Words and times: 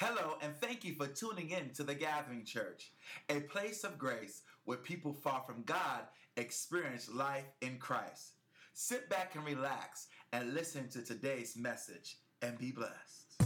Hello, 0.00 0.36
and 0.42 0.54
thank 0.60 0.84
you 0.84 0.94
for 0.94 1.08
tuning 1.08 1.50
in 1.50 1.70
to 1.70 1.82
the 1.82 1.92
Gathering 1.92 2.44
Church, 2.44 2.92
a 3.28 3.40
place 3.40 3.82
of 3.82 3.98
grace 3.98 4.42
where 4.64 4.76
people 4.76 5.12
far 5.12 5.42
from 5.44 5.64
God 5.64 6.02
experience 6.36 7.10
life 7.12 7.50
in 7.62 7.78
Christ. 7.78 8.34
Sit 8.74 9.10
back 9.10 9.34
and 9.34 9.44
relax 9.44 10.06
and 10.32 10.54
listen 10.54 10.88
to 10.90 11.02
today's 11.02 11.56
message 11.56 12.18
and 12.42 12.56
be 12.56 12.70
blessed. 12.70 13.42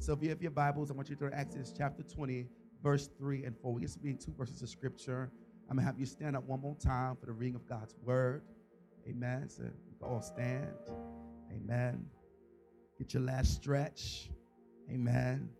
So 0.00 0.14
if 0.14 0.20
you 0.20 0.30
have 0.30 0.42
your 0.42 0.50
Bibles, 0.50 0.90
I 0.90 0.94
want 0.94 1.10
you 1.10 1.14
to 1.14 1.20
turn 1.20 1.30
to 1.30 1.38
Exodus 1.38 1.72
chapter 1.78 2.02
20, 2.02 2.46
verse 2.82 3.08
3 3.16 3.44
and 3.44 3.56
4. 3.56 3.72
We're 3.72 3.78
just 3.78 3.98
reading 4.02 4.18
two 4.18 4.34
verses 4.36 4.60
of 4.62 4.68
scripture. 4.68 5.30
I'm 5.68 5.76
going 5.76 5.84
to 5.84 5.86
have 5.86 5.98
you 6.00 6.06
stand 6.06 6.34
up 6.34 6.44
one 6.44 6.60
more 6.60 6.76
time 6.76 7.16
for 7.16 7.26
the 7.26 7.32
reading 7.32 7.54
of 7.54 7.68
God's 7.68 7.94
word. 8.02 8.42
Amen. 9.06 9.50
So 9.50 9.64
can 9.64 10.08
all 10.08 10.22
stand. 10.22 10.68
Amen. 11.54 12.06
Get 12.98 13.12
your 13.12 13.22
last 13.22 13.54
stretch. 13.54 14.30
Amen. 14.90 15.50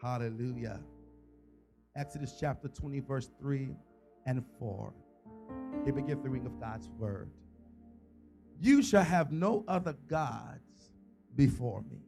Hallelujah. 0.00 0.80
Exodus 1.96 2.36
chapter 2.38 2.68
20, 2.68 3.00
verse 3.00 3.28
3 3.40 3.70
and 4.26 4.44
4. 4.60 4.92
Here 5.84 5.92
begins 5.92 6.22
the 6.22 6.30
reading 6.30 6.46
of 6.46 6.60
God's 6.60 6.88
word. 6.90 7.28
You 8.60 8.82
shall 8.84 9.02
have 9.02 9.32
no 9.32 9.64
other 9.66 9.96
gods 10.08 10.92
before 11.34 11.82
me. 11.90 12.02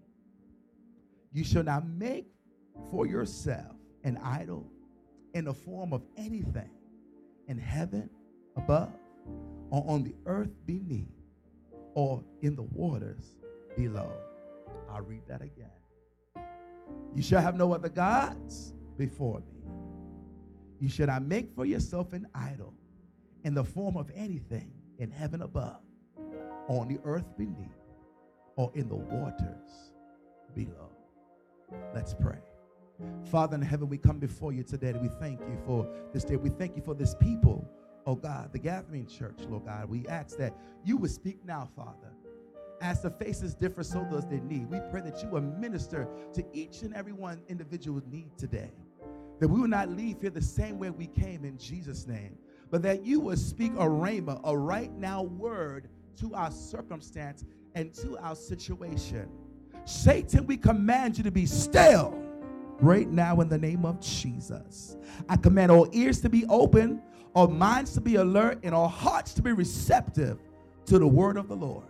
You 1.33 1.43
shall 1.43 1.65
not 1.65 1.89
make 1.89 2.29
for 2.89 3.05
yourself 3.05 3.75
an 4.05 4.17
idol 4.19 4.71
in 5.35 5.45
the 5.47 5.55
form 5.55 5.93
of 5.93 6.03
anything 6.17 6.71
in 7.51 7.59
heaven 7.59 8.09
above, 8.57 8.95
or 9.71 9.85
on 9.89 10.05
the 10.05 10.15
earth 10.27 10.53
beneath, 10.67 11.09
or 11.95 12.23
in 12.43 12.55
the 12.55 12.63
waters 12.63 13.37
below. 13.77 14.13
I'll 14.89 15.03
read 15.03 15.23
that 15.27 15.43
again. 15.43 15.67
You 17.13 17.23
shall 17.23 17.43
have 17.43 17.57
no 17.57 17.75
other 17.75 17.89
gods 17.89 18.73
before 18.97 19.41
me. 19.41 19.73
You 20.79 20.89
shall 20.89 21.09
not 21.09 21.23
make 21.25 21.53
for 21.55 21.65
yourself 21.65 22.13
an 22.13 22.29
idol 22.35 22.73
in 23.43 23.55
the 23.55 23.65
form 23.65 23.97
of 23.97 24.13
anything 24.15 24.71
in 24.99 25.11
heaven 25.11 25.43
above, 25.43 25.81
on 26.69 26.87
the 26.87 27.01
earth 27.05 27.37
beneath, 27.37 27.83
or 28.55 28.71
in 28.75 28.89
the 28.89 28.95
waters 28.95 29.93
below. 30.55 30.93
Let's 31.95 32.15
pray. 32.15 32.39
Father 33.31 33.57
in 33.57 33.63
heaven, 33.63 33.89
we 33.89 33.99
come 33.99 34.19
before 34.19 34.53
you 34.53 34.63
today 34.63 34.93
we 35.01 35.09
thank 35.09 35.41
you 35.41 35.59
for 35.65 35.87
this 36.13 36.25
day. 36.25 36.37
We 36.37 36.51
thank 36.51 36.77
you 36.77 36.83
for 36.83 36.95
this 36.95 37.15
people, 37.15 37.69
oh 38.07 38.15
God, 38.15 38.53
the 38.53 38.59
gathering 38.59 39.07
church, 39.07 39.39
Lord 39.49 39.67
God. 39.67 39.89
We 39.89 40.07
ask 40.09 40.37
that 40.39 40.57
you 40.85 40.97
would 40.97 41.11
speak 41.11 41.45
now, 41.45 41.69
Father. 41.77 42.13
As 42.81 43.03
the 43.03 43.11
faces 43.11 43.55
differ, 43.55 43.83
so 43.83 44.05
does 44.11 44.27
their 44.27 44.41
need. 44.41 44.71
We 44.71 44.81
pray 44.91 45.03
that 45.03 45.23
you 45.23 45.29
will 45.29 45.43
minister 45.43 46.09
to 46.33 46.45
each 46.53 46.83
and 46.83 46.95
every 46.95 47.13
one 47.13 47.43
individual's 47.49 48.07
need 48.11 48.31
today. 48.39 48.71
That 49.39 49.49
we 49.49 49.61
will 49.61 49.69
not 49.69 49.91
leave 49.91 50.21
here 50.21 50.31
the 50.31 50.43
same 50.43 50.79
way 50.79 50.91
we 50.91 51.07
came 51.07 51.45
in 51.45 51.59
Jesus' 51.59 52.07
name, 52.07 52.37
but 52.71 52.83
that 52.83 53.05
you 53.05 53.21
will 53.21 53.37
speak 53.37 53.73
a 53.73 53.87
rhema, 53.87 54.41
a 54.45 54.57
right 54.57 54.93
now 54.97 55.23
word 55.23 55.89
to 56.21 56.35
our 56.35 56.51
circumstance 56.51 57.45
and 57.75 57.93
to 57.95 58.19
our 58.19 58.35
situation. 58.35 59.29
Satan, 59.85 60.47
we 60.47 60.57
command 60.57 61.19
you 61.19 61.25
to 61.25 61.31
be 61.31 61.47
still 61.47 62.20
right 62.83 63.09
now 63.09 63.41
in 63.41 63.49
the 63.49 63.59
name 63.59 63.85
of 63.85 64.01
Jesus. 64.01 64.97
I 65.29 65.37
command 65.37 65.71
all 65.71 65.89
ears 65.93 66.21
to 66.23 66.29
be 66.29 66.45
open, 66.47 67.03
all 67.35 67.49
minds 67.49 67.95
to 67.95 68.01
be 68.01 68.17
alert, 68.17 68.61
and 68.63 68.75
all 68.75 68.89
hearts 68.89 69.35
to 69.35 69.43
be 69.43 69.53
receptive 69.53 70.39
to 70.87 70.99
the 70.99 71.07
word 71.07 71.37
of 71.37 71.49
the 71.49 71.57
Lord. 71.57 71.87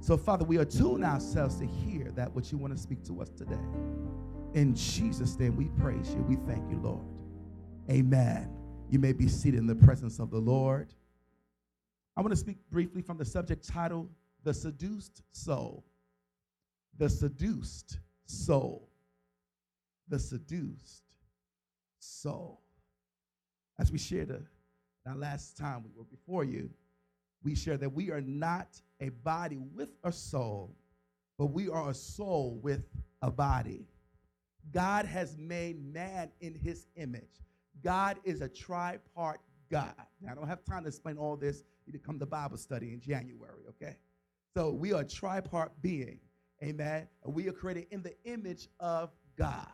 So, 0.00 0.16
Father, 0.16 0.44
we 0.44 0.58
attune 0.58 1.04
ourselves 1.04 1.56
to 1.56 1.66
hear 1.66 2.10
that 2.12 2.34
which 2.34 2.52
you 2.52 2.58
want 2.58 2.74
to 2.74 2.78
speak 2.78 3.04
to 3.04 3.20
us 3.20 3.30
today. 3.30 3.58
In 4.54 4.74
Jesus' 4.74 5.38
name, 5.38 5.56
we 5.56 5.66
praise 5.80 6.10
you. 6.14 6.22
We 6.22 6.36
thank 6.46 6.68
you, 6.70 6.78
Lord. 6.78 7.04
Amen. 7.90 8.50
You 8.88 8.98
may 8.98 9.12
be 9.12 9.28
seated 9.28 9.58
in 9.58 9.66
the 9.66 9.74
presence 9.74 10.18
of 10.18 10.30
the 10.30 10.38
Lord. 10.38 10.92
I 12.16 12.22
want 12.22 12.32
to 12.32 12.36
speak 12.36 12.58
briefly 12.70 13.02
from 13.02 13.18
the 13.18 13.24
subject 13.24 13.66
title, 13.66 14.08
The 14.42 14.52
Seduced 14.52 15.22
Soul. 15.32 15.84
The 16.98 17.08
Seduced 17.08 18.00
Soul 18.26 18.89
the 20.10 20.18
seduced 20.18 21.04
soul. 21.98 22.60
As 23.78 23.90
we 23.90 23.98
shared 23.98 24.46
our 25.06 25.16
last 25.16 25.56
time 25.56 25.82
we 25.82 25.90
were 25.96 26.04
before 26.04 26.44
you, 26.44 26.68
we 27.42 27.54
shared 27.54 27.80
that 27.80 27.92
we 27.92 28.10
are 28.10 28.20
not 28.20 28.78
a 29.00 29.08
body 29.08 29.56
with 29.56 29.88
a 30.04 30.12
soul, 30.12 30.76
but 31.38 31.46
we 31.46 31.70
are 31.70 31.88
a 31.88 31.94
soul 31.94 32.60
with 32.62 32.84
a 33.22 33.30
body. 33.30 33.86
God 34.72 35.06
has 35.06 35.38
made 35.38 35.82
man 35.82 36.30
in 36.40 36.54
his 36.54 36.86
image. 36.96 37.40
God 37.82 38.18
is 38.24 38.42
a 38.42 38.48
tripart 38.48 39.36
God. 39.70 39.94
Now, 40.20 40.32
I 40.32 40.34
don't 40.34 40.48
have 40.48 40.64
time 40.64 40.82
to 40.82 40.88
explain 40.88 41.16
all 41.16 41.36
this. 41.36 41.62
You 41.86 41.92
need 41.92 41.98
to 42.00 42.04
come 42.04 42.18
to 42.18 42.26
Bible 42.26 42.58
study 42.58 42.92
in 42.92 43.00
January, 43.00 43.62
okay? 43.70 43.96
So 44.54 44.70
we 44.72 44.92
are 44.92 45.00
a 45.00 45.04
tripart 45.04 45.70
being, 45.80 46.18
amen? 46.62 47.08
We 47.24 47.48
are 47.48 47.52
created 47.52 47.86
in 47.90 48.02
the 48.02 48.14
image 48.24 48.68
of 48.80 49.10
God. 49.36 49.68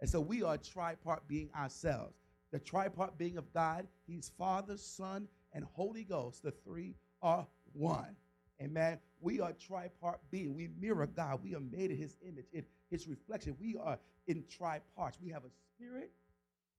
And 0.00 0.08
so 0.08 0.20
we 0.20 0.42
are 0.42 0.56
tripart 0.56 1.20
being 1.28 1.50
ourselves. 1.54 2.14
The 2.52 2.60
tripart 2.60 3.16
being 3.18 3.36
of 3.36 3.52
God, 3.52 3.86
He's 4.06 4.30
Father, 4.36 4.76
Son, 4.76 5.28
and 5.52 5.64
Holy 5.72 6.04
Ghost. 6.04 6.42
The 6.42 6.50
three 6.50 6.94
are 7.22 7.46
one. 7.72 8.16
Amen. 8.60 8.98
We 9.20 9.40
are 9.40 9.52
tripart 9.52 10.16
being. 10.30 10.54
We 10.54 10.68
mirror 10.80 11.06
God. 11.06 11.40
We 11.42 11.54
are 11.54 11.60
made 11.60 11.90
in 11.90 11.96
His 11.96 12.16
image, 12.26 12.46
in 12.52 12.64
His 12.90 13.06
reflection. 13.06 13.56
We 13.60 13.76
are 13.76 13.98
in 14.26 14.44
triparts. 14.44 15.18
We 15.22 15.30
have 15.30 15.44
a 15.44 15.50
spirit, 15.74 16.10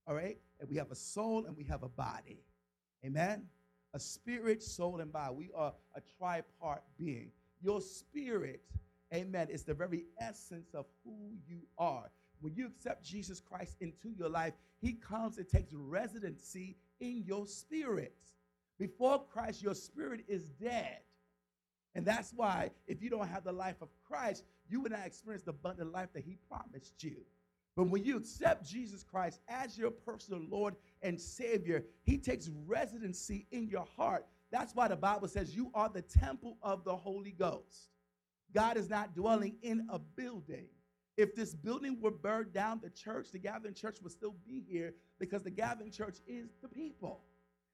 all 0.06 0.14
right, 0.14 0.38
and 0.60 0.68
we 0.68 0.76
have 0.76 0.90
a 0.90 0.96
soul, 0.96 1.44
and 1.46 1.56
we 1.56 1.64
have 1.64 1.82
a 1.82 1.88
body. 1.88 2.40
Amen. 3.04 3.44
A 3.94 4.00
spirit, 4.00 4.62
soul, 4.62 5.00
and 5.00 5.12
body. 5.12 5.34
We 5.34 5.50
are 5.54 5.72
a 5.94 6.00
tripart 6.00 6.80
being. 6.98 7.30
Your 7.62 7.80
spirit, 7.80 8.62
amen, 9.14 9.48
is 9.50 9.62
the 9.62 9.74
very 9.74 10.04
essence 10.18 10.74
of 10.74 10.86
who 11.04 11.32
you 11.46 11.60
are 11.78 12.10
when 12.42 12.54
you 12.54 12.66
accept 12.66 13.04
Jesus 13.04 13.40
Christ 13.40 13.76
into 13.80 14.10
your 14.18 14.28
life, 14.28 14.52
he 14.80 14.94
comes 14.94 15.38
and 15.38 15.48
takes 15.48 15.72
residency 15.72 16.76
in 17.00 17.22
your 17.24 17.46
spirit. 17.46 18.16
Before 18.78 19.24
Christ, 19.32 19.62
your 19.62 19.74
spirit 19.74 20.24
is 20.26 20.44
dead. 20.60 20.98
And 21.94 22.04
that's 22.04 22.32
why, 22.34 22.70
if 22.86 23.00
you 23.00 23.10
don't 23.10 23.28
have 23.28 23.44
the 23.44 23.52
life 23.52 23.80
of 23.80 23.88
Christ, 24.06 24.44
you 24.68 24.80
will 24.80 24.90
not 24.90 25.06
experience 25.06 25.44
the 25.44 25.50
abundant 25.50 25.92
life 25.92 26.08
that 26.14 26.24
he 26.24 26.36
promised 26.48 27.02
you. 27.02 27.16
But 27.76 27.88
when 27.88 28.04
you 28.04 28.16
accept 28.16 28.68
Jesus 28.68 29.02
Christ 29.02 29.40
as 29.48 29.78
your 29.78 29.90
personal 29.90 30.42
Lord 30.50 30.74
and 31.00 31.20
Savior, 31.20 31.84
he 32.02 32.18
takes 32.18 32.50
residency 32.66 33.46
in 33.52 33.68
your 33.68 33.86
heart. 33.96 34.26
That's 34.50 34.74
why 34.74 34.88
the 34.88 34.96
Bible 34.96 35.28
says 35.28 35.54
you 35.54 35.70
are 35.74 35.88
the 35.88 36.02
temple 36.02 36.58
of 36.62 36.84
the 36.84 36.96
Holy 36.96 37.32
Ghost. 37.32 37.90
God 38.52 38.76
is 38.76 38.90
not 38.90 39.14
dwelling 39.14 39.56
in 39.62 39.86
a 39.90 39.98
building. 39.98 40.66
If 41.16 41.34
this 41.34 41.54
building 41.54 42.00
were 42.00 42.10
burned 42.10 42.52
down, 42.52 42.80
the 42.82 42.90
church, 42.90 43.30
the 43.32 43.38
gathering 43.38 43.74
church, 43.74 43.98
would 44.02 44.12
still 44.12 44.34
be 44.46 44.64
here 44.66 44.94
because 45.18 45.42
the 45.42 45.50
gathering 45.50 45.90
church 45.90 46.16
is 46.26 46.50
the 46.62 46.68
people. 46.68 47.20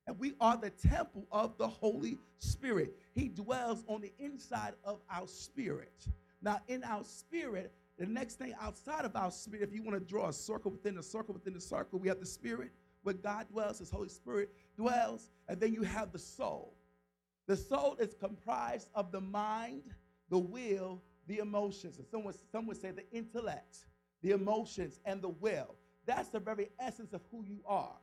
And 0.06 0.19
we 0.19 0.32
are 0.41 0.56
the 0.56 0.71
temple 0.71 1.26
of 1.31 1.56
the 1.59 1.69
Holy 1.69 2.19
Spirit. 2.38 2.97
He 3.15 3.28
dwells 3.28 3.84
on 3.87 4.00
the 4.00 4.12
inside 4.19 4.72
of 4.82 5.00
our 5.10 5.28
spirit. 5.28 6.06
Now, 6.41 6.60
in 6.66 6.82
our 6.82 7.04
spirit, 7.04 7.72
the 7.99 8.06
next 8.06 8.37
thing 8.37 8.54
outside 8.60 9.04
of 9.04 9.15
our 9.16 9.31
spirit, 9.31 9.69
if 9.69 9.75
you 9.75 9.82
want 9.82 9.99
to 9.99 10.05
draw 10.05 10.28
a 10.28 10.32
circle 10.32 10.70
within 10.70 10.99
a 10.99 11.03
circle 11.03 11.34
within 11.34 11.56
a 11.56 11.60
circle, 11.60 11.99
we 11.99 12.09
have 12.09 12.20
the 12.20 12.26
spirit 12.26 12.70
where 13.03 13.15
God 13.15 13.49
dwells, 13.50 13.78
His 13.78 13.91
Holy 13.91 14.09
Spirit 14.09 14.50
dwells, 14.76 15.31
and 15.49 15.61
then 15.61 15.73
you 15.73 15.82
have 15.82 16.12
the 16.12 16.19
soul. 16.19 16.75
The 17.46 17.56
soul 17.56 17.96
is 17.99 18.14
comprised 18.14 18.88
of 18.94 19.12
the 19.12 19.20
mind, 19.20 19.82
the 20.31 20.38
will, 20.38 21.02
the 21.29 21.39
emotions, 21.39 21.99
and 21.99 22.07
someone, 22.07 22.35
some 22.51 22.67
would 22.67 22.81
say 22.81 22.91
the 22.91 23.09
intellect, 23.13 23.87
the 24.23 24.33
emotions, 24.33 24.99
and 25.05 25.23
the 25.23 25.29
will. 25.29 25.77
That's 26.07 26.31
the 26.31 26.41
very 26.41 26.71
essence 26.81 27.13
of 27.13 27.21
who 27.31 27.45
you 27.45 27.61
are. 27.67 27.97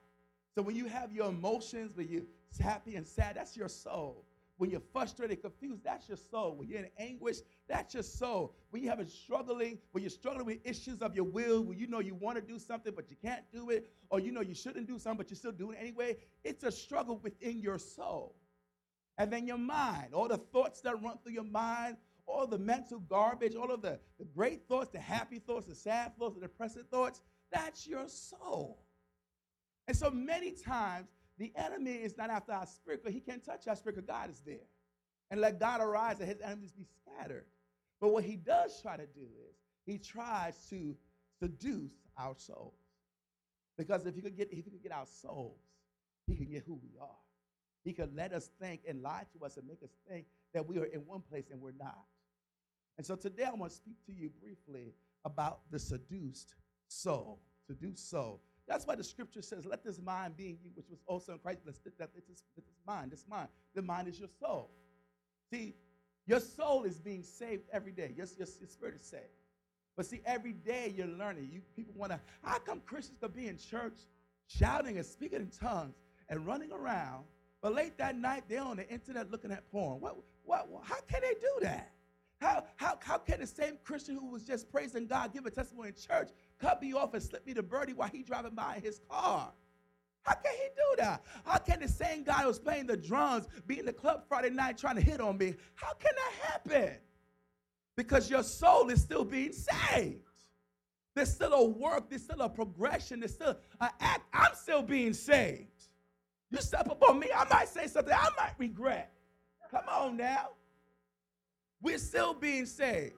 So 0.54 0.62
when 0.62 0.76
you 0.76 0.86
have 0.86 1.12
your 1.12 1.28
emotions, 1.28 1.92
when 1.96 2.08
you're 2.08 2.22
happy 2.62 2.96
and 2.96 3.06
sad, 3.06 3.36
that's 3.36 3.58
your 3.58 3.68
soul. 3.68 4.26
When 4.58 4.70
you're 4.70 4.84
frustrated, 4.94 5.42
confused, 5.42 5.84
that's 5.84 6.08
your 6.08 6.18
soul. 6.18 6.56
When 6.56 6.70
you're 6.70 6.80
in 6.80 6.90
anguish, 6.98 7.38
that's 7.68 7.94
your 7.94 8.04
soul. 8.04 8.56
When 8.70 8.82
you 8.82 8.90
have 8.90 9.00
a 9.02 9.06
struggling, 9.06 9.80
when 9.92 10.02
you're 10.04 10.10
struggling 10.10 10.46
with 10.46 10.60
issues 10.64 11.02
of 11.02 11.14
your 11.14 11.26
will, 11.26 11.64
when 11.64 11.78
you 11.78 11.88
know 11.88 12.00
you 12.00 12.16
want 12.16 12.38
to 12.38 12.42
do 12.42 12.58
something 12.58 12.94
but 12.96 13.10
you 13.10 13.18
can't 13.22 13.44
do 13.52 13.70
it, 13.70 13.92
or 14.10 14.22
you 14.22 14.32
know 14.32 14.40
you 14.40 14.56
shouldn't 14.56 14.88
do 14.88 14.98
something 14.98 15.18
but 15.18 15.30
you're 15.30 15.36
still 15.36 15.52
doing 15.52 15.76
it 15.78 15.82
anyway, 15.82 16.16
it's 16.46 16.64
a 16.64 16.72
struggle 16.72 17.20
within 17.22 17.60
your 17.60 17.78
soul. 17.78 18.36
And 19.18 19.32
then 19.32 19.46
your 19.46 19.58
mind, 19.58 20.14
all 20.14 20.28
the 20.28 20.38
thoughts 20.38 20.82
that 20.82 21.02
run 21.02 21.18
through 21.24 21.34
your 21.34 21.44
mind, 21.44 21.98
all 22.28 22.48
the 22.48 22.58
mental 22.58 23.00
garbage, 23.00 23.56
all 23.56 23.72
of 23.72 23.82
the, 23.82 24.00
the 24.20 24.26
great 24.26 24.68
thoughts, 24.68 24.90
the 24.90 25.00
happy 25.00 25.40
thoughts, 25.40 25.68
the 25.68 25.76
sad 25.76 26.18
thoughts, 26.18 26.36
the 26.36 26.42
depressive 26.42 26.88
thoughts, 26.90 27.22
that's 27.52 27.88
your 27.88 28.08
soul. 28.08 28.84
And 29.88 29.96
so 29.96 30.10
many 30.10 30.52
times, 30.52 31.08
the 31.38 31.52
enemy 31.56 31.94
is 31.94 32.18
not 32.18 32.30
after 32.30 32.54
our 32.54 32.66
spirit, 32.66 33.04
because 33.04 33.14
he 33.14 33.20
can't 33.20 33.44
touch 33.44 33.68
our 33.68 33.76
spirit, 33.76 33.96
because 33.96 34.08
God 34.08 34.30
is 34.30 34.42
there. 34.46 34.68
And 35.32 35.42
let 35.42 35.60
God 35.60 35.82
arise 35.82 36.20
and 36.20 36.30
his 36.30 36.42
enemies 36.42 36.72
be 36.72 36.86
scattered. 36.86 37.46
But 38.00 38.10
what 38.10 38.24
he 38.24 38.36
does 38.36 38.82
try 38.82 38.96
to 38.96 39.06
do 39.08 39.28
is 39.50 39.56
he 39.86 39.98
tries 39.98 40.56
to 40.70 40.96
seduce 41.40 41.94
our 42.18 42.36
souls. 42.38 42.74
Because 43.78 44.06
if 44.06 44.16
he 44.16 44.22
could 44.22 44.38
get 44.38 44.52
if 44.52 44.64
he 44.64 44.72
could 44.72 44.84
get 44.84 44.92
our 44.92 45.06
souls, 45.06 45.60
he 46.28 46.36
can 46.36 46.46
get 46.46 46.64
who 46.66 46.80
we 46.82 46.98
are. 47.02 47.08
He 47.84 47.94
could 47.94 48.16
let 48.16 48.34
us 48.34 48.50
think 48.60 48.82
and 48.88 49.02
lie 49.02 49.24
to 49.38 49.46
us 49.46 49.58
and 49.58 49.68
make 49.68 49.84
us 49.84 49.92
think 50.10 50.26
that 50.54 50.68
we 50.68 50.78
are 50.78 50.86
in 50.86 51.02
one 51.02 51.22
place 51.22 51.46
and 51.52 51.62
we're 51.62 51.74
not. 51.78 52.06
And 52.98 53.06
so 53.06 53.16
today 53.16 53.44
I 53.44 53.54
want 53.54 53.72
to 53.72 53.78
speak 53.78 53.98
to 54.06 54.14
you 54.14 54.30
briefly 54.42 54.94
about 55.26 55.60
the 55.72 55.80
seduced 55.80 56.56
soul. 56.88 57.42
Seduced 57.68 58.10
soul. 58.10 58.42
That's 58.68 58.88
why 58.88 58.96
the 58.96 59.04
scripture 59.04 59.42
says, 59.42 59.66
Let 59.66 59.84
this 59.84 60.00
mind 60.00 60.38
be 60.38 60.50
in 60.50 60.58
you, 60.64 60.72
which 60.74 60.90
was 60.90 61.00
also 61.08 61.34
in 61.34 61.40
Christ. 61.40 61.60
Let's 61.66 61.80
this, 61.80 61.94
this 62.56 62.66
mind, 62.88 63.12
this 63.12 63.26
mind. 63.30 63.50
The 63.74 63.82
mind 63.82 64.08
is 64.08 64.20
your 64.20 64.30
soul. 64.40 64.72
See, 65.52 65.76
your 66.26 66.40
soul 66.40 66.84
is 66.84 66.98
being 67.00 67.24
saved 67.24 67.64
every 67.72 67.92
day. 67.92 68.14
Your, 68.16 68.26
your, 68.38 68.48
your 68.60 68.68
spirit 68.68 68.96
is 69.00 69.06
saved. 69.06 69.24
But 69.96 70.06
see, 70.06 70.22
every 70.26 70.54
day 70.54 70.94
you're 70.96 71.08
learning. 71.08 71.50
You 71.52 71.62
people 71.76 71.94
want 71.96 72.12
to, 72.12 72.20
how 72.44 72.60
come 72.60 72.82
Christians 72.82 73.18
could 73.22 73.36
be 73.36 73.48
in 73.48 73.58
church 73.58 73.98
shouting 74.48 74.98
and 74.98 75.06
speaking 75.06 75.40
in 75.40 75.50
tongues 75.50 75.96
and 76.30 76.46
running 76.46 76.72
around, 76.72 77.26
but 77.62 77.74
late 77.74 77.98
that 77.98 78.18
night 78.18 78.44
they're 78.50 78.62
on 78.62 78.78
the 78.78 78.90
internet 78.90 79.32
looking 79.32 79.52
at 79.52 79.70
porn? 79.72 80.02
What, 80.02 80.18
what, 80.44 80.68
how 80.84 81.00
can 81.08 81.22
they 81.22 81.34
do 81.40 81.52
that? 81.62 81.92
How, 82.42 82.64
how, 82.76 82.98
how 83.02 83.18
can 83.18 83.40
the 83.40 83.48
same 83.48 83.78
Christian 83.84 84.16
who 84.16 84.30
was 84.30 84.44
just 84.44 84.70
praising 84.70 85.08
God 85.08 85.34
give 85.34 85.46
a 85.46 85.52
testimony 85.52 85.90
in 85.90 85.96
church 85.96 86.30
cut 86.60 86.82
me 86.82 86.94
off 86.94 87.14
and 87.14 87.24
slip 87.24 87.46
me 87.46 87.54
the 87.54 87.64
birdie 87.64 87.94
while 87.94 88.10
he 88.10 88.24
driving 88.24 88.54
by 88.54 88.76
in 88.78 88.82
his 88.82 89.00
car? 89.10 89.52
How 90.24 90.34
can 90.34 90.54
he 90.54 90.68
do 90.76 91.04
that? 91.04 91.24
How 91.46 91.60
can 91.60 91.80
the 91.80 91.88
same 91.88 92.24
guy 92.24 92.44
who's 92.44 92.60
playing 92.60 92.88
the 92.88 92.98
drums 92.98 93.48
be 93.68 93.80
in 93.80 93.86
the 93.86 93.94
club 93.94 94.24
Friday 94.28 94.50
night 94.50 94.78
trying 94.78 94.96
to 94.96 95.02
hit 95.02 95.22
on 95.22 95.38
me? 95.38 95.56
How 95.76 95.94
can 95.94 96.12
that 96.16 96.48
happen? 96.52 96.98
Because 97.96 98.30
your 98.30 98.44
soul 98.44 98.90
is 98.90 99.02
still 99.02 99.24
being 99.24 99.54
saved. 99.54 100.22
There's 101.14 101.32
still 101.32 101.54
a 101.54 101.64
work, 101.64 102.10
there's 102.10 102.24
still 102.24 102.42
a 102.42 102.50
progression, 102.50 103.22
there's 103.22 103.36
still 103.36 103.56
an 103.80 103.90
act. 104.02 104.24
I'm 104.34 104.54
still 104.56 104.82
being 104.82 105.14
saved. 105.14 105.70
You 106.52 106.60
step 106.60 106.90
up 106.90 107.02
on 107.08 107.20
me, 107.20 107.30
I 107.36 107.48
might 107.48 107.70
say 107.70 107.88
something 107.88 108.14
I 108.14 108.30
might 108.38 108.54
regret. 108.58 109.14
Come 109.72 109.86
on 109.90 110.18
now. 110.18 110.50
We're 111.82 111.98
still 111.98 112.34
being 112.34 112.66
saved. 112.66 113.14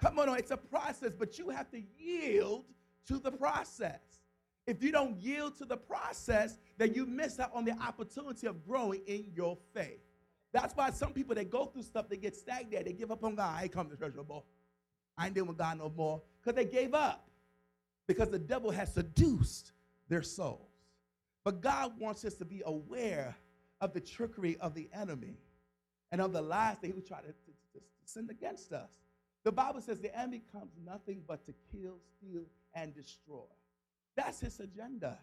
Come 0.00 0.18
on, 0.18 0.36
it's 0.36 0.50
a 0.50 0.56
process, 0.56 1.12
but 1.18 1.38
you 1.38 1.50
have 1.50 1.70
to 1.70 1.82
yield 1.98 2.64
to 3.06 3.18
the 3.18 3.30
process. 3.30 4.00
If 4.66 4.82
you 4.82 4.92
don't 4.92 5.20
yield 5.20 5.56
to 5.58 5.64
the 5.64 5.76
process, 5.76 6.58
then 6.78 6.94
you 6.94 7.06
miss 7.06 7.38
out 7.38 7.50
on 7.54 7.64
the 7.64 7.72
opportunity 7.72 8.46
of 8.46 8.66
growing 8.66 9.00
in 9.06 9.26
your 9.34 9.58
faith. 9.74 10.00
That's 10.52 10.74
why 10.74 10.90
some 10.90 11.12
people 11.12 11.34
that 11.34 11.50
go 11.50 11.66
through 11.66 11.82
stuff, 11.82 12.08
they 12.08 12.16
get 12.16 12.36
stagnated. 12.36 12.86
They 12.86 12.92
give 12.92 13.10
up 13.10 13.24
on 13.24 13.34
God. 13.34 13.58
I 13.58 13.64
ain't 13.64 13.72
come 13.72 13.90
to 13.90 13.96
church 13.96 14.14
no 14.16 14.24
more. 14.26 14.44
I 15.18 15.26
ain't 15.26 15.34
dealing 15.34 15.48
with 15.48 15.58
God 15.58 15.78
no 15.78 15.92
more. 15.94 16.22
Because 16.40 16.56
they 16.56 16.64
gave 16.64 16.94
up. 16.94 17.28
Because 18.06 18.30
the 18.30 18.38
devil 18.38 18.70
has 18.70 18.94
seduced 18.94 19.72
their 20.08 20.22
souls. 20.22 20.70
But 21.44 21.60
God 21.60 21.98
wants 21.98 22.24
us 22.24 22.34
to 22.34 22.44
be 22.44 22.62
aware 22.64 23.36
of 23.80 23.92
the 23.92 24.00
trickery 24.00 24.56
of 24.60 24.74
the 24.74 24.88
enemy 24.94 25.38
and 26.10 26.20
of 26.20 26.32
the 26.32 26.40
lies 26.40 26.76
that 26.80 26.86
he 26.86 26.92
would 26.92 27.06
try 27.06 27.20
to, 27.20 27.34
send 28.08 28.30
against 28.30 28.72
us. 28.72 28.90
The 29.44 29.52
Bible 29.52 29.80
says 29.80 30.00
the 30.00 30.16
enemy 30.18 30.42
comes 30.52 30.72
nothing 30.84 31.22
but 31.26 31.44
to 31.46 31.54
kill, 31.70 31.98
steal, 32.16 32.44
and 32.74 32.94
destroy. 32.94 33.44
That's 34.16 34.40
his 34.40 34.58
agenda. 34.60 35.18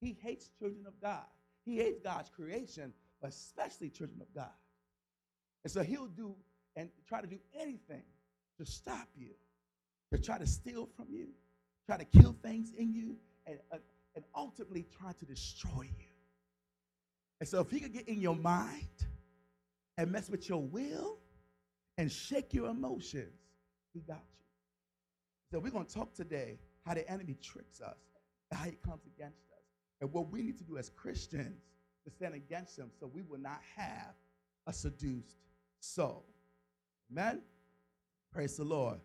He 0.00 0.16
hates 0.20 0.50
children 0.58 0.84
of 0.86 1.00
God. 1.00 1.24
He 1.64 1.76
hates 1.76 2.00
God's 2.02 2.28
creation, 2.30 2.92
but 3.22 3.30
especially 3.30 3.90
children 3.90 4.20
of 4.20 4.34
God. 4.34 4.52
And 5.62 5.72
so 5.72 5.82
he'll 5.82 6.08
do 6.08 6.34
and 6.76 6.88
try 7.08 7.20
to 7.20 7.26
do 7.26 7.38
anything 7.58 8.02
to 8.58 8.66
stop 8.66 9.08
you, 9.16 9.30
to 10.12 10.18
try 10.18 10.38
to 10.38 10.46
steal 10.46 10.88
from 10.96 11.06
you, 11.10 11.28
try 11.86 11.96
to 11.96 12.04
kill 12.04 12.36
things 12.42 12.72
in 12.76 12.92
you, 12.92 13.16
and, 13.46 13.58
uh, 13.72 13.78
and 14.16 14.24
ultimately 14.34 14.86
try 14.98 15.12
to 15.12 15.24
destroy 15.24 15.82
you. 15.82 16.10
And 17.40 17.48
so 17.48 17.60
if 17.60 17.70
he 17.70 17.80
could 17.80 17.92
get 17.92 18.08
in 18.08 18.20
your 18.20 18.36
mind 18.36 18.88
and 19.96 20.10
mess 20.10 20.28
with 20.28 20.48
your 20.48 20.62
will 20.62 21.18
and 21.98 22.10
shake 22.10 22.52
your 22.52 22.68
emotions, 22.68 23.38
he 23.92 24.00
got 24.00 24.16
you. 24.16 24.44
So 25.50 25.58
we're 25.60 25.70
going 25.70 25.86
to 25.86 25.94
talk 25.94 26.14
today 26.14 26.58
how 26.84 26.94
the 26.94 27.08
enemy 27.10 27.36
tricks 27.40 27.80
us 27.80 27.96
how 28.54 28.64
he 28.64 28.76
comes 28.86 29.02
against 29.06 29.42
us. 29.50 29.62
And 30.00 30.12
what 30.12 30.30
we 30.30 30.42
need 30.42 30.58
to 30.58 30.64
do 30.64 30.78
as 30.78 30.88
Christians 30.88 31.62
to 32.04 32.10
stand 32.10 32.34
against 32.34 32.78
him 32.78 32.90
so 32.98 33.10
we 33.12 33.22
will 33.22 33.38
not 33.38 33.60
have 33.76 34.14
a 34.66 34.72
seduced 34.72 35.36
soul. 35.80 36.24
Amen? 37.10 37.40
Praise 38.32 38.56
the 38.56 38.64
Lord. 38.64 38.98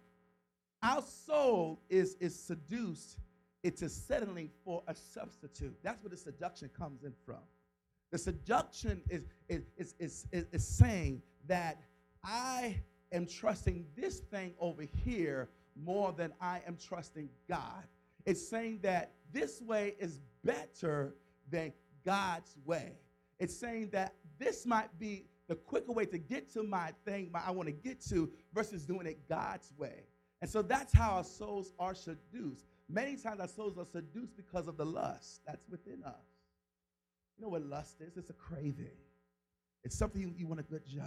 Our 0.82 1.02
soul 1.02 1.82
is, 1.90 2.16
is 2.20 2.38
seduced 2.38 3.18
into 3.64 3.90
settling 3.90 4.50
for 4.64 4.84
a 4.88 4.96
substitute. 4.96 5.76
That's 5.84 6.02
where 6.02 6.10
the 6.10 6.18
seduction 6.18 6.70
comes 6.78 7.04
in 7.04 7.14
from. 7.26 7.42
The 8.12 8.18
seduction 8.18 9.02
is, 9.10 9.24
is, 9.50 9.64
is, 9.78 9.96
is, 10.00 10.28
is, 10.32 10.46
is 10.52 10.68
saying 10.68 11.22
that 11.48 11.82
I 12.24 12.82
am 13.12 13.26
trusting 13.26 13.86
this 13.96 14.20
thing 14.20 14.54
over 14.60 14.84
here 14.84 15.50
more 15.76 16.12
than 16.12 16.34
I 16.42 16.62
am 16.68 16.78
trusting 16.78 17.30
God. 17.48 17.84
It's 18.26 18.48
saying 18.48 18.80
that 18.84 19.12
this 19.32 19.62
way 19.62 19.96
is 20.00 20.20
better 20.44 21.16
than 21.50 21.74
God's 22.06 22.56
way. 22.66 22.94
It's 23.40 23.58
saying 23.58 23.90
that 23.92 24.16
this 24.38 24.66
might 24.66 24.98
be 25.00 25.26
the 25.48 25.56
quicker 25.56 25.92
way 25.92 26.06
to 26.06 26.18
get 26.18 26.52
to 26.54 26.64
my 26.64 26.94
thing 27.06 27.32
I 27.34 27.52
want 27.52 27.68
to 27.68 27.74
get 27.74 28.02
to 28.10 28.30
versus 28.54 28.86
doing 28.86 29.08
it 29.08 29.28
God's 29.28 29.72
way. 29.78 30.04
And 30.42 30.50
so 30.50 30.62
that's 30.62 30.94
how 30.94 31.12
our 31.12 31.24
souls 31.24 31.74
are 31.80 31.96
seduced. 31.96 32.66
Many 32.88 33.16
times 33.18 33.40
our 33.40 33.48
souls 33.48 33.78
are 33.78 33.86
seduced 33.86 34.36
because 34.38 34.68
of 34.68 34.78
the 34.78 34.86
lust 34.86 35.42
that's 35.46 35.68
within 35.70 36.04
us. 36.04 36.14
You 37.38 37.46
know 37.46 37.50
what 37.50 37.66
lust 37.66 38.02
is? 38.02 38.18
It's 38.18 38.30
a 38.30 38.34
craving. 38.34 38.98
It's 39.84 39.98
something 39.98 40.22
you, 40.22 40.34
you 40.38 40.48
want 40.48 40.60
a 40.60 40.64
good 40.64 40.86
job. 40.86 41.06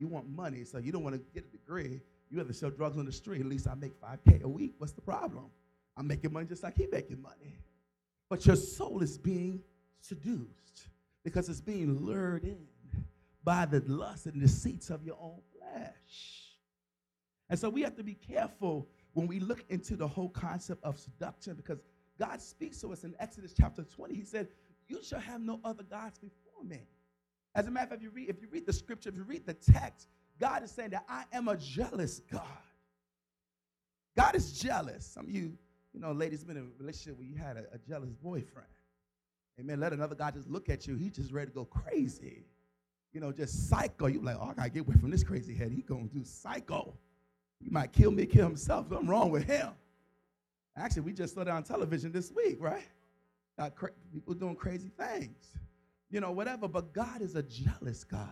You 0.00 0.08
want 0.08 0.28
money, 0.28 0.64
so 0.64 0.78
you 0.78 0.90
don't 0.90 1.04
want 1.04 1.14
to 1.14 1.22
get 1.32 1.44
a 1.44 1.56
degree. 1.56 2.00
You 2.30 2.38
have 2.38 2.48
to 2.48 2.54
sell 2.54 2.70
drugs 2.70 2.96
on 2.96 3.04
the 3.04 3.12
street. 3.12 3.40
At 3.40 3.46
least 3.46 3.68
I 3.68 3.74
make 3.74 4.00
5K 4.00 4.42
a 4.42 4.48
week. 4.48 4.74
What's 4.78 4.92
the 4.92 5.02
problem? 5.02 5.50
I'm 5.96 6.06
making 6.06 6.32
money 6.32 6.46
just 6.46 6.62
like 6.62 6.76
he's 6.76 6.88
making 6.90 7.20
money. 7.20 7.58
But 8.30 8.46
your 8.46 8.56
soul 8.56 9.02
is 9.02 9.18
being 9.18 9.60
seduced 10.00 10.88
because 11.22 11.48
it's 11.48 11.60
being 11.60 11.98
lured 11.98 12.44
in 12.44 12.66
by 13.44 13.66
the 13.66 13.80
lust 13.86 14.26
and 14.26 14.40
deceits 14.40 14.90
of 14.90 15.04
your 15.04 15.16
own 15.20 15.40
flesh. 15.52 16.56
And 17.50 17.58
so 17.58 17.68
we 17.68 17.82
have 17.82 17.96
to 17.96 18.04
be 18.04 18.14
careful 18.14 18.88
when 19.12 19.26
we 19.26 19.40
look 19.40 19.64
into 19.68 19.96
the 19.96 20.06
whole 20.06 20.28
concept 20.28 20.82
of 20.84 20.98
seduction 20.98 21.54
because 21.54 21.78
God 22.18 22.40
speaks 22.40 22.80
to 22.82 22.92
us 22.92 23.04
in 23.04 23.14
Exodus 23.18 23.52
chapter 23.58 23.82
20. 23.82 24.14
He 24.14 24.24
said, 24.24 24.48
You 24.88 25.02
shall 25.02 25.20
have 25.20 25.40
no 25.40 25.60
other 25.64 25.82
gods 25.82 26.18
before 26.18 26.64
me. 26.64 26.86
As 27.54 27.66
a 27.66 27.70
matter 27.70 27.84
of 27.84 27.90
fact, 27.90 28.02
if 28.02 28.04
you 28.04 28.10
read, 28.10 28.28
if 28.28 28.40
you 28.40 28.48
read 28.50 28.66
the 28.66 28.72
scripture, 28.72 29.08
if 29.08 29.16
you 29.16 29.24
read 29.24 29.46
the 29.46 29.54
text, 29.54 30.08
God 30.38 30.62
is 30.62 30.70
saying 30.70 30.90
that 30.90 31.04
I 31.08 31.24
am 31.32 31.48
a 31.48 31.56
jealous 31.56 32.20
God. 32.30 32.42
God 34.16 34.34
is 34.34 34.58
jealous. 34.58 35.06
Some 35.06 35.26
of 35.26 35.30
you 35.30 35.56
you 35.92 36.00
know, 36.00 36.12
ladies 36.12 36.44
been 36.44 36.56
in 36.56 36.64
a 36.64 36.82
relationship 36.82 37.18
where 37.18 37.26
you 37.26 37.34
had 37.34 37.56
a, 37.56 37.64
a 37.74 37.78
jealous 37.78 38.10
boyfriend. 38.22 38.68
Amen. 39.58 39.80
Let 39.80 39.92
another 39.92 40.14
guy 40.14 40.30
just 40.30 40.48
look 40.48 40.68
at 40.68 40.86
you. 40.86 40.96
He's 40.96 41.12
just 41.12 41.32
ready 41.32 41.50
to 41.50 41.54
go 41.54 41.64
crazy. 41.64 42.44
You 43.12 43.20
know, 43.20 43.32
just 43.32 43.68
psycho. 43.68 44.06
You 44.06 44.22
like, 44.22 44.36
oh, 44.40 44.50
I 44.50 44.54
gotta 44.54 44.70
get 44.70 44.80
away 44.80 44.94
from 45.00 45.10
this 45.10 45.24
crazy 45.24 45.54
head. 45.54 45.72
He 45.72 45.82
gonna 45.82 46.04
do 46.04 46.24
psycho. 46.24 46.94
He 47.62 47.68
might 47.68 47.92
kill 47.92 48.10
me, 48.12 48.24
kill 48.24 48.46
himself. 48.46 48.88
Something 48.88 49.08
wrong 49.08 49.30
with 49.30 49.44
him. 49.44 49.70
Actually, 50.76 51.02
we 51.02 51.12
just 51.12 51.34
saw 51.34 51.44
that 51.44 51.52
on 51.52 51.62
television 51.62 52.12
this 52.12 52.32
week, 52.32 52.56
right? 52.60 52.86
Uh, 53.58 53.68
cra- 53.68 53.90
people 54.12 54.32
doing 54.34 54.54
crazy 54.54 54.90
things. 54.96 55.48
You 56.10 56.20
know, 56.20 56.32
whatever. 56.32 56.68
But 56.68 56.92
God 56.92 57.22
is 57.22 57.36
a 57.36 57.42
jealous 57.42 58.04
God. 58.04 58.28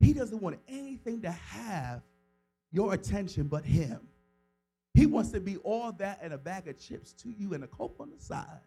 He 0.00 0.12
doesn't 0.12 0.40
want 0.40 0.58
anything 0.68 1.22
to 1.22 1.30
have 1.30 2.02
your 2.70 2.94
attention 2.94 3.48
but 3.48 3.64
Him. 3.64 4.00
He 4.94 5.06
wants 5.06 5.30
to 5.30 5.40
be 5.40 5.56
all 5.58 5.92
that 5.92 6.18
and 6.22 6.32
a 6.32 6.38
bag 6.38 6.66
of 6.66 6.78
chips 6.78 7.12
to 7.14 7.28
you 7.30 7.54
and 7.54 7.62
a 7.62 7.68
coke 7.68 7.96
on 8.00 8.10
the 8.10 8.20
side. 8.20 8.60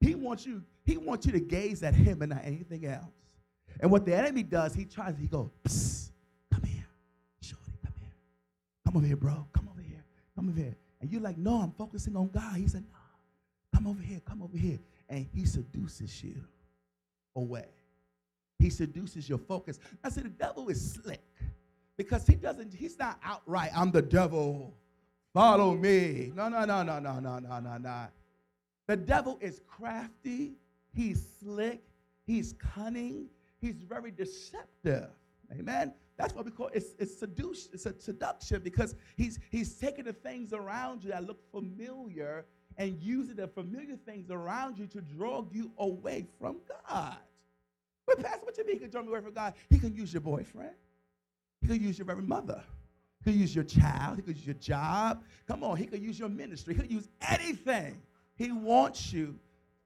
He 0.00 0.14
wants 0.14 0.46
you, 0.46 0.62
he 0.84 0.96
wants 0.96 1.26
you 1.26 1.32
to 1.32 1.40
gaze 1.40 1.82
at 1.82 1.94
him 1.94 2.22
and 2.22 2.30
not 2.30 2.42
anything 2.44 2.86
else. 2.86 3.14
And 3.80 3.90
what 3.90 4.04
the 4.04 4.14
enemy 4.14 4.42
does, 4.42 4.74
he 4.74 4.84
tries, 4.84 5.16
he 5.18 5.26
goes, 5.26 5.50
come 6.52 6.62
here. 6.62 6.86
Shorty, 7.40 7.72
come 7.84 7.94
here. 7.98 8.12
Come 8.84 8.96
over 8.96 9.06
here, 9.06 9.16
bro. 9.16 9.46
Come 9.52 9.68
over 9.72 9.80
here. 9.80 10.04
Come 10.36 10.50
over 10.50 10.58
here. 10.58 10.76
And 11.00 11.10
you're 11.10 11.20
like, 11.20 11.38
no, 11.38 11.60
I'm 11.60 11.72
focusing 11.72 12.16
on 12.16 12.28
God. 12.28 12.56
He 12.56 12.68
said, 12.68 12.84
no, 12.92 12.98
come 13.74 13.88
over 13.88 14.02
here, 14.02 14.20
come 14.24 14.42
over 14.42 14.56
here. 14.56 14.78
And 15.08 15.26
he 15.32 15.44
seduces 15.44 16.22
you 16.22 16.44
away. 17.34 17.66
He 18.62 18.70
seduces 18.70 19.28
your 19.28 19.38
focus. 19.38 19.78
I 20.02 20.08
said, 20.10 20.24
the 20.24 20.28
devil 20.30 20.68
is 20.68 20.94
slick 20.94 21.22
because 21.96 22.26
he 22.26 22.34
doesn't, 22.34 22.72
he's 22.72 22.98
not 22.98 23.18
outright, 23.24 23.70
I'm 23.74 23.90
the 23.90 24.02
devil. 24.02 24.74
Follow 25.34 25.74
me. 25.74 26.32
No, 26.34 26.48
no, 26.48 26.64
no, 26.64 26.82
no, 26.82 26.98
no, 26.98 27.18
no, 27.20 27.38
no, 27.38 27.60
no, 27.60 27.78
no. 27.78 28.06
The 28.86 28.96
devil 28.96 29.38
is 29.40 29.60
crafty, 29.66 30.52
he's 30.94 31.26
slick, 31.40 31.82
He's 32.26 32.54
cunning. 32.54 33.26
He's 33.60 33.82
very 33.82 34.10
deceptive. 34.10 35.08
Amen. 35.52 35.92
That's 36.16 36.34
what 36.34 36.44
we 36.44 36.50
call 36.50 36.70
it's 36.72 36.94
it's 36.98 37.18
seduce, 37.18 37.68
it's 37.72 37.86
a 37.86 37.98
seduction 37.98 38.62
because 38.62 38.94
he's 39.16 39.38
he's 39.50 39.74
taking 39.74 40.04
the 40.04 40.12
things 40.12 40.52
around 40.52 41.04
you 41.04 41.10
that 41.10 41.26
look 41.26 41.40
familiar 41.50 42.44
and 42.78 42.98
using 43.00 43.36
the 43.36 43.48
familiar 43.48 43.96
things 43.96 44.30
around 44.30 44.78
you 44.78 44.86
to 44.88 45.00
draw 45.00 45.44
you 45.52 45.70
away 45.78 46.26
from 46.40 46.56
God. 46.88 47.16
But 48.06 48.22
Pastor, 48.22 48.44
what 48.44 48.58
you 48.58 48.66
mean 48.66 48.76
he 48.76 48.80
can 48.80 48.90
draw 48.90 49.02
me 49.02 49.08
away 49.08 49.20
from 49.20 49.32
God? 49.32 49.54
He 49.70 49.78
can 49.78 49.94
use 49.94 50.12
your 50.12 50.20
boyfriend. 50.20 50.74
He 51.60 51.68
can 51.68 51.82
use 51.82 51.98
your 51.98 52.06
very 52.06 52.22
mother. 52.22 52.62
He 53.24 53.30
could 53.30 53.40
use 53.40 53.54
your 53.54 53.64
child. 53.64 54.16
He 54.16 54.22
could 54.22 54.36
use 54.36 54.46
your 54.46 54.54
job. 54.54 55.22
Come 55.46 55.62
on, 55.62 55.76
he 55.76 55.86
could 55.86 56.02
use 56.02 56.18
your 56.18 56.28
ministry. 56.28 56.74
He 56.74 56.80
could 56.80 56.90
use 56.90 57.08
anything. 57.28 58.00
He 58.36 58.50
wants 58.50 59.12
you 59.12 59.38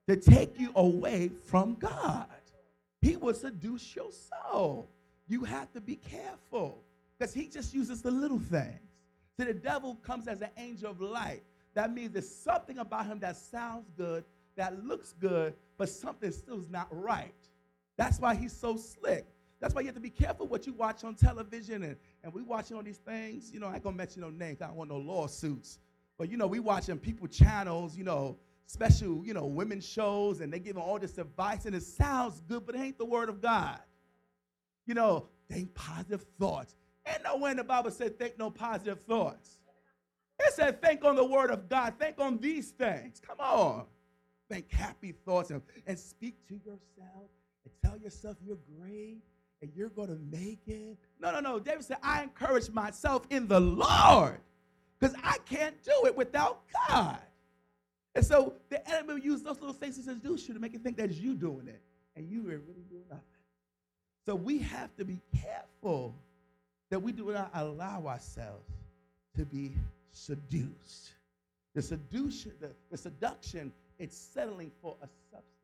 to 0.09 0.17
take 0.17 0.59
you 0.59 0.71
away 0.75 1.31
from 1.47 1.75
God. 1.75 2.27
He 3.03 3.17
will 3.17 3.35
seduce 3.35 3.95
your 3.95 4.11
soul. 4.11 4.89
You 5.29 5.45
have 5.45 5.73
to 5.73 5.81
be 5.81 5.97
careful 5.97 6.83
because 7.19 7.35
he 7.35 7.49
just 7.49 7.75
uses 7.75 8.03
the 8.03 8.11
little 8.11 8.39
things. 8.39 8.81
See, 9.39 9.45
the 9.45 9.55
devil 9.55 9.97
comes 9.97 10.29
as 10.29 10.41
an 10.41 10.51
angel 10.57 10.91
of 10.91 11.01
light. 11.01 11.43
That 11.75 11.93
means 11.93 12.13
there's 12.13 12.35
something 12.35 12.79
about 12.79 13.07
him 13.07 13.19
that 13.21 13.37
sounds 13.37 13.91
good, 13.97 14.25
that 14.57 14.83
looks 14.85 15.13
good, 15.21 15.55
but 15.77 15.91
something 15.91 16.33
still 16.33 16.59
is 16.59 16.71
not 16.71 16.89
right. 16.91 17.35
That's 17.97 18.19
why 18.19 18.35
he's 18.35 18.53
so 18.53 18.77
slick. 18.77 19.27
That's 19.61 19.75
why 19.75 19.81
you 19.81 19.87
have 19.87 19.95
to 19.95 20.01
be 20.01 20.11
careful 20.11 20.47
what 20.47 20.67
you 20.67 20.75
watch 20.75 21.03
on 21.03 21.15
television 21.15 21.83
and, 21.83 21.97
and 22.23 22.33
we 22.33 22.43
watching 22.43 22.77
all 22.77 22.83
these 22.83 22.99
things. 22.99 23.51
You 23.53 23.61
know, 23.61 23.69
I 23.69 23.75
ain't 23.75 23.83
gonna 23.83 23.97
mention 23.97 24.21
no 24.21 24.31
names, 24.31 24.61
I 24.61 24.67
don't 24.67 24.77
want 24.77 24.91
no 24.91 24.99
lawsuits. 24.99 25.79
But 26.19 26.31
you 26.31 26.37
know, 26.37 26.47
we 26.47 26.61
watching 26.61 26.99
people 26.99 27.27
channels, 27.27 27.97
you 27.97 28.05
know, 28.05 28.39
special, 28.67 29.25
you 29.25 29.33
know, 29.33 29.47
women 29.47 29.81
shows, 29.81 30.41
and 30.41 30.53
they 30.53 30.59
giving 30.59 30.83
all 30.83 30.99
this 30.99 31.19
advice, 31.19 31.67
and 31.67 31.75
it 31.75 31.83
sounds 31.83 32.41
good, 32.49 32.67
but 32.67 32.75
it 32.75 32.81
ain't 32.81 32.99
the 32.99 33.05
word 33.05 33.29
of 33.29 33.41
God. 33.41 33.79
You 34.87 34.95
know, 34.95 35.29
think 35.51 35.75
positive 35.75 36.25
thoughts. 36.39 36.75
Ain't 37.07 37.23
nowhere 37.25 37.53
in 37.53 37.57
the 37.57 37.65
Bible 37.65 37.91
said 37.91 38.19
think 38.19 38.39
no 38.39 38.51
positive 38.51 39.01
thoughts. 39.03 39.61
It 40.39 40.53
said 40.53 40.83
think 40.83 41.05
on 41.05 41.17
the 41.17 41.25
word 41.25 41.51
of 41.51 41.69
God, 41.69 41.95
think 41.99 42.17
on 42.19 42.39
these 42.39 42.71
things. 42.71 43.21
Come 43.27 43.41
on. 43.41 43.87
Think 44.51 44.71
happy 44.71 45.13
thoughts 45.13 45.51
and, 45.51 45.63
and 45.87 45.99
speak 45.99 46.47
to 46.49 46.55
yourself 46.55 47.31
and 47.67 47.91
tell 47.91 48.01
yourself 48.01 48.37
you're 48.45 48.59
great 48.79 49.19
and 49.61 49.71
you're 49.75 49.89
going 49.89 50.09
to 50.09 50.19
make 50.31 50.61
it. 50.67 50.97
No, 51.21 51.33
no, 51.33 51.41
no. 51.41 51.59
David 51.59 51.85
said, 51.85 51.99
I 52.03 52.23
encourage 52.23 52.71
myself 52.71 53.27
in 53.31 53.49
the 53.49 53.61
Lord 53.61 54.39
because 54.99 55.17
I 55.23 55.39
can't 55.49 55.77
do 55.85 56.07
it 56.07 56.17
without 56.17 56.61
God. 56.89 57.19
And 58.15 58.25
so 58.25 58.55
the 58.71 58.87
enemy 58.89 59.15
will 59.15 59.21
use 59.21 59.43
those 59.43 59.61
little 59.61 59.75
things 59.75 59.97
to 59.97 60.03
seduce 60.03 60.49
you 60.49 60.55
to 60.55 60.61
make 60.61 60.73
you 60.73 60.79
think 60.79 60.97
that 60.97 61.13
you 61.13 61.35
doing 61.35 61.69
it 61.69 61.83
and 62.17 62.29
you 62.29 62.41
are 62.41 62.59
really 62.59 62.85
doing 62.89 63.05
nothing. 63.11 63.23
So 64.25 64.35
we 64.35 64.59
have 64.59 64.95
to 64.97 65.05
be 65.05 65.21
careful 65.37 66.15
that 66.91 67.01
we 67.01 67.13
do 67.13 67.33
not 67.33 67.51
allow 67.55 68.07
ourselves 68.07 68.71
to 69.37 69.45
be 69.45 69.73
seduced. 70.13 71.13
The 71.75 71.83
seduction, 71.83 72.53
the, 72.61 72.71
the 72.91 72.97
seduction, 72.97 73.73
it's 73.99 74.17
settling 74.17 74.71
for 74.81 74.97
a 75.03 75.09
substitute. 75.31 75.56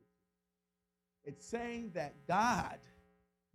It's 1.24 1.46
saying 1.46 1.92
that 1.94 2.14
God 2.26 2.78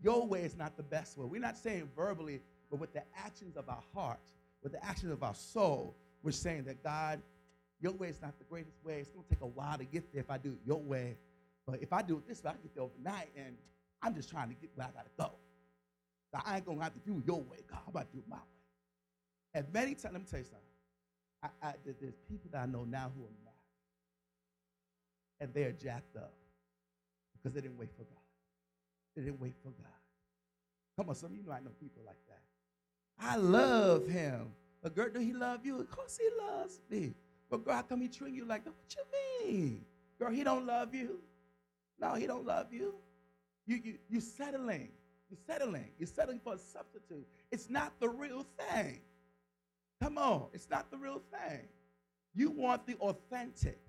your 0.01 0.25
way 0.27 0.41
is 0.41 0.55
not 0.55 0.77
the 0.77 0.83
best 0.83 1.17
way. 1.17 1.25
We're 1.25 1.41
not 1.41 1.57
saying 1.57 1.89
verbally, 1.95 2.41
but 2.69 2.79
with 2.79 2.93
the 2.93 3.03
actions 3.15 3.57
of 3.57 3.67
our 3.69 3.83
heart, 3.93 4.19
with 4.61 4.73
the 4.73 4.85
actions 4.85 5.11
of 5.11 5.23
our 5.23 5.33
soul, 5.33 5.95
we're 6.23 6.31
saying 6.31 6.65
that 6.65 6.83
God, 6.83 7.21
your 7.79 7.93
way 7.93 8.09
is 8.09 8.21
not 8.21 8.37
the 8.37 8.45
greatest 8.45 8.77
way. 8.83 8.99
It's 8.99 9.09
going 9.09 9.23
to 9.23 9.29
take 9.29 9.41
a 9.41 9.47
while 9.47 9.77
to 9.77 9.85
get 9.85 10.11
there 10.11 10.21
if 10.21 10.29
I 10.29 10.37
do 10.37 10.49
it 10.49 10.59
your 10.65 10.79
way. 10.79 11.17
But 11.65 11.81
if 11.81 11.93
I 11.93 12.01
do 12.01 12.17
it 12.17 12.27
this 12.27 12.43
way, 12.43 12.51
I 12.51 12.53
get 12.53 12.75
there 12.75 12.83
overnight, 12.83 13.29
and 13.35 13.55
I'm 14.01 14.13
just 14.15 14.29
trying 14.29 14.49
to 14.49 14.55
get 14.55 14.69
where 14.75 14.87
I 14.87 14.91
got 14.91 15.05
to 15.05 15.11
go. 15.17 15.31
So 16.31 16.39
I 16.45 16.57
ain't 16.57 16.65
going 16.65 16.77
to 16.77 16.83
have 16.83 16.93
to 16.93 16.99
do 16.99 17.23
your 17.25 17.41
way, 17.41 17.57
God. 17.69 17.79
I'm 17.87 17.93
to 17.93 18.07
do 18.13 18.23
my 18.29 18.35
way. 18.35 18.41
And 19.53 19.65
many 19.73 19.95
times, 19.95 20.13
let 20.13 20.21
me 20.21 20.27
tell 20.29 20.39
you 20.39 20.45
something. 20.45 20.63
I, 21.43 21.67
I, 21.69 21.73
there's 21.85 22.15
people 22.29 22.49
that 22.51 22.63
I 22.63 22.65
know 22.65 22.83
now 22.83 23.11
who 23.15 23.23
are 23.23 23.37
married, 23.43 23.55
and 25.39 25.53
they're 25.53 25.71
jacked 25.71 26.15
up 26.17 26.33
because 27.47 27.55
they 27.55 27.61
didn't 27.61 27.79
wait 27.79 27.91
for 27.95 28.03
God. 28.03 28.23
They 29.15 29.21
didn't 29.23 29.39
wait 29.39 29.53
for 29.63 29.69
God. 29.69 29.87
Come 30.97 31.09
on, 31.09 31.15
some 31.15 31.31
of 31.31 31.37
you 31.37 31.43
know 31.43 31.53
I 31.53 31.59
know 31.59 31.71
people 31.79 32.03
like 32.05 32.17
that. 32.27 32.41
I 33.19 33.37
love 33.37 34.07
him. 34.07 34.49
But 34.83 34.95
girl, 34.95 35.09
do 35.13 35.19
he 35.19 35.31
love 35.33 35.65
you? 35.65 35.79
Of 35.79 35.89
course 35.89 36.19
he 36.21 36.29
loves 36.45 36.81
me. 36.89 37.13
But 37.49 37.63
girl, 37.63 37.75
how 37.75 37.81
come 37.83 38.01
he 38.01 38.09
treat 38.09 38.33
you 38.33 38.45
like 38.45 38.65
that? 38.65 38.71
What 38.71 38.95
you 38.95 39.47
mean? 39.47 39.85
Girl, 40.19 40.31
he 40.31 40.43
don't 40.43 40.65
love 40.65 40.93
you. 40.93 41.19
No, 41.99 42.15
he 42.15 42.27
don't 42.27 42.45
love 42.45 42.67
you. 42.71 42.95
You 43.65 43.79
you 43.83 43.93
you 44.09 44.19
settling. 44.19 44.89
You're 45.29 45.39
settling. 45.47 45.89
You're 45.97 46.07
settling 46.07 46.41
for 46.43 46.53
a 46.53 46.57
substitute. 46.57 47.25
It's 47.51 47.69
not 47.69 47.93
the 47.99 48.09
real 48.09 48.45
thing. 48.59 48.99
Come 50.01 50.17
on, 50.17 50.47
it's 50.53 50.69
not 50.69 50.91
the 50.91 50.97
real 50.97 51.21
thing. 51.31 51.61
You 52.35 52.51
want 52.51 52.85
the 52.85 52.95
authentic. 52.95 53.79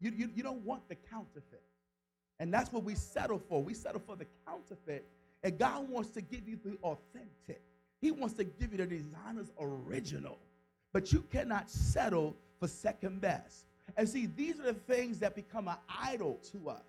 You, 0.00 0.12
you, 0.14 0.30
you 0.34 0.42
don't 0.42 0.62
want 0.62 0.86
the 0.88 0.96
counterfeit. 0.96 1.62
And 2.38 2.52
that's 2.52 2.72
what 2.72 2.84
we 2.84 2.94
settle 2.94 3.38
for. 3.38 3.62
We 3.62 3.74
settle 3.74 4.02
for 4.06 4.16
the 4.16 4.26
counterfeit. 4.46 5.06
And 5.42 5.58
God 5.58 5.88
wants 5.88 6.10
to 6.10 6.20
give 6.20 6.48
you 6.48 6.58
the 6.64 6.76
authentic. 6.82 7.62
He 8.00 8.10
wants 8.10 8.34
to 8.34 8.44
give 8.44 8.72
you 8.72 8.78
the 8.78 8.86
designer's 8.86 9.52
original. 9.58 10.38
But 10.92 11.12
you 11.12 11.24
cannot 11.30 11.70
settle 11.70 12.36
for 12.58 12.68
second 12.68 13.20
best. 13.20 13.64
And 13.96 14.08
see, 14.08 14.26
these 14.26 14.58
are 14.60 14.64
the 14.64 14.74
things 14.74 15.18
that 15.20 15.34
become 15.34 15.68
an 15.68 15.76
idol 16.02 16.40
to 16.52 16.70
us. 16.70 16.84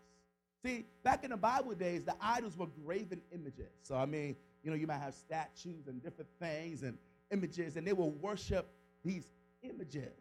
See, 0.66 0.86
back 1.04 1.24
in 1.24 1.30
the 1.30 1.38
Bible 1.38 1.74
days, 1.76 2.04
the 2.04 2.16
idols 2.20 2.58
were 2.58 2.68
graven 2.84 3.22
images. 3.34 3.72
So, 3.84 3.96
I 3.96 4.06
mean, 4.06 4.36
you 4.64 4.72
know, 4.72 4.76
you 4.76 4.88
might 4.88 5.00
have 5.00 5.14
statues 5.14 5.88
and 5.88 6.02
different 6.04 6.30
things 6.40 6.84
and 6.84 6.98
images, 7.32 7.78
and 7.78 7.86
they 7.86 7.94
will 7.94 8.12
worship 8.12 8.68
these 9.06 9.32
images. 9.62 10.14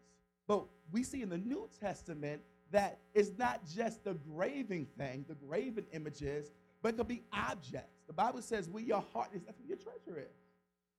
But 0.46 0.64
we 0.92 1.02
see 1.02 1.22
in 1.22 1.30
the 1.30 1.38
New 1.38 1.68
Testament 1.80 2.42
that 2.72 2.98
it's 3.14 3.30
not 3.38 3.60
just 3.74 4.04
the 4.04 4.14
graving 4.14 4.86
thing, 4.98 5.24
the 5.28 5.34
graven 5.34 5.86
images, 5.92 6.50
but 6.82 6.94
it 6.94 6.96
could 6.96 7.08
be 7.08 7.22
objects. 7.32 8.02
The 8.06 8.12
Bible 8.12 8.42
says 8.42 8.68
where 8.68 8.82
your 8.82 9.04
heart 9.12 9.30
is, 9.34 9.42
that's 9.42 9.58
where 9.58 9.68
your 9.68 9.76
treasure 9.76 10.20
is. 10.20 10.34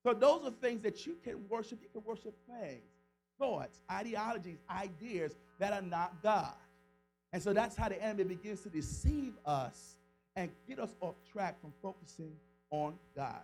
So 0.04 0.14
those 0.14 0.46
are 0.46 0.52
things 0.52 0.82
that 0.84 1.06
you 1.06 1.18
can 1.24 1.48
worship. 1.50 1.80
You 1.82 1.90
can 1.90 2.04
worship 2.06 2.36
things, 2.48 2.84
thoughts, 3.40 3.82
ideologies, 3.92 4.60
ideas 4.70 5.36
that 5.60 5.74
are 5.74 5.82
not 5.82 6.22
God. 6.24 6.54
And 7.34 7.42
so 7.42 7.52
that's 7.54 7.76
how 7.76 7.90
the 7.90 8.02
enemy 8.02 8.36
begins 8.36 8.62
to 8.62 8.70
deceive 8.70 9.34
us 9.46 9.96
and 10.36 10.50
get 10.68 10.80
us 10.80 10.96
off 11.02 11.16
track 11.32 11.60
from 11.60 11.74
focusing 11.82 12.32
on 12.70 12.94
God. 13.16 13.42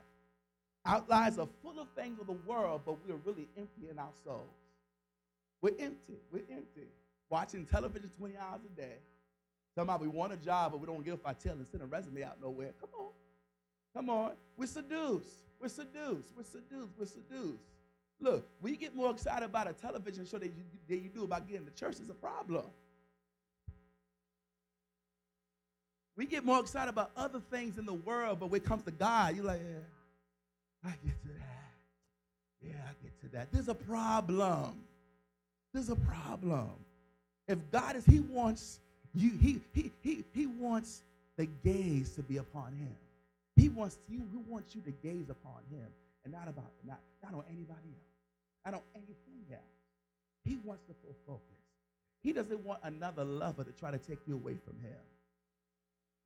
Our 0.86 1.04
lives 1.08 1.40
are 1.40 1.48
full 1.62 1.80
of 1.80 1.88
things 1.98 2.20
of 2.20 2.28
the 2.28 2.38
world, 2.46 2.82
but 2.86 2.98
we're 3.06 3.16
really 3.26 3.48
empty 3.58 3.90
in 3.90 4.00
our 4.00 4.12
souls. 4.24 4.48
We're 5.62 5.76
empty. 5.80 6.18
We're 6.32 6.44
empty 6.52 6.88
watching 7.34 7.66
television 7.66 8.12
20 8.20 8.36
hours 8.38 8.62
a 8.64 8.80
day. 8.80 8.98
Somehow 9.76 9.98
we 9.98 10.08
want 10.08 10.32
a 10.32 10.38
job, 10.38 10.72
but 10.72 10.80
we 10.80 10.86
don't 10.86 11.10
off 11.10 11.26
our 11.26 11.34
tail 11.34 11.54
and 11.54 11.66
send 11.68 11.82
a 11.82 11.88
resume 11.88 12.24
out 12.24 12.40
nowhere. 12.40 12.74
Come 12.80 12.92
on. 12.96 13.12
Come 13.96 14.10
on. 14.12 14.32
We're 14.56 14.68
seduced. 14.68 15.34
We're 15.60 15.68
seduced. 15.68 16.30
We're 16.38 16.44
seduced. 16.44 16.94
We're 16.96 17.08
seduced. 17.08 17.64
Look, 18.22 18.48
we 18.62 18.78
get 18.78 18.96
more 18.96 19.10
excited 19.10 19.46
about 19.46 19.68
a 19.68 19.74
television 19.74 20.28
show 20.28 20.38
than 20.38 20.50
you, 20.56 20.64
than 20.88 21.04
you 21.04 21.10
do 21.10 21.24
about 21.24 21.48
getting 21.48 21.66
to 21.66 21.72
church 21.72 21.96
is 21.96 22.08
a 22.08 22.14
problem. 22.14 22.66
We 26.16 26.28
get 26.28 26.46
more 26.46 26.60
excited 26.60 26.90
about 26.90 27.10
other 27.18 27.40
things 27.40 27.80
in 27.80 27.88
the 27.88 27.96
world, 27.96 28.42
but 28.42 28.52
when 28.52 28.62
it 28.62 28.66
comes 28.66 28.84
to 28.84 28.92
God, 28.92 29.36
you're 29.36 29.44
like, 29.44 29.62
yeah, 29.68 30.88
I 30.88 30.94
get 31.04 31.20
to 31.24 31.28
that. 31.30 31.74
Yeah, 32.62 32.74
I 32.88 32.94
get 33.02 33.20
to 33.22 33.28
that. 33.30 33.52
There's 33.52 33.70
a 33.70 33.74
problem. 33.74 34.84
There's 35.74 35.90
a 35.90 35.96
problem. 35.96 36.70
If 37.48 37.60
God 37.72 37.96
is, 37.96 38.06
He 38.06 38.20
wants 38.20 38.80
you, 39.14 39.32
He 39.42 39.62
He 39.74 39.92
He 40.02 40.24
He 40.34 40.48
wants 40.48 41.02
the 41.38 41.46
gaze 41.64 42.12
to 42.16 42.22
be 42.22 42.38
upon 42.38 42.74
Him. 42.74 42.96
He 43.56 43.70
wants 43.70 43.98
you, 44.10 44.22
He 44.32 44.38
wants 44.50 44.76
you 44.76 44.82
to 44.82 44.92
gaze 44.92 45.30
upon 45.30 45.62
Him 45.72 45.88
and 46.24 46.34
not 46.34 46.48
about 46.48 46.72
not, 46.88 47.00
not 47.24 47.34
on 47.34 47.44
anybody 47.50 47.90
else, 47.94 48.66
not 48.66 48.74
on 48.76 48.82
anything 48.96 49.46
else. 49.52 49.62
He 50.46 50.58
wants 50.64 50.84
to 50.84 50.94
full 51.02 51.16
focus. 51.26 51.42
He 52.22 52.32
doesn't 52.32 52.64
want 52.66 52.80
another 52.84 53.24
lover 53.24 53.64
to 53.64 53.72
try 53.72 53.92
to 53.92 53.98
take 53.98 54.20
you 54.26 54.36
away 54.36 54.56
from 54.66 54.80
Him. 54.82 55.00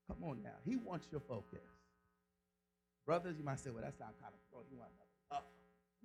Come 0.07 0.29
on 0.29 0.43
now. 0.43 0.55
He 0.65 0.75
wants 0.75 1.07
your 1.11 1.21
focus. 1.21 1.59
Brothers, 3.05 3.35
you 3.37 3.43
might 3.43 3.59
say, 3.59 3.69
well, 3.71 3.83
that 3.83 3.97
sounds 3.97 4.15
kind 4.21 4.33
of 4.33 4.39
strong. 4.47 4.63
You 4.71 4.77
want 4.77 4.91
another. 5.31 5.45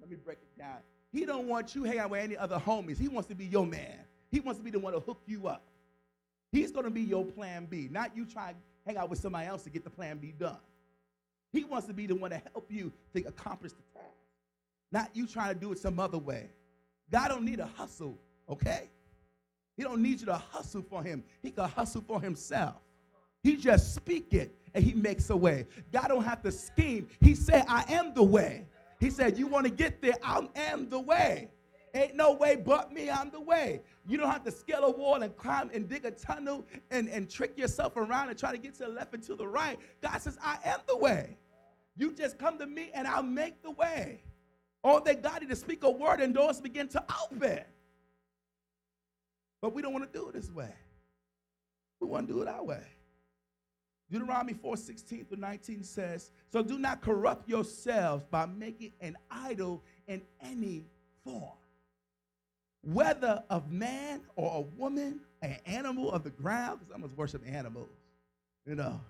Let 0.00 0.10
me 0.10 0.16
break 0.16 0.38
it 0.38 0.58
down. 0.58 0.78
He 1.12 1.24
don't 1.26 1.46
want 1.46 1.74
you 1.74 1.84
hanging 1.84 2.00
out 2.00 2.10
with 2.10 2.20
any 2.20 2.36
other 2.36 2.58
homies. 2.58 2.98
He 2.98 3.08
wants 3.08 3.28
to 3.28 3.34
be 3.34 3.44
your 3.44 3.66
man. 3.66 3.98
He 4.32 4.40
wants 4.40 4.58
to 4.58 4.64
be 4.64 4.70
the 4.70 4.80
one 4.80 4.94
to 4.94 5.00
hook 5.00 5.20
you 5.26 5.46
up. 5.46 5.62
He's 6.50 6.72
going 6.72 6.84
to 6.84 6.90
be 6.90 7.02
your 7.02 7.24
plan 7.24 7.66
B, 7.66 7.88
not 7.90 8.16
you 8.16 8.24
trying 8.24 8.54
to 8.54 8.60
hang 8.86 8.96
out 8.96 9.10
with 9.10 9.20
somebody 9.20 9.46
else 9.46 9.62
to 9.64 9.70
get 9.70 9.84
the 9.84 9.90
plan 9.90 10.18
B 10.18 10.34
done. 10.36 10.56
He 11.52 11.64
wants 11.64 11.86
to 11.86 11.92
be 11.92 12.06
the 12.06 12.14
one 12.14 12.30
to 12.30 12.42
help 12.52 12.66
you 12.70 12.92
to 13.14 13.22
accomplish 13.24 13.72
the 13.72 13.82
task, 13.98 14.14
not 14.90 15.10
you 15.14 15.26
trying 15.26 15.52
to 15.54 15.60
do 15.60 15.70
it 15.72 15.78
some 15.78 16.00
other 16.00 16.18
way. 16.18 16.48
God 17.10 17.28
don't 17.28 17.44
need 17.44 17.60
a 17.60 17.66
hustle, 17.66 18.18
okay? 18.48 18.88
He 19.76 19.82
don't 19.82 20.02
need 20.02 20.20
you 20.20 20.26
to 20.26 20.34
hustle 20.36 20.82
for 20.82 21.02
him. 21.02 21.22
He 21.42 21.50
can 21.50 21.68
hustle 21.68 22.02
for 22.06 22.20
himself. 22.20 22.76
He 23.42 23.56
just 23.56 23.94
speak 23.94 24.32
it, 24.32 24.54
and 24.74 24.82
he 24.82 24.94
makes 24.94 25.28
a 25.28 25.36
way. 25.36 25.66
God 25.92 26.08
don't 26.08 26.24
have 26.24 26.42
to 26.42 26.52
scheme. 26.52 27.08
He 27.20 27.34
said, 27.34 27.64
I 27.68 27.84
am 27.88 28.14
the 28.14 28.22
way. 28.22 28.66
He 29.00 29.10
said, 29.10 29.36
You 29.36 29.46
want 29.46 29.66
to 29.66 29.72
get 29.72 30.00
there? 30.00 30.14
I 30.22 30.48
am 30.54 30.88
the 30.88 31.00
way. 31.00 31.50
Ain't 31.94 32.16
no 32.16 32.32
way 32.32 32.56
but 32.56 32.92
me, 32.92 33.10
I'm 33.10 33.30
the 33.30 33.40
way. 33.40 33.82
You 34.06 34.16
don't 34.16 34.30
have 34.30 34.44
to 34.44 34.50
scale 34.50 34.84
a 34.84 34.90
wall 34.90 35.22
and 35.22 35.36
climb 35.36 35.70
and 35.74 35.88
dig 35.88 36.04
a 36.06 36.10
tunnel 36.10 36.66
and, 36.90 37.08
and 37.08 37.28
trick 37.28 37.58
yourself 37.58 37.96
around 37.96 38.30
and 38.30 38.38
try 38.38 38.50
to 38.50 38.58
get 38.58 38.74
to 38.74 38.84
the 38.84 38.88
left 38.88 39.12
and 39.12 39.22
to 39.24 39.34
the 39.34 39.46
right. 39.46 39.78
God 40.00 40.20
says, 40.22 40.38
I 40.42 40.58
am 40.64 40.80
the 40.88 40.96
way. 40.96 41.36
You 41.96 42.12
just 42.12 42.38
come 42.38 42.58
to 42.58 42.66
me 42.66 42.90
and 42.94 43.06
I'll 43.06 43.22
make 43.22 43.62
the 43.62 43.70
way. 43.70 44.22
All 44.82 45.00
that 45.02 45.22
God 45.22 45.42
need 45.42 45.50
to 45.50 45.56
speak 45.56 45.84
a 45.84 45.90
word 45.90 46.20
and 46.20 46.34
doors 46.34 46.60
begin 46.60 46.88
to 46.88 47.04
open. 47.24 47.60
But 49.60 49.74
we 49.74 49.82
don't 49.82 49.92
want 49.92 50.10
to 50.10 50.18
do 50.18 50.28
it 50.28 50.34
this 50.34 50.50
way. 50.50 50.74
We 52.00 52.08
want 52.08 52.26
to 52.26 52.32
do 52.32 52.42
it 52.42 52.48
our 52.48 52.64
way. 52.64 52.82
Deuteronomy 54.10 54.52
4 54.52 54.76
16 54.76 55.24
through 55.24 55.38
19 55.38 55.84
says, 55.84 56.30
So 56.50 56.62
do 56.62 56.78
not 56.78 57.00
corrupt 57.00 57.48
yourselves 57.48 58.24
by 58.30 58.44
making 58.44 58.92
an 59.00 59.16
idol 59.30 59.82
in 60.06 60.20
any 60.42 60.84
form, 61.24 61.56
whether 62.82 63.42
of 63.50 63.70
man 63.70 64.20
or 64.36 64.58
a 64.58 64.60
woman, 64.80 65.20
an 65.40 65.56
animal 65.66 66.10
of 66.12 66.24
the 66.24 66.30
ground, 66.30 66.80
because 66.80 66.94
I 66.94 66.98
must 66.98 67.16
worship 67.16 67.42
animals. 67.46 67.88
You 68.66 68.74
know, 68.74 69.00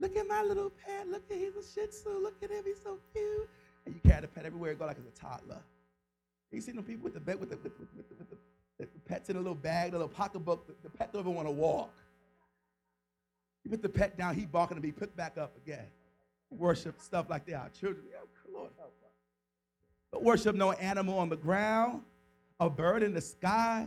look 0.00 0.16
at 0.16 0.26
my 0.26 0.42
little 0.42 0.70
pet. 0.70 1.08
Look 1.08 1.24
at 1.30 1.36
him, 1.36 1.52
he's 1.54 1.64
a 1.64 1.80
shih 1.80 1.86
tzu. 1.86 2.10
Look 2.22 2.42
at 2.42 2.50
him. 2.50 2.62
He's 2.64 2.82
so 2.82 2.98
cute. 3.12 3.48
And 3.86 3.94
you 3.94 4.00
carry 4.08 4.22
the 4.22 4.28
pet 4.28 4.44
everywhere 4.44 4.72
you 4.72 4.76
go 4.76 4.86
like 4.86 4.96
it's 4.98 5.18
a 5.18 5.20
toddler. 5.20 5.60
You 6.50 6.60
see 6.60 6.72
them 6.72 6.84
people 6.84 7.04
with 7.04 7.14
the 7.14 7.20
bed 7.20 7.38
with 7.40 7.50
the, 7.50 7.56
with, 7.56 7.78
with, 7.78 7.88
with, 7.96 8.06
with 8.18 8.30
the, 8.30 8.36
the, 8.78 9.00
pets 9.06 9.28
in 9.28 9.36
a 9.36 9.38
little 9.38 9.54
bag, 9.54 9.92
the 9.92 9.98
little 9.98 10.08
pocketbook. 10.08 10.66
The, 10.66 10.74
the 10.82 10.90
pet 10.90 11.12
don't 11.12 11.22
even 11.22 11.34
want 11.34 11.46
to 11.46 11.52
walk. 11.52 11.92
You 13.64 13.70
put 13.70 13.82
the 13.82 13.88
pet 13.88 14.16
down, 14.16 14.34
he 14.34 14.46
barking 14.46 14.76
to 14.76 14.80
be 14.80 14.92
put 14.92 15.14
back 15.16 15.36
up 15.36 15.54
again. 15.56 15.84
Worship 16.50 17.00
stuff 17.00 17.28
like 17.28 17.44
that. 17.46 17.54
Our 17.54 17.68
children, 17.68 18.04
Lord 18.52 18.70
help 18.78 18.94
us. 19.04 19.12
But 20.10 20.22
worship 20.22 20.56
no 20.56 20.72
animal 20.72 21.18
on 21.18 21.28
the 21.28 21.36
ground, 21.36 22.02
a 22.60 22.68
bird 22.68 23.02
in 23.02 23.14
the 23.14 23.20
sky, 23.20 23.86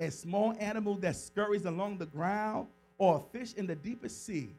a 0.00 0.10
small 0.10 0.54
animal 0.58 0.96
that 0.96 1.16
scurries 1.16 1.64
along 1.64 1.98
the 1.98 2.06
ground, 2.06 2.68
or 2.98 3.16
a 3.16 3.38
fish 3.38 3.54
in 3.54 3.66
the 3.66 3.76
deepest 3.76 4.26
sea. 4.26 4.56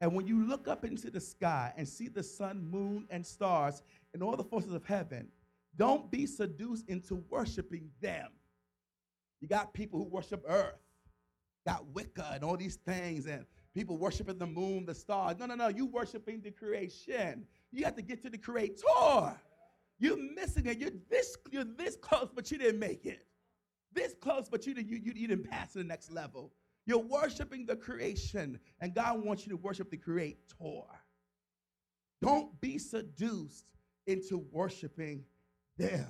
And 0.00 0.14
when 0.14 0.26
you 0.26 0.46
look 0.46 0.68
up 0.68 0.84
into 0.84 1.10
the 1.10 1.20
sky 1.20 1.72
and 1.76 1.88
see 1.88 2.08
the 2.08 2.22
sun, 2.22 2.68
moon, 2.70 3.06
and 3.10 3.24
stars 3.24 3.82
and 4.12 4.22
all 4.22 4.36
the 4.36 4.44
forces 4.44 4.72
of 4.72 4.84
heaven, 4.84 5.28
don't 5.76 6.10
be 6.10 6.26
seduced 6.26 6.88
into 6.88 7.22
worshiping 7.30 7.90
them. 8.00 8.28
You 9.40 9.48
got 9.48 9.74
people 9.74 9.98
who 9.98 10.06
worship 10.06 10.44
earth, 10.48 10.78
got 11.66 11.84
Wicca 11.94 12.32
and 12.34 12.44
all 12.44 12.56
these 12.56 12.76
things, 12.76 13.26
and 13.26 13.44
people 13.74 13.96
worshiping 13.96 14.38
the 14.38 14.46
moon, 14.46 14.86
the 14.86 14.94
stars. 14.94 15.38
No, 15.38 15.46
no, 15.46 15.54
no. 15.54 15.68
You 15.68 15.86
worshiping 15.86 16.40
the 16.40 16.50
creation. 16.50 17.46
You 17.72 17.84
have 17.84 17.96
to 17.96 18.02
get 18.02 18.22
to 18.22 18.30
the 18.30 18.38
creator. 18.38 19.36
You're 20.04 20.18
missing 20.34 20.66
it. 20.66 20.76
You're 20.76 20.90
this, 21.08 21.34
you're 21.50 21.64
this 21.64 21.96
close, 21.96 22.28
but 22.34 22.50
you 22.50 22.58
didn't 22.58 22.78
make 22.78 23.06
it. 23.06 23.26
This 23.94 24.14
close, 24.20 24.50
but 24.50 24.66
you, 24.66 24.74
didn't, 24.74 24.90
you, 24.90 25.00
you 25.02 25.26
didn't 25.26 25.48
pass 25.48 25.72
to 25.72 25.78
the 25.78 25.84
next 25.84 26.12
level. 26.12 26.52
You're 26.84 26.98
worshiping 26.98 27.64
the 27.64 27.74
creation, 27.74 28.60
and 28.80 28.94
God 28.94 29.24
wants 29.24 29.46
you 29.46 29.50
to 29.52 29.56
worship 29.56 29.90
the 29.90 29.96
creator. 29.96 30.36
Don't 32.20 32.60
be 32.60 32.76
seduced 32.76 33.64
into 34.06 34.44
worshiping 34.52 35.24
them. 35.78 36.08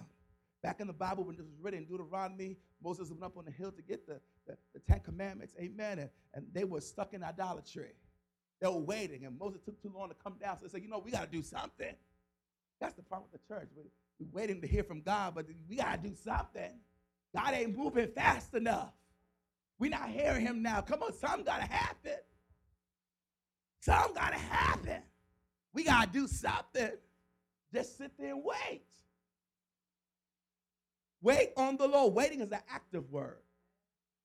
Back 0.60 0.80
in 0.80 0.88
the 0.88 0.92
Bible, 0.92 1.22
when 1.22 1.36
this 1.36 1.46
was 1.46 1.60
written 1.62 1.82
in 1.82 1.86
Deuteronomy, 1.86 2.56
Moses 2.82 3.10
went 3.10 3.22
up 3.22 3.36
on 3.36 3.44
the 3.44 3.52
hill 3.52 3.70
to 3.70 3.82
get 3.82 4.08
the, 4.08 4.20
the, 4.48 4.56
the 4.72 4.80
Ten 4.80 4.98
Commandments. 5.04 5.54
Amen. 5.60 6.00
And, 6.00 6.10
and 6.34 6.46
they 6.52 6.64
were 6.64 6.80
stuck 6.80 7.14
in 7.14 7.22
idolatry. 7.22 7.92
They 8.60 8.66
were 8.66 8.78
waiting, 8.78 9.24
and 9.24 9.38
Moses 9.38 9.60
took 9.64 9.80
too 9.80 9.92
long 9.94 10.08
to 10.08 10.16
come 10.16 10.34
down. 10.40 10.56
So 10.56 10.66
they 10.66 10.72
said, 10.72 10.82
You 10.82 10.88
know, 10.88 10.98
we 10.98 11.12
got 11.12 11.30
to 11.30 11.30
do 11.30 11.44
something. 11.44 11.94
That's 12.80 12.94
the 12.94 13.02
problem 13.02 13.28
with 13.32 13.40
the 13.40 13.54
church. 13.54 13.68
We, 13.76 13.82
we're 14.20 14.40
waiting 14.40 14.60
to 14.60 14.66
hear 14.66 14.84
from 14.84 15.00
God, 15.02 15.34
but 15.34 15.46
we 15.68 15.76
got 15.76 16.02
to 16.02 16.08
do 16.08 16.14
something. 16.14 16.70
God 17.34 17.54
ain't 17.54 17.76
moving 17.76 18.08
fast 18.08 18.54
enough. 18.54 18.92
We're 19.78 19.90
not 19.90 20.08
hearing 20.08 20.46
him 20.46 20.62
now. 20.62 20.80
Come 20.80 21.02
on, 21.02 21.12
something 21.12 21.44
got 21.44 21.60
to 21.60 21.66
happen. 21.66 22.12
Something 23.80 24.14
got 24.14 24.32
to 24.32 24.38
happen. 24.38 25.02
We 25.72 25.84
got 25.84 26.12
to 26.12 26.18
do 26.18 26.28
something. 26.28 26.90
Just 27.72 27.98
sit 27.98 28.12
there 28.18 28.30
and 28.30 28.42
wait. 28.44 28.84
Wait 31.20 31.50
on 31.56 31.76
the 31.76 31.88
Lord. 31.88 32.14
Waiting 32.14 32.40
is 32.40 32.52
an 32.52 32.60
active 32.70 33.10
word. 33.10 33.38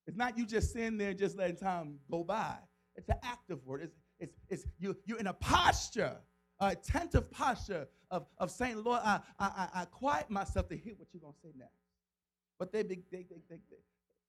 It's 0.06 0.18
not 0.18 0.38
you 0.38 0.46
just 0.46 0.74
sitting 0.74 0.98
there 0.98 1.10
and 1.10 1.20
just 1.20 1.38
letting 1.38 1.56
time 1.56 1.96
go 2.10 2.24
by. 2.24 2.56
It's 2.96 3.10
an 3.10 3.18
active 3.24 3.66
word. 3.66 3.82
It's, 3.84 3.96
it's, 4.20 4.38
it's 4.50 4.66
you, 4.78 4.96
you're 5.06 5.20
in 5.20 5.28
a 5.28 5.34
posture, 5.34 6.18
an 6.60 6.72
attentive 6.72 7.32
posture 7.32 7.88
of, 8.12 8.26
of 8.38 8.52
saying, 8.52 8.84
Lord, 8.84 9.02
I, 9.04 9.20
I, 9.40 9.68
I 9.74 9.86
quiet 9.86 10.30
myself 10.30 10.68
to 10.70 10.78
hear 10.78 10.94
what 10.98 11.10
you're 11.14 11.22
going 11.22 11.34
to 11.34 11.40
say 11.40 11.54
next. 11.58 11.74
But 12.58 12.72
they, 12.72 12.84
they, 12.84 13.00
they, 13.12 13.26
they, 13.50 13.60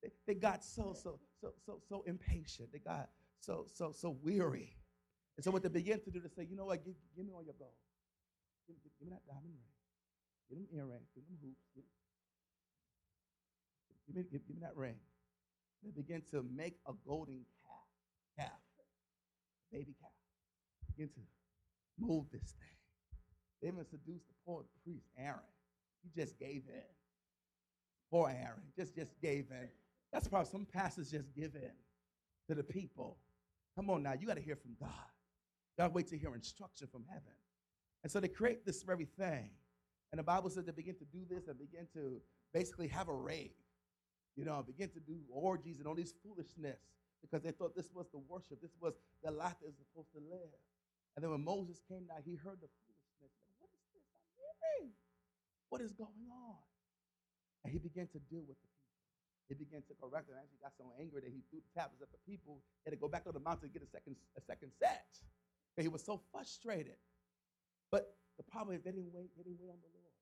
they, 0.02 0.08
they 0.26 0.34
got 0.34 0.64
so, 0.64 0.94
so, 0.94 1.18
so, 1.40 1.52
so, 1.64 1.80
so 1.88 2.02
impatient. 2.06 2.72
They 2.72 2.78
got 2.78 3.08
so, 3.40 3.66
so, 3.72 3.92
so 3.92 4.16
weary. 4.22 4.76
And 5.36 5.44
so 5.44 5.50
what 5.50 5.62
they 5.62 5.68
begin 5.68 6.00
to 6.00 6.10
do, 6.10 6.20
they 6.20 6.28
say, 6.28 6.46
you 6.48 6.56
know 6.56 6.66
what, 6.66 6.84
give, 6.84 6.94
give 7.16 7.26
me 7.26 7.32
all 7.34 7.42
your 7.42 7.54
gold. 7.58 7.72
Give, 8.66 8.76
give, 8.82 8.92
give 8.98 9.08
me 9.08 9.14
that 9.14 9.26
diamond 9.26 9.54
ring. 9.56 9.70
Give 10.48 10.58
them 10.58 10.68
earrings. 10.76 11.08
Give 11.14 11.24
them 11.24 11.38
hoops. 11.42 11.66
Give, 11.74 11.84
Give 14.06 14.16
me, 14.16 14.22
give, 14.32 14.46
give 14.46 14.56
me 14.56 14.62
that 14.62 14.76
ring. 14.76 14.96
They 15.84 15.90
begin 15.90 16.22
to 16.32 16.44
make 16.54 16.74
a 16.86 16.92
golden 17.06 17.46
calf, 17.62 18.48
calf, 18.48 18.58
baby 19.70 19.94
calf. 20.00 20.10
Begin 20.88 21.08
to 21.10 21.20
mold 21.98 22.26
this 22.32 22.42
thing. 22.42 22.79
They 23.60 23.68
even 23.68 23.84
seduced 23.84 24.26
the 24.28 24.34
poor 24.46 24.64
priest, 24.84 25.06
Aaron. 25.18 25.40
He 26.02 26.10
just 26.20 26.38
gave 26.38 26.62
in. 26.68 26.90
Poor 28.10 28.28
Aaron, 28.28 28.62
just, 28.76 28.94
just 28.94 29.20
gave 29.20 29.46
in. 29.50 29.68
That's 30.12 30.26
probably 30.26 30.50
some 30.50 30.66
pastors 30.66 31.10
just 31.10 31.32
give 31.34 31.54
in 31.54 31.70
to 32.48 32.54
the 32.54 32.64
people. 32.64 33.18
Come 33.76 33.90
on 33.90 34.02
now, 34.02 34.14
you 34.18 34.26
got 34.26 34.36
to 34.36 34.42
hear 34.42 34.56
from 34.56 34.76
God. 34.80 34.90
To 35.78 35.88
wait 35.88 36.08
to 36.08 36.18
hear 36.18 36.34
instruction 36.34 36.88
from 36.90 37.04
heaven. 37.08 37.32
And 38.02 38.10
so 38.10 38.20
they 38.20 38.28
create 38.28 38.66
this 38.66 38.82
very 38.82 39.06
thing. 39.18 39.50
And 40.12 40.18
the 40.18 40.22
Bible 40.22 40.50
says 40.50 40.64
they 40.64 40.72
begin 40.72 40.96
to 40.96 41.04
do 41.04 41.20
this 41.28 41.46
and 41.46 41.58
begin 41.58 41.86
to 41.94 42.20
basically 42.52 42.88
have 42.88 43.08
a 43.08 43.14
rave 43.14 43.52
you 44.36 44.44
know, 44.44 44.62
begin 44.64 44.88
to 44.90 45.00
do 45.00 45.20
orgies 45.28 45.78
and 45.78 45.86
all 45.86 45.94
these 45.94 46.14
foolishness 46.22 46.80
because 47.20 47.42
they 47.42 47.50
thought 47.50 47.74
this 47.74 47.90
was 47.92 48.06
the 48.12 48.20
worship, 48.24 48.60
this 48.62 48.72
was 48.80 48.94
the 49.22 49.30
life 49.30 49.52
they 49.60 49.68
were 49.68 49.84
supposed 49.84 50.08
to 50.14 50.22
live. 50.32 50.56
And 51.12 51.20
then 51.20 51.30
when 51.30 51.44
Moses 51.44 51.82
came 51.84 52.06
down, 52.06 52.24
he 52.24 52.40
heard 52.40 52.56
the 52.62 52.70
foolishness. 52.80 53.36
What 53.60 53.68
is 53.68 53.84
this 53.92 54.06
I'm 54.16 54.24
hearing? 54.38 54.96
What 55.70 55.80
is 55.80 55.94
going 55.94 56.26
on? 56.30 56.58
And 57.64 57.72
he 57.72 57.78
began 57.78 58.10
to 58.10 58.20
deal 58.26 58.42
with 58.42 58.58
the 58.58 58.68
people. 58.68 58.90
He 59.50 59.54
began 59.54 59.82
to 59.86 59.94
correct 59.98 60.26
them. 60.26 60.38
Actually, 60.38 60.62
got 60.62 60.74
so 60.78 60.90
angry 60.98 61.22
that 61.22 61.30
he 61.30 61.42
threw 61.50 61.62
the 61.62 61.72
tablets 61.74 62.02
at 62.02 62.10
the 62.10 62.22
people. 62.26 62.62
He 62.82 62.90
had 62.90 62.94
to 62.94 63.02
go 63.02 63.10
back 63.10 63.26
on 63.26 63.34
the 63.34 63.42
mountain 63.42 63.70
to 63.70 63.72
get 63.72 63.82
a 63.82 63.90
second, 63.90 64.14
a 64.38 64.42
second 64.42 64.70
set. 64.78 65.10
And 65.78 65.82
he 65.82 65.90
was 65.90 66.02
so 66.02 66.22
frustrated. 66.30 66.98
But 67.90 68.14
the 68.38 68.46
problem 68.46 68.78
is 68.78 68.82
they 68.82 68.94
didn't 68.94 69.10
wait, 69.14 69.30
they 69.38 69.42
didn't 69.42 69.58
wait 69.58 69.74
on 69.74 69.82
the 69.82 69.90
Lord. 69.94 70.14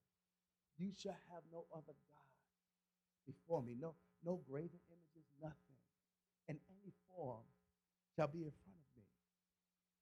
You 0.81 0.93
shall 0.97 1.19
have 1.33 1.45
no 1.53 1.65
other 1.73 1.93
God 1.93 2.33
before 3.29 3.61
me. 3.61 3.77
No, 3.77 3.97
no 4.25 4.41
graven 4.49 4.81
images, 4.89 5.29
nothing. 5.41 5.77
In 6.49 6.57
any 6.81 6.93
form 7.13 7.45
shall 8.17 8.29
be 8.29 8.49
in 8.49 8.53
front 8.65 8.81
of 8.81 8.89
me. 8.97 9.05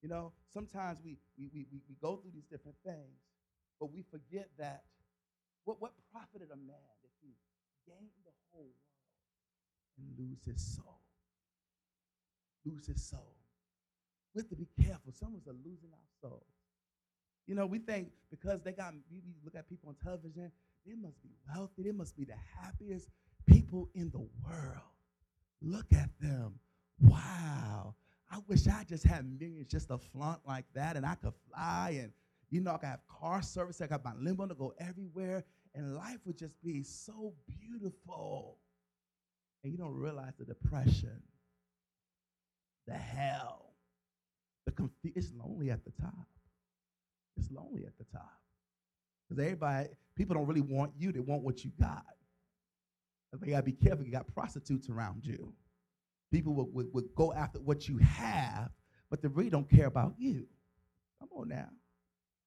You 0.02 0.08
know, 0.08 0.32
sometimes 0.52 0.98
we, 1.02 1.18
we, 1.38 1.50
we, 1.52 1.66
we 1.72 1.96
go 2.00 2.16
through 2.16 2.30
these 2.34 2.46
different 2.46 2.78
things, 2.86 3.18
but 3.80 3.90
we 3.90 4.04
forget 4.06 4.50
that 4.58 4.84
what, 5.66 5.82
what 5.82 5.92
profited 6.12 6.48
a 6.52 6.56
man 6.56 6.94
if 7.02 7.10
he 7.20 7.34
gained 7.86 8.14
the 8.24 8.32
whole 8.50 8.70
world 8.70 9.98
and 9.98 10.06
lose 10.16 10.38
his 10.46 10.62
soul? 10.62 11.00
Lose 12.64 12.86
his 12.86 13.02
soul. 13.02 13.34
We 14.34 14.42
have 14.42 14.48
to 14.48 14.56
be 14.56 14.68
careful. 14.80 15.12
Some 15.12 15.34
of 15.34 15.40
us 15.40 15.48
are 15.48 15.58
losing 15.64 15.90
our 15.92 16.08
souls. 16.22 16.46
You 17.46 17.54
know, 17.54 17.66
we 17.66 17.78
think 17.78 18.10
because 18.30 18.62
they 18.62 18.72
got, 18.72 18.94
we 19.10 19.20
look 19.44 19.54
at 19.54 19.68
people 19.68 19.88
on 19.88 19.96
television, 20.02 20.50
they 20.86 20.94
must 20.94 21.20
be 21.22 21.30
wealthy. 21.48 21.82
They 21.82 21.92
must 21.92 22.16
be 22.16 22.24
the 22.24 22.34
happiest 22.60 23.08
people 23.46 23.88
in 23.94 24.10
the 24.10 24.24
world. 24.44 24.82
Look 25.60 25.92
at 25.92 26.10
them. 26.20 26.60
Wow. 27.00 27.94
I 28.30 28.38
wish 28.46 28.66
I 28.66 28.84
just 28.88 29.04
had 29.04 29.24
millions 29.38 29.68
just 29.68 29.88
to 29.88 29.98
flaunt 29.98 30.40
like 30.46 30.64
that 30.74 30.96
and 30.96 31.04
I 31.06 31.14
could 31.16 31.32
fly 31.50 31.98
and, 32.00 32.12
you 32.50 32.60
know, 32.60 32.72
I 32.72 32.78
could 32.78 32.88
have 32.88 33.00
car 33.08 33.42
service. 33.42 33.80
I 33.80 33.86
got 33.86 34.04
my 34.04 34.12
limo 34.18 34.46
to 34.46 34.54
go 34.54 34.72
everywhere 34.78 35.44
and 35.76 35.94
life 35.94 36.18
would 36.24 36.38
just 36.38 36.60
be 36.62 36.82
so 36.82 37.34
beautiful. 37.46 38.56
And 39.62 39.72
you 39.72 39.78
don't 39.78 39.94
realize 39.94 40.32
the 40.38 40.44
depression, 40.44 41.20
the 42.86 42.94
hell, 42.94 43.74
the 44.64 44.72
confusion. 44.72 45.12
It's 45.16 45.32
lonely 45.36 45.70
at 45.70 45.84
the 45.84 45.90
top. 46.00 46.26
It's 47.36 47.50
lonely 47.50 47.84
at 47.84 47.96
the 47.98 48.04
top. 48.04 48.32
Because 49.28 49.44
everybody, 49.44 49.88
people 50.16 50.34
don't 50.34 50.46
really 50.46 50.62
want 50.62 50.92
you, 50.96 51.12
they 51.12 51.20
want 51.20 51.42
what 51.42 51.64
you 51.64 51.72
got. 51.78 52.04
But 53.32 53.46
you 53.46 53.52
gotta 53.52 53.64
be 53.64 53.72
careful, 53.72 54.06
you 54.06 54.12
got 54.12 54.32
prostitutes 54.34 54.88
around 54.88 55.26
you. 55.26 55.52
People 56.32 56.54
would, 56.54 56.72
would, 56.72 56.86
would 56.94 57.14
go 57.14 57.34
after 57.34 57.58
what 57.58 57.86
you 57.88 57.98
have, 57.98 58.70
but 59.10 59.20
they 59.20 59.28
really 59.28 59.50
don't 59.50 59.68
care 59.68 59.86
about 59.86 60.14
you. 60.16 60.46
Come 61.20 61.28
on 61.36 61.48
now. 61.48 61.68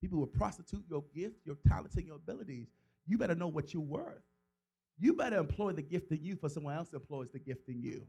People 0.02 0.20
will 0.20 0.28
prostitute 0.28 0.84
your 0.90 1.04
gift, 1.14 1.36
your 1.46 1.58
talents, 1.68 1.96
and 1.96 2.06
your 2.06 2.16
abilities. 2.16 2.68
You 3.06 3.18
better 3.18 3.36
know 3.36 3.48
what 3.48 3.74
you're 3.74 3.84
worth. 3.84 4.24
You 4.98 5.14
better 5.14 5.38
employ 5.38 5.74
the 5.74 5.82
gift 5.82 6.12
in 6.12 6.24
you 6.24 6.36
for 6.36 6.50
someone 6.50 6.76
else 6.76 6.94
employs 6.94 7.30
the 7.32 7.40
gift 7.40 7.68
in 7.68 7.82
you. 7.82 8.06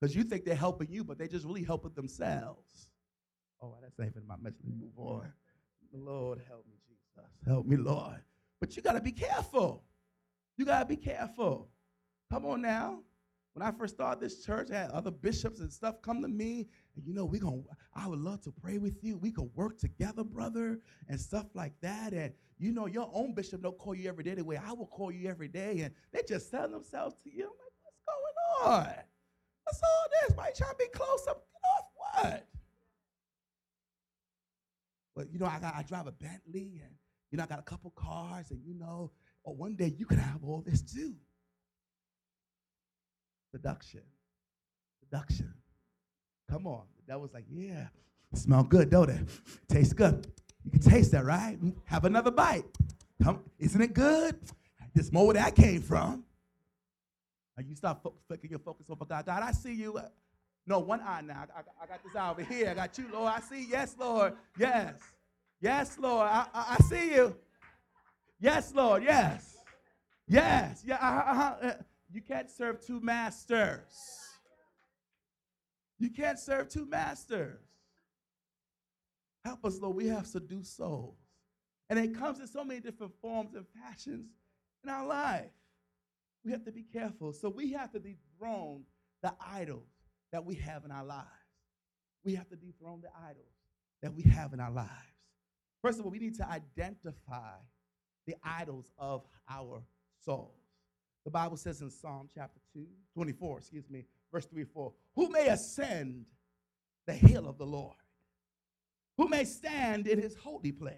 Because 0.00 0.16
you 0.16 0.24
think 0.24 0.44
they're 0.44 0.54
helping 0.54 0.90
you, 0.90 1.04
but 1.04 1.16
they're 1.16 1.28
just 1.28 1.46
really 1.46 1.62
helping 1.62 1.92
themselves. 1.94 2.88
Oh, 3.60 3.76
that's 3.80 3.96
not 3.98 4.08
even 4.08 4.26
my 4.26 4.34
message. 4.40 4.64
Move 4.64 4.98
on. 4.98 5.32
Lord, 5.92 6.40
help 6.48 6.66
me, 6.66 6.74
Jesus. 6.88 7.30
Help 7.46 7.66
me, 7.66 7.76
Lord. 7.76 8.20
But 8.60 8.76
you 8.76 8.82
got 8.82 8.94
to 8.94 9.00
be 9.00 9.12
careful. 9.12 9.84
You 10.56 10.64
got 10.64 10.80
to 10.80 10.86
be 10.86 10.96
careful. 10.96 11.68
Come 12.30 12.46
on 12.46 12.62
now. 12.62 13.00
When 13.54 13.66
I 13.66 13.70
first 13.70 13.94
started 13.94 14.20
this 14.20 14.44
church, 14.44 14.70
I 14.70 14.78
had 14.78 14.90
other 14.90 15.10
bishops 15.10 15.60
and 15.60 15.70
stuff 15.70 16.00
come 16.00 16.22
to 16.22 16.28
me, 16.28 16.68
and 16.96 17.06
you 17.06 17.12
know, 17.12 17.26
we 17.26 17.38
going 17.38 17.64
I 17.94 18.06
would 18.06 18.18
love 18.18 18.40
to 18.42 18.50
pray 18.50 18.78
with 18.78 19.04
you. 19.04 19.18
We 19.18 19.30
could 19.30 19.50
work 19.54 19.78
together, 19.78 20.24
brother, 20.24 20.80
and 21.08 21.20
stuff 21.20 21.46
like 21.54 21.74
that. 21.82 22.14
And 22.14 22.32
you 22.58 22.72
know, 22.72 22.86
your 22.86 23.10
own 23.12 23.34
bishop 23.34 23.62
don't 23.62 23.76
call 23.76 23.94
you 23.94 24.08
every 24.08 24.24
day 24.24 24.34
the 24.34 24.44
way 24.44 24.56
I 24.56 24.72
will 24.72 24.86
call 24.86 25.12
you 25.12 25.28
every 25.28 25.48
day. 25.48 25.80
And 25.80 25.94
they 26.12 26.22
just 26.26 26.50
sell 26.50 26.68
themselves 26.68 27.16
to 27.24 27.30
you. 27.30 27.44
I'm 27.44 27.50
like, 27.50 27.72
what's 27.82 28.00
going 28.06 28.72
on? 28.72 28.94
What's 29.64 29.82
all 29.82 30.06
this? 30.22 30.36
Why 30.36 30.48
you 30.48 30.54
trying 30.56 30.70
to 30.70 30.76
be 30.78 30.88
close 30.94 31.26
up? 31.28 31.44
Get 31.52 31.68
off 31.68 32.24
what? 32.24 32.48
But 35.14 35.30
you 35.30 35.38
know, 35.38 35.46
I 35.46 35.58
got 35.58 35.74
I 35.74 35.82
drive 35.82 36.06
a 36.06 36.12
Bentley 36.12 36.80
and 36.82 36.94
you 37.30 37.38
know, 37.38 37.44
I 37.44 37.46
got 37.46 37.58
a 37.58 37.62
couple 37.62 37.90
cars, 37.96 38.50
and 38.50 38.60
you 38.64 38.74
know, 38.74 39.10
oh, 39.46 39.52
one 39.52 39.74
day 39.74 39.94
you 39.96 40.04
can 40.04 40.18
have 40.18 40.44
all 40.44 40.62
this 40.64 40.82
too. 40.82 41.14
Seduction. 43.52 44.00
Seduction. 45.00 45.52
Come 46.50 46.66
on. 46.66 46.82
That 47.06 47.20
was 47.20 47.32
like, 47.32 47.44
yeah, 47.50 47.88
smell 48.34 48.62
good, 48.62 48.90
don't 48.90 49.10
it? 49.10 49.20
Tastes 49.68 49.92
good. 49.92 50.26
You 50.64 50.70
can 50.70 50.80
taste 50.80 51.12
that, 51.12 51.24
right? 51.24 51.58
Have 51.84 52.04
another 52.04 52.30
bite. 52.30 52.64
Come, 53.22 53.40
isn't 53.58 53.80
it 53.80 53.94
good? 53.94 54.36
This 54.94 55.12
more 55.12 55.26
where 55.26 55.34
that 55.34 55.54
came 55.54 55.82
from. 55.82 56.24
And 57.56 57.68
you 57.68 57.74
start 57.74 57.98
flicking 58.26 58.50
your 58.50 58.58
focus 58.58 58.86
over 58.88 59.04
God. 59.04 59.26
God, 59.26 59.42
I 59.42 59.52
see 59.52 59.74
you. 59.74 59.98
No, 60.66 60.78
one 60.78 61.00
eye 61.00 61.20
now. 61.22 61.44
I, 61.54 61.60
I, 61.60 61.62
I, 61.82 61.86
got 61.86 62.02
this 62.02 62.14
eye 62.16 62.30
over 62.30 62.42
here. 62.42 62.70
I 62.70 62.74
got 62.74 62.96
you, 62.96 63.06
Lord. 63.12 63.32
I 63.34 63.40
see. 63.40 63.66
Yes, 63.68 63.94
Lord. 63.98 64.34
Yes. 64.58 64.94
Yes, 65.60 65.98
Lord. 65.98 66.26
I, 66.26 66.46
I, 66.54 66.76
I 66.78 66.82
see 66.84 67.14
you. 67.14 67.36
Yes, 68.40 68.72
Lord. 68.74 69.02
Yes. 69.02 69.56
Yes. 70.28 70.82
Yeah. 70.86 70.94
Uh-huh, 70.94 71.54
uh-huh. 71.62 71.72
You 72.12 72.20
can't 72.20 72.50
serve 72.50 72.84
two 72.84 73.00
masters. 73.00 74.18
You 75.98 76.10
can't 76.10 76.38
serve 76.38 76.68
two 76.68 76.84
masters. 76.86 77.60
Help 79.44 79.64
us, 79.64 79.78
Lord. 79.80 79.96
We 79.96 80.08
have 80.08 80.26
seduced 80.26 80.76
souls. 80.76 81.16
And 81.88 81.98
it 81.98 82.14
comes 82.14 82.40
in 82.40 82.46
so 82.46 82.64
many 82.64 82.80
different 82.80 83.12
forms 83.20 83.54
and 83.54 83.66
fashions 83.82 84.26
in 84.84 84.90
our 84.90 85.06
life. 85.06 85.50
We 86.44 86.50
have 86.52 86.64
to 86.64 86.72
be 86.72 86.82
careful. 86.82 87.32
So 87.32 87.48
we 87.48 87.72
have 87.72 87.92
to 87.92 87.98
dethrone 87.98 88.82
the 89.22 89.32
idols 89.40 89.88
that 90.32 90.44
we 90.44 90.56
have 90.56 90.84
in 90.84 90.90
our 90.90 91.04
lives. 91.04 91.28
We 92.24 92.34
have 92.34 92.48
to 92.50 92.56
dethrone 92.56 93.00
the 93.00 93.10
idols 93.28 93.46
that 94.02 94.14
we 94.14 94.22
have 94.22 94.52
in 94.52 94.60
our 94.60 94.70
lives. 94.70 94.90
First 95.82 95.98
of 95.98 96.04
all, 96.04 96.10
we 96.10 96.18
need 96.18 96.36
to 96.36 96.48
identify 96.48 97.56
the 98.26 98.36
idols 98.44 98.90
of 98.98 99.22
our 99.48 99.82
souls. 100.24 100.61
The 101.24 101.30
Bible 101.30 101.56
says 101.56 101.80
in 101.80 101.90
Psalm 101.90 102.28
chapter 102.34 102.58
2, 102.74 102.84
24, 103.14 103.58
excuse 103.58 103.88
me, 103.88 104.04
verse 104.32 104.46
3 104.46 104.64
4, 104.64 104.92
who 105.14 105.28
may 105.28 105.48
ascend 105.48 106.24
the 107.06 107.12
hill 107.12 107.48
of 107.48 107.58
the 107.58 107.66
Lord? 107.66 107.94
Who 109.18 109.28
may 109.28 109.44
stand 109.44 110.08
in 110.08 110.20
his 110.20 110.34
holy 110.34 110.72
place? 110.72 110.96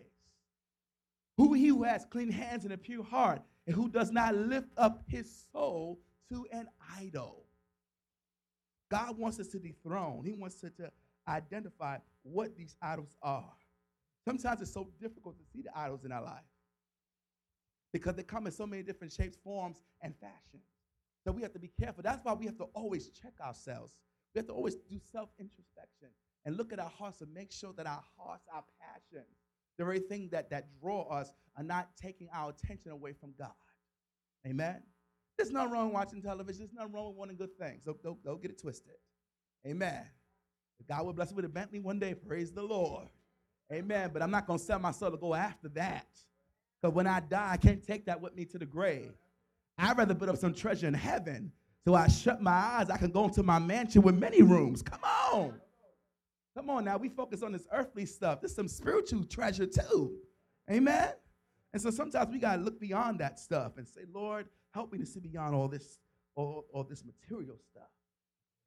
Who 1.37 1.53
he 1.53 1.67
who 1.69 1.83
has 1.83 2.07
clean 2.07 2.31
hands 2.31 2.65
and 2.65 2.73
a 2.73 2.79
pure 2.79 3.03
heart, 3.03 3.43
and 3.67 3.75
who 3.75 3.89
does 3.89 4.11
not 4.13 4.35
lift 4.35 4.69
up 4.77 5.03
his 5.09 5.47
soul 5.53 6.01
to 6.31 6.47
an 6.53 6.69
idol. 6.99 7.45
God 8.91 9.19
wants 9.19 9.41
us 9.41 9.49
to 9.49 9.59
dethrone. 9.59 10.25
He 10.25 10.33
wants 10.33 10.63
us 10.63 10.71
to 10.77 10.91
identify 11.27 11.99
what 12.23 12.57
these 12.57 12.77
idols 12.81 13.17
are. 13.23 13.53
Sometimes 14.25 14.61
it's 14.63 14.73
so 14.73 14.89
difficult 15.01 15.37
to 15.39 15.45
see 15.53 15.63
the 15.63 15.77
idols 15.77 16.05
in 16.05 16.13
our 16.13 16.23
life 16.23 16.45
because 17.95 18.17
they 18.17 18.25
come 18.25 18.45
in 18.45 18.53
so 18.53 18.67
many 18.67 18.83
different 18.83 19.13
shapes, 19.13 19.39
forms, 19.45 19.81
and 20.03 20.17
fashions. 20.17 20.67
So 21.25 21.31
we 21.31 21.43
have 21.43 21.53
to 21.53 21.61
be 21.61 21.71
careful. 21.81 22.03
That's 22.03 22.25
why 22.25 22.33
we 22.33 22.45
have 22.45 22.59
to 22.59 22.65
always 22.75 23.09
check 23.11 23.35
ourselves. 23.41 23.93
We 24.35 24.41
have 24.41 24.49
to 24.49 24.53
always 24.53 24.75
do 24.75 24.99
self 25.13 25.31
introspection 25.39 26.09
and 26.45 26.57
look 26.57 26.73
at 26.73 26.81
our 26.81 26.91
hearts 26.91 27.21
and 27.21 27.33
make 27.33 27.53
sure 27.53 27.73
that 27.77 27.87
our 27.87 28.03
hearts, 28.19 28.47
our 28.53 28.65
passions, 28.81 29.31
the 29.79 29.85
very 29.85 30.01
thing 30.01 30.29
that, 30.33 30.51
that 30.51 30.67
draw 30.83 31.03
us 31.09 31.33
are 31.57 31.63
not 31.63 31.91
taking 31.97 32.29
our 32.35 32.51
attention 32.51 32.91
away 32.91 33.13
from 33.13 33.33
God. 33.39 33.53
Amen. 34.45 34.83
There's 35.39 35.53
nothing 35.53 35.71
wrong 35.71 35.93
watching 35.93 36.21
television. 36.21 36.67
There's 36.67 36.75
nothing 36.75 36.93
wrong 36.93 37.07
with 37.07 37.17
wanting 37.17 37.37
good 37.37 37.57
things. 37.61 37.83
Don't, 37.87 38.03
don't, 38.03 38.23
don't 38.25 38.43
get 38.43 38.51
it 38.51 38.61
twisted. 38.61 38.95
Amen. 39.65 40.03
If 40.81 40.89
God 40.89 41.07
will 41.07 41.13
bless 41.13 41.31
me 41.31 41.37
with 41.37 41.45
a 41.45 41.49
Bentley 41.49 41.79
one 41.79 42.01
day, 42.01 42.15
praise 42.15 42.51
the 42.51 42.63
Lord. 42.63 43.07
Amen. 43.73 44.11
But 44.13 44.21
I'm 44.21 44.33
not 44.33 44.49
going 44.49 44.59
to 44.59 44.65
sell 44.65 44.81
my 44.81 44.91
soul 44.91 45.13
to 45.13 45.17
go 45.17 45.33
after 45.33 45.69
that. 45.71 46.09
Because 46.85 46.97
when 46.97 47.07
I 47.07 47.21
die, 47.21 47.49
I 47.53 47.57
can't 47.57 47.83
take 47.83 48.05
that 48.05 48.21
with 48.21 48.37
me 48.37 48.45
to 48.45 48.59
the 48.59 48.67
grave. 48.67 49.15
I'd 49.79 49.97
rather 49.97 50.15
put 50.15 50.29
up 50.29 50.37
some 50.37 50.53
treasure 50.53 50.87
in 50.87 50.93
heaven. 50.93 51.51
So 51.87 51.95
I 51.95 52.09
shut 52.09 52.43
my 52.43 52.51
eyes. 52.51 52.91
I 52.91 52.99
can 52.99 53.11
go 53.11 53.25
into 53.25 53.43
my 53.43 53.59
mansion 53.59 54.03
with 54.03 54.17
many 54.17 54.43
rooms. 54.43 54.83
Come 54.83 55.01
on. 55.03 55.55
Come 56.55 56.69
on 56.69 56.85
now. 56.85 56.99
We 56.99 57.09
focus 57.09 57.43
on 57.43 57.53
this 57.53 57.67
earthly 57.73 58.05
stuff. 58.05 58.43
There's 58.43 58.55
some 58.55 58.69
spiritual 58.69 59.25
treasure 59.25 59.67
too. 59.67 60.13
Amen. 60.71 61.13
And 61.73 61.81
so 61.81 61.91
sometimes 61.91 62.31
we 62.31 62.39
got 62.39 62.57
to 62.57 62.63
look 62.63 62.79
beyond 62.79 63.19
that 63.21 63.41
stuff 63.41 63.79
and 63.79 63.89
say, 63.89 64.03
Lord, 64.13 64.47
help 64.75 64.93
me 64.93 64.99
to 64.99 65.07
see 65.07 65.21
beyond 65.21 65.55
all 65.55 65.69
this, 65.69 66.01
all, 66.37 66.67
all 66.71 66.85
this 66.85 67.03
material 67.03 67.57
stuff. 67.71 67.89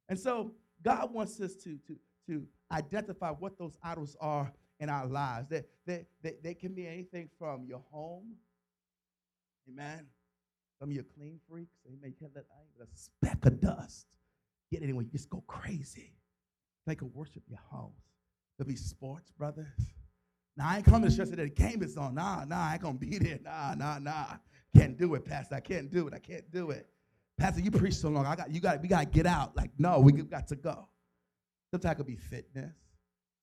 And 0.08 0.18
so 0.18 0.54
God 0.82 1.14
wants 1.14 1.40
us 1.40 1.54
to, 1.62 1.78
to, 1.86 1.96
to 2.26 2.44
identify 2.72 3.30
what 3.30 3.56
those 3.60 3.78
idols 3.80 4.16
are 4.20 4.52
in 4.80 4.88
our 4.88 5.06
lives. 5.06 5.48
They, 5.48 5.64
they, 5.86 6.06
they, 6.22 6.34
they 6.42 6.54
can 6.54 6.74
be 6.74 6.86
anything 6.86 7.28
from 7.38 7.64
your 7.66 7.82
home, 7.90 8.34
amen. 9.68 10.06
Some 10.78 10.90
of 10.90 10.94
your 10.94 11.04
clean 11.16 11.40
freaks, 11.48 11.76
amen. 11.86 12.14
You 12.14 12.14
can't 12.18 12.32
let 12.34 12.44
a 12.44 12.96
speck 12.96 13.44
of 13.46 13.60
dust 13.60 14.06
get 14.70 14.82
anywhere. 14.82 15.04
You 15.04 15.10
just 15.10 15.28
go 15.28 15.42
crazy. 15.46 16.12
They 16.86 16.94
can 16.94 17.10
worship 17.12 17.42
your 17.48 17.60
house. 17.70 17.92
There'll 18.56 18.68
be 18.68 18.76
sports, 18.76 19.30
brothers. 19.32 19.66
Now, 20.56 20.68
I 20.68 20.76
ain't 20.76 20.84
coming 20.84 21.08
to 21.08 21.16
church 21.16 21.30
today. 21.30 21.44
The 21.44 21.50
game 21.50 21.82
is 21.82 21.96
on. 21.96 22.14
Nah, 22.14 22.44
nah, 22.44 22.70
I 22.70 22.72
ain't 22.74 22.82
going 22.82 22.98
to 22.98 23.06
be 23.06 23.18
there. 23.18 23.38
Nah, 23.44 23.74
nah, 23.74 23.98
nah. 23.98 24.36
Can't 24.76 24.98
do 24.98 25.14
it, 25.14 25.24
Pastor. 25.24 25.56
I 25.56 25.60
can't 25.60 25.90
do 25.90 26.08
it. 26.08 26.14
I 26.14 26.18
can't 26.18 26.50
do 26.50 26.70
it. 26.70 26.88
Pastor, 27.38 27.60
you 27.60 27.70
preach 27.70 27.94
so 27.94 28.08
long. 28.08 28.26
I 28.26 28.34
got 28.34 28.52
you 28.52 28.60
got 28.60 28.82
we 28.82 28.88
got 28.88 29.00
to 29.00 29.06
get 29.06 29.26
out. 29.26 29.56
Like, 29.56 29.70
no, 29.78 30.00
we 30.00 30.12
got 30.12 30.48
to 30.48 30.56
go. 30.56 30.88
Sometimes 31.70 31.92
it 31.92 31.96
could 31.96 32.06
be 32.06 32.16
fitness. 32.16 32.74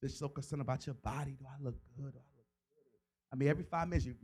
So 0.10 0.30
concerned 0.30 0.62
about 0.62 0.86
your 0.86 0.96
body. 0.96 1.36
Do 1.40 1.46
I 1.46 1.64
look 1.64 1.76
good? 1.96 1.98
Do 1.98 2.04
I 2.04 2.06
look 2.06 2.14
good? 2.14 3.32
I 3.34 3.36
mean, 3.36 3.50
every 3.50 3.64
five 3.64 3.88
minutes 3.88 4.06
you're 4.06 4.16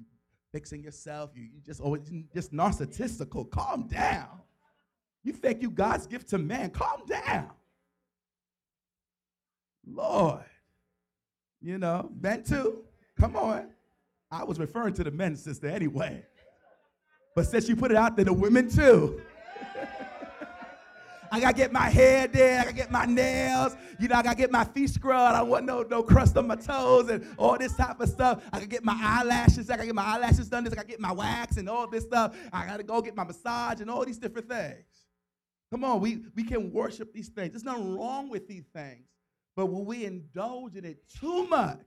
fixing 0.52 0.84
yourself. 0.84 1.32
You, 1.36 1.44
you 1.44 1.62
just 1.66 1.82
always 1.82 2.02
just 2.34 2.54
narcissistical. 2.54 3.50
Calm 3.50 3.88
down. 3.88 4.42
You 5.24 5.34
think 5.34 5.62
you 5.62 5.70
God's 5.70 6.08
gift 6.08 6.30
to 6.30 6.38
man. 6.38 6.72
Calm 6.72 7.06
down. 7.08 7.52
Lord. 9.86 10.46
You 11.62 11.78
know, 11.78 12.12
men 12.20 12.44
too. 12.44 12.84
Come 13.20 13.36
on. 13.36 13.68
I 14.32 14.44
was 14.44 14.60
referring 14.60 14.94
to 14.96 15.04
the 15.04 15.12
men, 15.12 15.36
sister, 15.36 15.68
anyway. 15.68 16.26
But 17.36 17.48
since 17.48 17.68
you 17.70 17.76
put 17.76 17.92
it 17.92 17.98
out 17.98 18.16
there, 18.16 18.26
the 18.26 18.34
women 18.34 18.70
too. 18.70 19.22
I 21.34 21.40
gotta 21.40 21.56
get 21.56 21.72
my 21.72 21.90
hair 21.90 22.28
done. 22.28 22.60
I 22.60 22.64
gotta 22.64 22.76
get 22.76 22.92
my 22.92 23.06
nails. 23.06 23.78
You 24.00 24.10
know, 24.10 24.16
I 24.16 24.22
gotta 24.22 24.36
get 24.36 24.52
my 24.52 24.66
feet 24.66 24.90
scrubbed. 24.90 25.36
I 25.36 25.40
don't 25.40 25.50
want 25.50 25.66
no, 25.66 25.82
no 25.84 26.04
crust 26.04 26.36
on 26.36 26.46
my 26.46 26.58
toes 26.58 27.10
and 27.10 27.26
all 27.38 27.58
this 27.58 27.74
type 27.74 28.02
of 28.02 28.10
stuff. 28.10 28.44
I 28.52 28.58
gotta 28.58 28.68
get 28.68 28.84
my 28.84 28.98
eyelashes. 29.02 29.70
I 29.70 29.76
gotta 29.76 29.86
get 29.86 29.96
my 29.96 30.04
eyelashes 30.04 30.50
done. 30.50 30.66
This. 30.66 30.74
I 30.74 30.76
gotta 30.76 30.90
get 30.90 31.00
my 31.00 31.14
wax 31.14 31.56
and 31.56 31.70
all 31.70 31.88
this 31.88 32.04
stuff. 32.04 32.36
I 32.52 32.66
gotta 32.66 32.84
go 32.84 33.02
get 33.02 33.16
my 33.16 33.24
massage 33.24 33.80
and 33.80 33.90
all 33.90 34.06
these 34.06 34.18
different 34.18 34.50
things. 34.50 34.84
Come 35.72 35.86
on, 35.86 36.02
we, 36.02 36.20
we 36.36 36.44
can 36.44 36.74
worship 36.74 37.14
these 37.14 37.30
things. 37.30 37.52
There's 37.52 37.64
nothing 37.64 37.96
wrong 37.96 38.30
with 38.30 38.46
these 38.46 38.66
things. 38.76 39.08
But 39.56 39.68
when 39.68 39.86
we 39.86 40.04
indulge 40.04 40.76
in 40.76 40.84
it 40.84 40.98
too 41.08 41.48
much, 41.48 41.80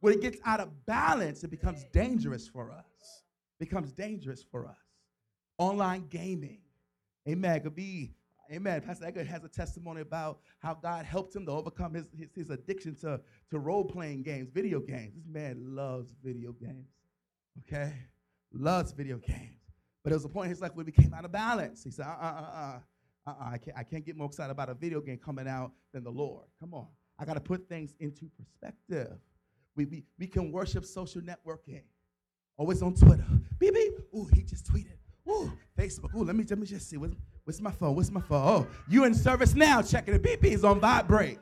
when 0.00 0.14
it 0.14 0.20
gets 0.20 0.38
out 0.44 0.58
of 0.58 0.84
balance, 0.84 1.44
it 1.44 1.50
becomes 1.50 1.84
dangerous 1.92 2.48
for 2.48 2.72
us. 2.72 3.22
Becomes 3.60 3.92
dangerous 3.92 4.42
for 4.42 4.66
us. 4.66 4.76
Online 5.58 6.06
gaming, 6.08 6.60
amen, 7.28 7.60
could 7.60 7.74
be 7.74 8.14
Amen. 8.50 8.80
Pastor 8.80 9.04
Edgar 9.04 9.24
has 9.24 9.44
a 9.44 9.48
testimony 9.48 10.00
about 10.00 10.40
how 10.60 10.74
God 10.74 11.04
helped 11.04 11.36
him 11.36 11.44
to 11.46 11.52
overcome 11.52 11.94
his, 11.94 12.06
his, 12.16 12.28
his 12.34 12.50
addiction 12.50 12.94
to, 12.96 13.20
to 13.50 13.58
role 13.58 13.84
playing 13.84 14.22
games, 14.22 14.48
video 14.50 14.80
games. 14.80 15.14
This 15.14 15.26
man 15.30 15.56
loves 15.60 16.14
video 16.24 16.52
games. 16.52 16.88
Okay? 17.60 17.92
Loves 18.52 18.92
video 18.92 19.18
games. 19.18 19.60
But 20.02 20.10
there 20.10 20.16
was 20.16 20.24
a 20.24 20.28
point 20.28 20.46
in 20.46 20.50
his 20.50 20.62
life 20.62 20.70
where 20.74 20.86
he 20.86 20.92
came 20.92 21.12
out 21.12 21.26
of 21.26 21.32
balance. 21.32 21.84
He 21.84 21.90
said, 21.90 22.06
uh 22.06 22.16
uh 22.20 22.24
uh 22.24 22.56
uh. 22.56 22.78
Uh-uh, 23.26 23.50
I, 23.52 23.58
can't, 23.58 23.76
I 23.76 23.82
can't 23.82 24.06
get 24.06 24.16
more 24.16 24.28
excited 24.28 24.50
about 24.50 24.70
a 24.70 24.74
video 24.74 25.02
game 25.02 25.18
coming 25.18 25.46
out 25.46 25.72
than 25.92 26.02
the 26.02 26.10
Lord. 26.10 26.46
Come 26.58 26.72
on. 26.72 26.86
I 27.18 27.26
got 27.26 27.34
to 27.34 27.40
put 27.40 27.68
things 27.68 27.94
into 28.00 28.30
perspective. 28.38 29.18
We, 29.76 29.84
we, 29.84 30.04
we 30.18 30.26
can 30.26 30.50
worship 30.50 30.86
social 30.86 31.20
networking. 31.20 31.82
Always 32.56 32.80
on 32.80 32.94
Twitter. 32.94 33.26
Beep, 33.58 33.74
beep. 33.74 33.98
Ooh, 34.14 34.28
he 34.32 34.42
just 34.42 34.66
tweeted. 34.72 34.96
Ooh, 35.28 35.52
Facebook. 35.78 36.14
Ooh, 36.14 36.24
let 36.24 36.36
me, 36.36 36.44
let 36.48 36.58
me 36.58 36.66
just 36.66 36.88
see. 36.88 36.96
What's, 36.96 37.14
what's 37.48 37.62
my 37.62 37.70
phone? 37.70 37.96
What's 37.96 38.10
my 38.10 38.20
phone? 38.20 38.46
Oh, 38.46 38.66
you 38.90 39.04
in 39.04 39.14
service 39.14 39.54
now. 39.54 39.80
Checking 39.80 40.12
the 40.12 40.20
beep, 40.20 40.44
is 40.44 40.64
on 40.64 40.80
vibrate. 40.80 41.38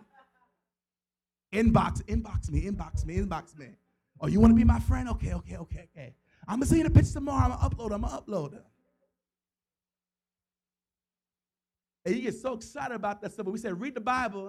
Inbox, 1.52 2.00
inbox 2.04 2.48
me, 2.48 2.62
inbox 2.62 3.04
me, 3.04 3.16
inbox 3.16 3.58
me. 3.58 3.70
Oh, 4.20 4.28
you 4.28 4.38
want 4.38 4.52
to 4.52 4.56
be 4.56 4.62
my 4.62 4.78
friend? 4.78 5.08
Okay, 5.08 5.34
okay, 5.34 5.56
okay, 5.56 5.88
okay. 5.92 6.14
I'm 6.46 6.60
gonna 6.60 6.66
send 6.66 6.78
you 6.78 6.84
the 6.84 6.94
picture 6.94 7.14
tomorrow. 7.14 7.52
I'm 7.52 7.58
gonna 7.58 7.74
upload. 7.74 7.92
I'm 7.92 8.02
gonna 8.02 8.22
upload 8.22 8.52
them. 8.52 8.62
And 12.04 12.14
you 12.14 12.22
get 12.22 12.36
so 12.36 12.54
excited 12.54 12.94
about 12.94 13.20
that 13.22 13.32
stuff. 13.32 13.46
But 13.46 13.52
we 13.52 13.58
said, 13.58 13.80
read 13.80 13.96
the 13.96 14.00
Bible. 14.00 14.48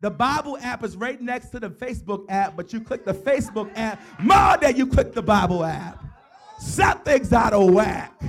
The 0.00 0.10
Bible 0.10 0.58
app 0.60 0.82
is 0.82 0.96
right 0.96 1.20
next 1.20 1.50
to 1.50 1.60
the 1.60 1.70
Facebook 1.70 2.24
app, 2.28 2.56
but 2.56 2.72
you 2.72 2.80
click 2.80 3.04
the 3.04 3.14
Facebook 3.14 3.70
app 3.76 4.02
more 4.18 4.56
than 4.56 4.76
you 4.76 4.88
click 4.88 5.12
the 5.12 5.22
Bible 5.22 5.64
app. 5.64 6.02
Something's 6.58 7.32
out 7.32 7.52
of 7.52 7.70
whack. 7.70 8.20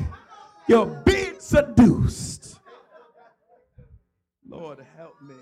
Being 0.68 1.04
seduced. 1.42 2.60
Lord, 4.48 4.86
help 4.98 5.16
me. 5.22 5.36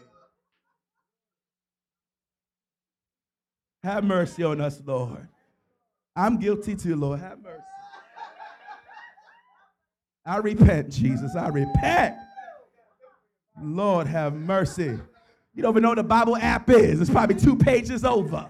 Have 3.83 4.03
mercy 4.03 4.43
on 4.43 4.61
us, 4.61 4.81
Lord. 4.85 5.27
I'm 6.15 6.37
guilty 6.37 6.75
too, 6.75 6.95
Lord. 6.95 7.19
Have 7.19 7.41
mercy. 7.41 7.63
I 10.25 10.37
repent, 10.37 10.89
Jesus. 10.89 11.35
I 11.35 11.47
repent. 11.47 12.15
Lord, 13.61 14.07
have 14.07 14.33
mercy. 14.33 14.99
You 15.53 15.63
don't 15.63 15.73
even 15.73 15.83
know 15.83 15.89
what 15.89 15.95
the 15.95 16.03
Bible 16.03 16.37
app 16.37 16.69
is. 16.69 17.01
It's 17.01 17.09
probably 17.09 17.35
two 17.35 17.55
pages 17.55 18.05
over. 18.05 18.49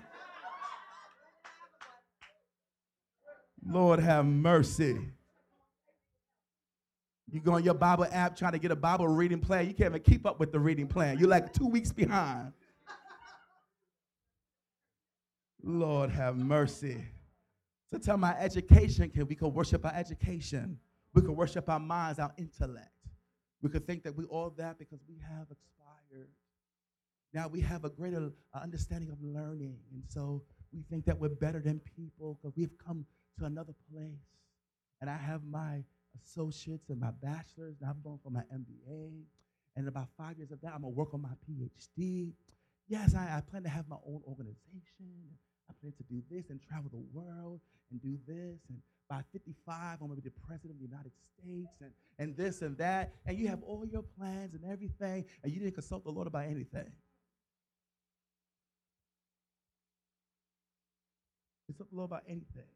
Lord, 3.65 3.99
have 3.99 4.25
mercy. 4.25 4.99
You 7.31 7.39
go 7.39 7.53
on 7.53 7.63
your 7.63 7.73
Bible 7.73 8.07
app 8.11 8.35
trying 8.35 8.53
to 8.53 8.59
get 8.59 8.71
a 8.71 8.75
Bible 8.75 9.07
reading 9.07 9.39
plan. 9.39 9.67
You 9.67 9.73
can't 9.73 9.91
even 9.91 10.01
keep 10.01 10.25
up 10.25 10.39
with 10.39 10.51
the 10.51 10.59
reading 10.59 10.87
plan. 10.87 11.19
You're 11.19 11.29
like 11.29 11.53
two 11.53 11.67
weeks 11.67 11.91
behind. 11.91 12.53
Lord, 15.61 16.09
have 16.09 16.37
mercy. 16.37 17.03
So 17.91 17.97
tell 17.97 18.17
my 18.17 18.35
education, 18.37 19.09
can 19.09 19.27
we 19.27 19.35
can 19.35 19.53
worship 19.53 19.85
our 19.85 19.93
education. 19.93 20.79
We 21.13 21.21
can 21.21 21.35
worship 21.35 21.69
our 21.69 21.79
minds, 21.79 22.19
our 22.19 22.33
intellect. 22.37 22.87
We 23.61 23.69
could 23.69 23.85
think 23.85 24.03
that 24.03 24.15
we 24.15 24.25
all 24.25 24.53
that 24.57 24.79
because 24.79 24.99
we 25.07 25.15
have 25.27 25.47
expired. 25.51 26.29
Now 27.33 27.47
we 27.47 27.61
have 27.61 27.83
a 27.83 27.89
greater 27.89 28.31
uh, 28.53 28.59
understanding 28.59 29.11
of 29.11 29.17
learning. 29.21 29.77
And 29.91 30.03
so 30.07 30.43
we 30.71 30.83
think 30.89 31.05
that 31.05 31.19
we're 31.19 31.29
better 31.29 31.59
than 31.59 31.81
people 31.95 32.39
because 32.41 32.55
we've 32.55 32.77
come 32.83 33.05
to 33.39 33.45
another 33.45 33.73
place. 33.91 34.21
And 35.01 35.09
I 35.09 35.17
have 35.17 35.41
my 35.43 35.83
associates 36.17 36.89
and 36.89 36.99
my 36.99 37.11
bachelor's, 37.21 37.75
and 37.81 37.89
I'm 37.89 38.01
going 38.03 38.19
for 38.23 38.29
my 38.29 38.43
MBA. 38.53 39.25
And 39.75 39.85
in 39.85 39.87
about 39.87 40.07
five 40.17 40.37
years 40.37 40.51
of 40.51 40.61
that, 40.61 40.73
I'm 40.73 40.81
going 40.81 40.93
to 40.93 40.97
work 40.97 41.13
on 41.13 41.21
my 41.21 41.35
PhD. 41.47 42.33
Yes, 42.87 43.15
I, 43.15 43.37
I 43.37 43.41
plan 43.41 43.63
to 43.63 43.69
have 43.69 43.87
my 43.87 43.97
own 44.05 44.21
organization. 44.27 45.29
I 45.69 45.73
plan 45.79 45.93
to 45.97 46.03
do 46.03 46.21
this 46.29 46.49
and 46.49 46.59
travel 46.61 46.89
the 46.91 47.03
world 47.13 47.61
and 47.91 48.01
do 48.01 48.17
this. 48.27 48.59
And 48.69 48.79
by 49.09 49.21
55, 49.31 49.97
I'm 50.01 50.07
going 50.07 50.17
to 50.17 50.21
be 50.21 50.29
the 50.29 50.47
president 50.47 50.71
of 50.71 50.79
the 50.79 50.87
United 50.87 51.11
States 51.17 51.81
and, 51.81 51.91
and 52.17 52.37
this 52.37 52.61
and 52.61 52.77
that. 52.77 53.13
And 53.25 53.37
you 53.37 53.47
have 53.47 53.61
all 53.63 53.85
your 53.85 54.03
plans 54.17 54.53
and 54.53 54.63
everything, 54.71 55.25
and 55.43 55.53
you 55.53 55.59
didn't 55.59 55.75
consult 55.75 56.03
the 56.03 56.11
Lord 56.11 56.27
about 56.27 56.45
anything. 56.45 56.91
Consult 61.67 61.89
the 61.91 61.95
Lord 61.95 62.09
about 62.09 62.23
anything. 62.27 62.69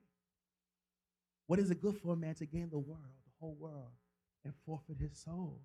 What 1.48 1.60
is 1.60 1.72
it 1.72 1.82
good 1.82 1.98
for 1.98 2.14
a 2.14 2.16
man 2.16 2.36
to 2.36 2.46
gain 2.46 2.70
the 2.70 2.80
world, 2.80 3.00
whole 3.44 3.58
world, 3.60 3.92
and 4.46 4.54
forfeit 4.66 4.98
his 4.98 5.18
soul? 5.18 5.60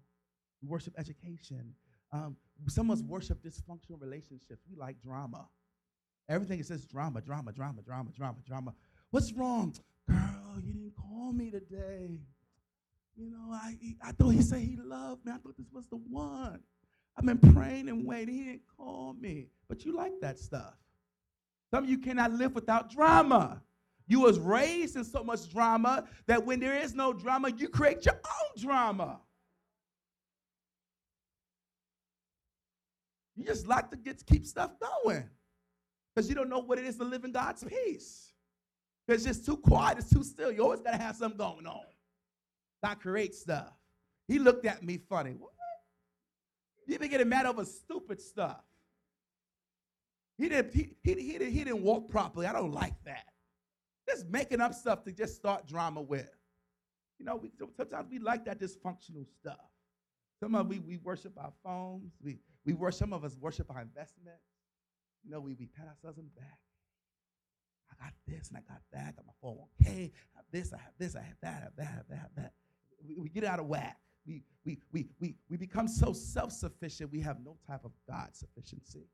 We 0.60 0.68
worship 0.68 0.94
education. 0.98 1.74
Um, 2.12 2.36
some 2.66 2.90
of 2.90 2.98
us 2.98 3.04
worship 3.04 3.38
dysfunctional 3.42 4.00
relationships. 4.00 4.64
We 4.68 4.76
like 4.76 5.00
drama. 5.00 5.46
Everything 6.28 6.62
says 6.64 6.84
drama, 6.84 7.20
drama, 7.20 7.52
drama, 7.52 7.82
drama, 7.82 8.10
drama, 8.16 8.38
drama. 8.44 8.74
What's 9.10 9.32
wrong? 9.32 9.74
Girl, 10.08 10.60
you 10.64 10.72
didn't 10.72 10.94
call 10.96 11.32
me 11.32 11.50
today. 11.50 12.18
You 13.16 13.30
know, 13.30 13.52
I, 13.52 13.76
I 14.02 14.12
thought 14.12 14.30
he 14.30 14.42
said 14.42 14.60
he 14.60 14.76
loved 14.76 15.24
me. 15.24 15.32
I 15.32 15.38
thought 15.38 15.56
this 15.56 15.70
was 15.72 15.86
the 15.86 15.96
one. 15.96 16.60
I've 17.16 17.24
been 17.24 17.52
praying 17.52 17.88
and 17.88 18.04
waiting. 18.06 18.34
He 18.34 18.44
didn't 18.44 18.62
call 18.76 19.14
me. 19.20 19.48
But 19.68 19.84
you 19.84 19.94
like 19.94 20.12
that 20.20 20.38
stuff. 20.38 20.74
Some 21.70 21.84
of 21.84 21.90
you 21.90 21.98
cannot 21.98 22.32
live 22.32 22.54
without 22.54 22.90
drama. 22.90 23.62
You 24.08 24.20
was 24.20 24.38
raised 24.38 24.96
in 24.96 25.04
so 25.04 25.22
much 25.22 25.50
drama 25.52 26.04
that 26.26 26.44
when 26.44 26.58
there 26.58 26.78
is 26.78 26.94
no 26.94 27.12
drama, 27.12 27.50
you 27.50 27.68
create 27.68 28.06
your 28.06 28.14
own 28.14 28.62
drama. 28.62 29.20
You 33.36 33.44
just 33.44 33.68
like 33.68 33.90
to 33.90 33.96
get 33.96 34.18
to 34.18 34.24
keep 34.24 34.46
stuff 34.46 34.72
going 34.80 35.28
because 36.14 36.28
you 36.28 36.34
don't 36.34 36.48
know 36.48 36.58
what 36.58 36.78
it 36.78 36.86
is 36.86 36.96
to 36.96 37.04
live 37.04 37.24
in 37.24 37.32
God's 37.32 37.62
peace. 37.62 38.32
It's 39.06 39.24
just 39.24 39.44
too 39.46 39.58
quiet, 39.58 39.98
it's 39.98 40.10
too 40.10 40.24
still. 40.24 40.50
You 40.50 40.62
always 40.62 40.80
got 40.80 40.92
to 40.92 40.98
have 40.98 41.14
something 41.14 41.38
going 41.38 41.66
on. 41.66 41.84
God 42.82 43.00
creates 43.00 43.40
stuff. 43.40 43.72
He 44.26 44.38
looked 44.38 44.64
at 44.66 44.82
me 44.82 44.98
funny. 45.08 45.34
What? 45.38 45.52
You 46.86 46.94
even 46.94 47.10
getting 47.10 47.28
mad 47.28 47.46
over 47.46 47.64
stupid 47.64 48.20
stuff. 48.20 48.62
He 50.38 50.48
didn't, 50.48 50.74
he, 50.74 50.94
he, 51.02 51.14
he, 51.14 51.32
didn't, 51.32 51.52
he 51.52 51.64
didn't 51.64 51.82
walk 51.82 52.08
properly. 52.08 52.46
I 52.46 52.52
don't 52.52 52.72
like 52.72 52.94
that. 53.04 53.24
Just 54.08 54.28
making 54.28 54.60
up 54.60 54.74
stuff 54.74 55.04
to 55.04 55.12
just 55.12 55.36
start 55.36 55.66
drama 55.66 56.00
with. 56.00 56.28
You 57.18 57.26
know, 57.26 57.36
we, 57.36 57.50
sometimes 57.76 58.08
we 58.10 58.18
like 58.18 58.44
that 58.44 58.60
dysfunctional 58.60 59.26
stuff. 59.40 59.58
Some 60.40 60.54
of 60.54 60.68
we, 60.68 60.78
we 60.78 60.98
worship 60.98 61.32
our 61.36 61.52
phones. 61.64 62.12
We, 62.22 62.38
we 62.64 62.74
worship, 62.74 62.98
some 62.98 63.12
of 63.12 63.24
us 63.24 63.36
worship 63.40 63.70
our 63.70 63.80
investments. 63.80 64.44
You 65.24 65.32
know, 65.32 65.40
we, 65.40 65.54
we 65.54 65.66
pat 65.66 65.88
ourselves 65.88 66.18
on 66.18 66.24
the 66.24 66.40
back. 66.40 66.58
I 67.90 68.04
got 68.04 68.12
this 68.26 68.48
and 68.48 68.58
I 68.58 68.60
got 68.60 68.80
that. 68.92 69.08
I 69.08 69.12
got 69.12 69.26
my 69.26 69.48
401k. 69.48 70.10
I 70.10 70.36
have 70.36 70.44
this, 70.52 70.72
I 70.72 70.78
have 70.78 70.92
this, 70.98 71.16
I 71.16 71.22
have 71.22 71.36
that, 71.42 71.48
I 71.48 71.64
have 71.64 71.76
that, 71.76 71.86
I 71.86 71.90
have 71.90 72.08
that, 72.08 72.14
I 72.14 72.20
have 72.20 72.34
that. 72.36 72.52
We, 73.06 73.18
we 73.18 73.28
get 73.28 73.44
out 73.44 73.58
of 73.58 73.66
whack. 73.66 73.98
We, 74.26 74.42
we, 74.64 74.78
we, 74.92 75.08
we, 75.18 75.34
we 75.48 75.56
become 75.56 75.88
so 75.88 76.12
self 76.12 76.52
sufficient, 76.52 77.10
we 77.10 77.20
have 77.20 77.38
no 77.44 77.56
type 77.66 77.84
of 77.84 77.92
God 78.08 78.28
sufficiency. 78.32 79.06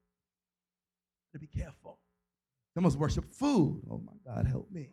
To 1.33 1.38
be 1.38 1.46
careful. 1.46 1.98
Some 2.74 2.84
of 2.84 2.92
us 2.92 2.98
worship 2.98 3.32
food. 3.32 3.82
Oh 3.88 3.98
my 4.04 4.12
God, 4.26 4.46
help 4.46 4.70
me. 4.72 4.90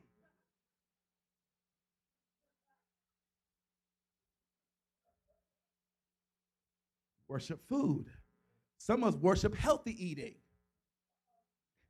Worship 7.27 7.59
food. 7.67 8.05
Some 8.77 9.03
of 9.03 9.15
us 9.15 9.19
worship 9.19 9.55
healthy 9.55 9.95
eating. 10.05 10.35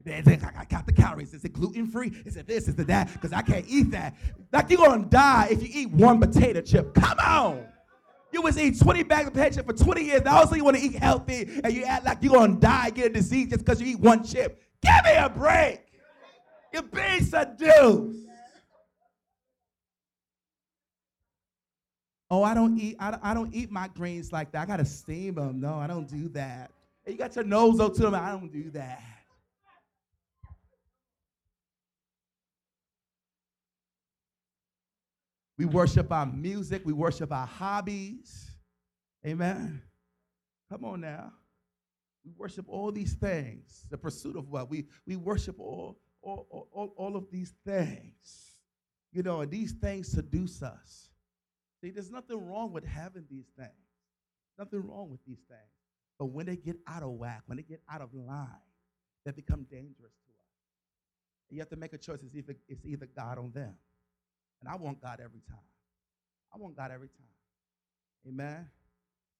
They 0.04 0.22
think 0.22 0.44
I 0.44 0.66
got 0.66 0.86
the 0.86 0.94
calories. 0.94 1.34
Is 1.34 1.44
it 1.44 1.54
gluten 1.54 1.86
free? 1.86 2.12
Is 2.26 2.38
it 2.38 2.48
this? 2.48 2.68
Is 2.68 2.80
it 2.80 2.88
that? 2.88 3.12
Because 3.14 3.34
I 3.34 3.42
can't 3.42 3.66
eat 3.68 3.92
that. 3.92 4.16
Like 4.52 4.70
you're 4.70 4.86
gonna 4.86 5.06
die 5.06 5.50
if 5.52 5.62
you 5.62 5.70
eat 5.72 5.92
one 5.92 6.20
potato 6.20 6.62
chip. 6.62 6.94
Come 6.94 7.20
on. 7.20 7.66
You 8.32 8.42
was 8.42 8.58
eating 8.58 8.80
20 8.80 9.04
bags 9.04 9.28
of 9.28 9.34
potato 9.34 9.56
chip 9.56 9.66
for 9.68 9.74
20 9.74 10.04
years. 10.04 10.22
Now 10.24 10.38
also 10.38 10.56
you 10.56 10.64
want 10.64 10.78
to 10.78 10.84
eat 10.84 10.96
healthy 10.96 11.62
and 11.64 11.74
you 11.74 11.84
act 11.84 12.06
like 12.06 12.20
you're 12.22 12.34
gonna 12.34 12.56
die, 12.56 12.90
get 12.92 13.08
a 13.08 13.10
disease 13.10 13.50
just 13.50 13.66
because 13.66 13.82
you 13.82 13.88
eat 13.88 14.00
one 14.00 14.24
chip. 14.24 14.62
Give 14.82 15.06
me 15.06 15.16
a 15.16 15.30
break. 15.30 15.82
You're 16.74 16.84
being 16.84 17.24
seduced. 17.24 18.28
Oh, 22.30 22.44
I 22.44 22.54
don't 22.54 22.78
eat. 22.80 22.96
I 22.98 23.12
don't, 23.12 23.24
I 23.24 23.34
don't 23.34 23.54
eat 23.54 23.72
my 23.72 23.90
greens 23.90 24.32
like 24.32 24.54
that. 24.54 24.62
I 24.62 24.66
gotta 24.66 24.86
steam 24.86 25.36
them. 25.36 25.60
No, 25.60 25.76
I 25.76 25.86
don't 25.86 26.08
do 26.08 26.30
that. 26.30 26.72
Hey, 27.04 27.12
you 27.12 27.18
got 27.18 27.36
your 27.36 27.44
nose 27.44 27.80
up 27.82 27.94
to 27.96 28.04
them. 28.04 28.16
I 28.16 28.32
don't 28.32 28.52
do 28.52 28.70
that. 28.72 29.04
We 35.58 35.66
worship 35.66 36.12
our 36.12 36.26
music. 36.26 36.84
We 36.86 36.94
worship 36.94 37.32
our 37.32 37.46
hobbies. 37.46 38.50
Amen. 39.28 39.82
Come 40.72 40.86
on 40.86 41.02
now. 41.02 41.34
We 42.26 42.32
worship 42.38 42.66
all 42.68 42.92
these 42.92 43.14
things. 43.14 43.86
The 43.90 43.98
pursuit 43.98 44.36
of 44.36 44.50
what? 44.50 44.70
We, 44.70 44.86
we 45.06 45.16
worship 45.16 45.60
all, 45.60 46.00
all, 46.22 46.68
all, 46.72 46.94
all 46.96 47.16
of 47.16 47.32
these 47.32 47.54
things. 47.66 48.58
You 49.12 49.24
know, 49.24 49.42
and 49.42 49.52
these 49.52 49.74
things 49.74 50.08
seduce 50.08 50.62
us. 50.62 51.10
See, 51.82 51.90
there's 51.90 52.12
nothing 52.12 52.38
wrong 52.48 52.72
with 52.72 52.86
having 52.86 53.26
these 53.30 53.48
things. 53.58 53.72
Nothing 54.58 54.88
wrong 54.88 55.10
with 55.10 55.20
these 55.26 55.42
things. 55.48 55.60
But 56.20 56.26
when 56.28 56.46
they 56.46 56.56
get 56.56 56.78
out 56.88 57.02
of 57.04 57.10
whack, 57.12 57.42
when 57.48 57.58
they 57.58 57.64
get 57.64 57.82
out 57.92 58.02
of 58.02 58.14
line, 58.14 58.48
they 59.26 59.32
become 59.32 59.66
dangerous 59.70 60.14
to 60.26 60.32
us. 60.32 60.52
And 61.50 61.58
you 61.58 61.60
have 61.60 61.70
to 61.70 61.76
make 61.76 61.94
a 61.94 61.98
choice. 61.98 62.20
It's 62.24 62.36
either, 62.36 62.56
it's 62.70 62.86
either 62.86 63.08
God 63.16 63.40
on 63.40 63.52
them 63.52 63.74
and 64.62 64.70
I 64.70 64.76
want 64.76 65.02
God 65.02 65.20
every 65.24 65.42
time. 65.50 65.58
I 66.54 66.58
want 66.58 66.78
God 66.78 66.92
every 66.94 67.08
time. 67.10 67.28
Amen. 68.28 68.68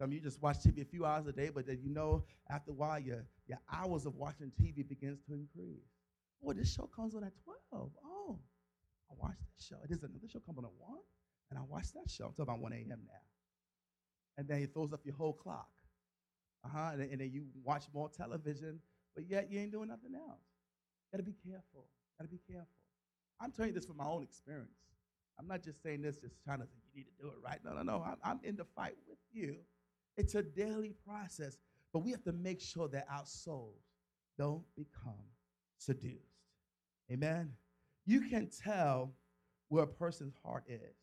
Some 0.02 0.12
you 0.12 0.20
just 0.20 0.42
watch 0.42 0.58
TV 0.58 0.82
a 0.82 0.86
few 0.86 1.06
hours 1.06 1.28
a 1.28 1.32
day, 1.32 1.52
but 1.54 1.68
then 1.68 1.78
you 1.80 1.92
know 1.92 2.24
after 2.50 2.72
a 2.72 2.74
while 2.74 2.98
your, 3.00 3.24
your 3.46 3.60
hours 3.72 4.08
of 4.08 4.16
watching 4.16 4.52
TV 4.60 4.88
begins 4.90 5.20
to 5.28 5.34
increase. 5.36 5.86
Boy, 6.42 6.54
this 6.54 6.74
show 6.74 6.90
comes 6.96 7.14
on 7.14 7.24
at 7.24 7.34
12. 7.70 7.92
Oh, 8.04 8.40
I 9.12 9.14
watch 9.16 9.38
that 9.38 9.64
show. 9.64 9.76
There's 9.88 10.02
another 10.02 10.28
show 10.28 10.40
coming 10.40 10.66
on 10.66 10.72
at 10.72 10.90
1, 10.90 10.98
and 11.52 11.60
I 11.60 11.62
watch 11.70 11.94
that 11.94 12.10
show. 12.10 12.34
I'm 12.36 12.42
about 12.42 12.62
1 12.62 12.74
a.m. 12.74 12.88
now. 12.90 13.22
And 14.40 14.48
then 14.48 14.64
it 14.64 14.74
throws 14.74 14.92
up 14.92 15.02
your 15.06 15.14
whole 15.14 15.34
clock. 15.34 15.70
Uh-huh. 16.66 16.94
And, 16.94 17.02
and 17.04 17.22
then 17.22 17.30
you 17.32 17.44
watch 17.64 17.84
more 17.94 18.10
television, 18.10 18.80
but 19.14 19.30
yet 19.30 19.52
you 19.52 19.60
ain't 19.60 19.72
doing 19.72 19.90
nothing 19.90 20.16
else. 20.16 20.42
Gotta 21.12 21.22
be 21.22 21.36
careful. 21.46 21.86
Gotta 22.18 22.32
be 22.32 22.40
careful. 22.50 22.66
I'm 23.40 23.52
telling 23.52 23.70
you 23.70 23.76
this 23.76 23.86
from 23.86 23.98
my 23.98 24.08
own 24.08 24.24
experience. 24.24 24.72
I'm 25.38 25.48
not 25.48 25.62
just 25.62 25.84
saying 25.84 26.02
this 26.02 26.18
just 26.18 26.44
trying 26.44 26.62
to 26.62 26.66
say 26.66 26.80
you 26.92 27.02
need 27.02 27.06
to 27.20 27.24
do 27.24 27.28
it 27.28 27.46
right. 27.46 27.60
No, 27.64 27.74
no, 27.74 27.84
no. 27.84 28.04
I'm, 28.04 28.18
I'm 28.24 28.40
in 28.44 28.56
the 28.56 28.66
fight 28.76 28.96
with 29.08 29.20
you. 29.32 29.58
It's 30.18 30.36
a 30.36 30.44
daily 30.44 30.94
process, 31.08 31.58
but 31.94 32.00
we 32.00 32.12
have 32.12 32.24
to 32.24 32.34
make 32.34 32.62
sure 32.62 32.88
that 32.90 33.06
our 33.12 33.26
souls 33.26 33.82
don't 34.38 34.64
become 34.76 35.26
seduced. 35.78 36.18
Amen. 37.12 37.52
You 38.06 38.22
can 38.22 38.50
tell 38.50 39.14
where 39.70 39.84
a 39.84 39.88
person's 39.88 40.36
heart 40.44 40.64
is 40.68 40.96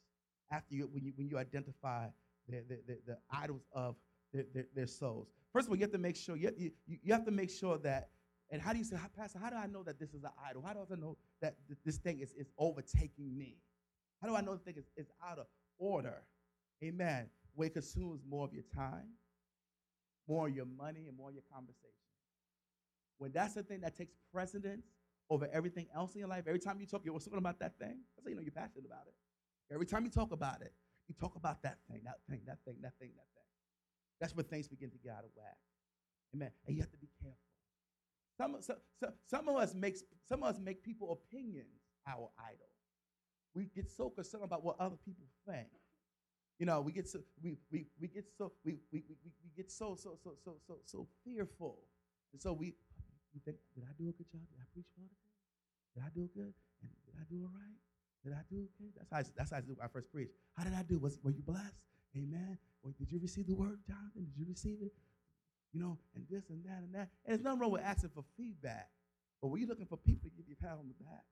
after 0.51 0.75
you 0.75 0.89
when 0.93 1.05
you 1.05 1.13
when 1.17 1.29
you 1.29 1.39
identify 1.39 2.07
the, 2.49 2.63
the, 2.69 2.79
the, 2.87 2.99
the 3.07 3.19
idols 3.31 3.63
of 3.73 3.97
their, 4.33 4.45
their, 4.55 4.65
their, 4.75 4.87
souls. 4.87 5.29
First 5.53 5.67
of 5.67 5.73
all, 5.73 5.77
you 5.77 5.83
have 5.83 5.93
to 5.93 5.99
make 5.99 6.17
sure 6.17 6.37
you, 6.37 6.53
you, 6.57 6.71
you 6.87 7.13
have 7.13 7.25
to 7.25 7.31
make 7.31 7.51
sure 7.51 7.79
that. 7.79 8.09
And 8.51 8.63
how 8.63 8.73
do 8.73 8.79
you 8.79 8.85
say, 8.85 8.97
Pastor? 9.17 9.39
How 9.39 9.51
do 9.51 9.57
I 9.57 9.67
know 9.67 9.83
that 9.83 9.99
this 10.01 10.15
is 10.15 10.25
an 10.25 10.31
idol? 10.49 10.63
How 10.67 10.73
do 10.73 10.81
I 10.91 10.97
know 10.97 11.17
that 11.43 11.57
this 11.85 11.99
thing 11.99 12.21
is, 12.21 12.33
is 12.33 12.49
overtaking 12.59 13.37
me? 13.37 13.59
How 14.23 14.29
do 14.29 14.35
I 14.35 14.41
know 14.41 14.53
the 14.53 14.59
thing 14.59 14.75
is, 14.79 14.87
is 14.97 15.11
out 15.27 15.39
of 15.39 15.47
order? 15.79 16.23
Amen. 16.83 17.27
Where 17.59 17.67
it 17.67 17.75
consumes 17.75 18.23
more 18.23 18.45
of 18.45 18.55
your 18.55 18.63
time, 18.73 19.19
more 20.29 20.47
of 20.47 20.55
your 20.55 20.67
money, 20.67 21.07
and 21.09 21.17
more 21.17 21.31
of 21.31 21.35
your 21.35 21.43
conversation. 21.53 22.07
When 23.19 23.33
that's 23.33 23.55
the 23.55 23.65
thing 23.65 23.81
that 23.81 23.97
takes 23.97 24.15
precedence 24.33 24.87
over 25.29 25.49
everything 25.53 25.89
else 25.93 26.15
in 26.15 26.21
your 26.21 26.29
life, 26.29 26.45
every 26.47 26.61
time 26.61 26.79
you 26.79 26.87
talk, 26.87 27.03
you're 27.05 27.19
talking 27.19 27.37
about 27.37 27.59
that 27.59 27.77
thing. 27.81 27.99
That's 28.15 28.25
how 28.25 28.31
you 28.31 28.37
know 28.37 28.43
you're 28.43 28.53
passionate 28.53 28.87
about 28.87 29.09
it. 29.09 29.75
Every 29.75 29.87
time 29.87 30.05
you 30.05 30.11
talk 30.11 30.31
about 30.31 30.63
it, 30.63 30.73
you 31.09 31.17
talk 31.19 31.35
about 31.35 31.61
that 31.65 31.79
thing, 31.91 32.03
that 32.05 32.21
thing, 32.31 32.43
that 32.47 32.59
thing, 32.65 32.77
that 32.83 32.93
thing, 33.01 33.11
that 33.17 33.27
thing. 33.35 33.49
That's 34.21 34.37
where 34.37 34.45
things 34.45 34.69
begin 34.69 34.91
to 34.93 34.99
get 34.99 35.11
out 35.11 35.25
of 35.25 35.31
whack. 35.35 35.59
Amen. 36.37 36.53
And 36.65 36.77
you 36.77 36.83
have 36.83 36.93
to 36.93 36.97
be 36.97 37.09
careful. 37.21 37.39
Some, 38.41 38.57
some, 38.61 38.77
some, 39.01 39.15
some 39.27 39.49
of 39.49 39.57
us 39.57 39.75
makes 39.75 40.05
some 40.29 40.45
of 40.45 40.55
us 40.55 40.61
make 40.63 40.85
people 40.85 41.11
opinions 41.11 41.83
our 42.07 42.31
idol. 42.39 42.71
We 43.53 43.65
get 43.75 43.91
so 43.91 44.11
concerned 44.11 44.45
about 44.45 44.63
what 44.63 44.77
other 44.79 44.95
people 45.05 45.27
think. 45.45 45.67
You 46.59 46.67
know, 46.67 46.81
we 46.81 46.93
get 46.93 47.09
so 47.09 47.21
we 47.43 47.57
we, 47.71 47.87
we 48.01 48.09
get 48.09 48.25
so 48.37 48.53
we, 48.65 48.79
we, 48.93 49.05
we, 49.09 49.17
we 49.45 49.51
get 49.57 49.71
so 49.71 49.95
so 49.95 50.19
so 50.23 50.35
so 50.45 50.57
so 50.67 50.75
so 50.85 51.07
fearful. 51.25 51.79
And 52.33 52.43
so 52.43 52.53
we 52.53 52.75
we 53.33 53.41
think, 53.41 53.59
did 53.75 53.85
I 53.85 53.95
do 53.97 54.09
a 54.09 54.13
good 54.13 54.27
job? 54.31 54.43
Did 54.51 54.59
I 54.59 54.67
preach 54.75 54.91
well 54.99 55.07
today? 55.23 55.39
Did 55.95 56.03
I 56.03 56.11
do 56.15 56.29
good? 56.35 56.55
And 56.83 56.91
did 57.07 57.15
I 57.15 57.25
do 57.31 57.47
all 57.47 57.55
right? 57.55 57.79
Did 58.25 58.33
I 58.35 58.43
do 58.51 58.67
okay? 58.75 58.91
That's 58.97 59.11
how 59.11 59.19
I, 59.19 59.25
that's 59.37 59.51
how 59.53 59.59
I 59.59 59.89
first 59.89 60.11
preach. 60.11 60.31
How 60.57 60.65
did 60.65 60.75
I 60.75 60.83
do? 60.83 60.99
Was 60.99 61.19
were 61.23 61.31
you 61.31 61.43
blessed? 61.47 61.79
Amen. 62.17 62.59
Or 62.83 62.91
did 62.99 63.11
you 63.13 63.21
receive 63.21 63.47
the 63.47 63.55
word, 63.55 63.79
Jonathan? 63.87 64.27
Did 64.27 64.37
you 64.37 64.47
receive 64.49 64.79
it? 64.83 64.93
You 65.73 65.81
know, 65.81 65.99
and 66.17 66.25
this 66.31 66.51
and 66.51 66.65
that 66.65 66.83
and 66.83 66.95
that. 66.95 67.09
And 67.25 67.39
there's 67.39 67.43
nothing 67.43 67.61
wrong 67.61 67.71
with 67.71 67.83
asking 67.83 68.11
for 68.11 68.25
feedback. 68.37 68.89
But 69.41 69.49
when 69.49 69.61
you're 69.61 69.69
looking 69.69 69.87
for 69.87 69.99
people 69.99 70.31
to 70.31 70.35
give 70.35 70.49
you 70.49 70.57
a 70.59 70.63
pat 70.65 70.75
on 70.75 70.89
the 70.89 71.05
back, 71.05 71.23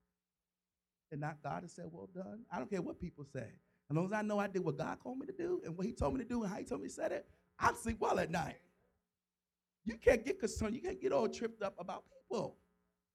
and 1.11 1.21
not 1.21 1.41
God 1.43 1.63
to 1.63 1.69
say, 1.69 1.83
well 1.89 2.09
done, 2.13 2.43
I 2.51 2.57
don't 2.57 2.69
care 2.69 2.81
what 2.81 2.99
people 2.99 3.25
say. 3.33 3.47
As 3.89 3.95
long 3.95 4.05
as 4.05 4.13
I 4.13 4.21
know 4.21 4.39
I 4.39 4.47
did 4.47 4.63
what 4.63 4.77
God 4.77 4.99
called 4.99 5.19
me 5.19 5.25
to 5.27 5.33
do 5.33 5.61
and 5.65 5.77
what 5.77 5.85
He 5.85 5.93
told 5.93 6.13
me 6.13 6.23
to 6.23 6.27
do 6.27 6.43
and 6.43 6.51
how 6.51 6.57
He 6.57 6.65
told 6.65 6.81
me 6.81 6.87
to 6.87 6.93
set 6.93 7.11
it, 7.11 7.25
I 7.59 7.73
sleep 7.73 7.97
well 7.99 8.19
at 8.19 8.29
night. 8.29 8.57
You 9.85 9.95
can't 9.95 10.25
get 10.25 10.39
concerned. 10.39 10.75
You 10.75 10.81
can't 10.81 11.01
get 11.01 11.11
all 11.11 11.29
tripped 11.29 11.63
up 11.63 11.75
about 11.79 12.03
people. 12.29 12.57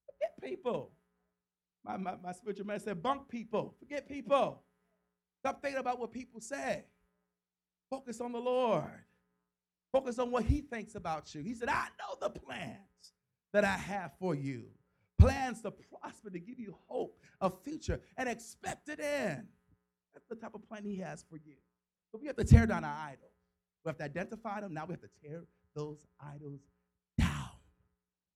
Forget 0.06 0.40
people. 0.42 0.90
My, 1.84 1.96
my, 1.96 2.14
my 2.22 2.32
spiritual 2.32 2.66
man 2.66 2.80
said, 2.80 3.02
bunk 3.02 3.28
people. 3.28 3.74
Forget 3.78 4.08
people. 4.08 4.62
Stop 5.40 5.60
thinking 5.60 5.80
about 5.80 5.98
what 5.98 6.12
people 6.12 6.40
say. 6.40 6.84
Focus 7.90 8.20
on 8.20 8.32
the 8.32 8.38
Lord. 8.38 8.84
Focus 9.92 10.18
on 10.18 10.30
what 10.30 10.44
He 10.44 10.62
thinks 10.62 10.94
about 10.94 11.34
you. 11.34 11.42
He 11.42 11.54
said, 11.54 11.68
I 11.68 11.88
know 11.98 12.16
the 12.20 12.30
plans 12.30 12.78
that 13.52 13.64
I 13.64 13.76
have 13.76 14.12
for 14.18 14.34
you 14.34 14.64
plans 15.22 15.62
to 15.62 15.70
prosper, 15.70 16.30
to 16.30 16.40
give 16.40 16.58
you 16.58 16.76
hope, 16.88 17.16
a 17.40 17.48
future, 17.48 18.00
and 18.16 18.28
expected 18.28 19.00
end. 19.00 19.46
That's 20.14 20.26
the 20.28 20.36
type 20.36 20.54
of 20.54 20.66
plan 20.68 20.84
He 20.84 20.96
has 20.96 21.24
for 21.28 21.36
you. 21.36 21.54
So 22.10 22.18
we 22.20 22.26
have 22.26 22.36
to 22.36 22.44
tear 22.44 22.66
down 22.66 22.84
our 22.84 22.96
idols. 22.96 23.32
We 23.84 23.88
have 23.88 23.98
to 23.98 24.04
identify 24.04 24.60
them. 24.60 24.74
Now 24.74 24.84
we 24.86 24.92
have 24.92 25.00
to 25.00 25.10
tear 25.22 25.42
those 25.74 25.98
idols 26.20 26.60
down. 27.18 27.50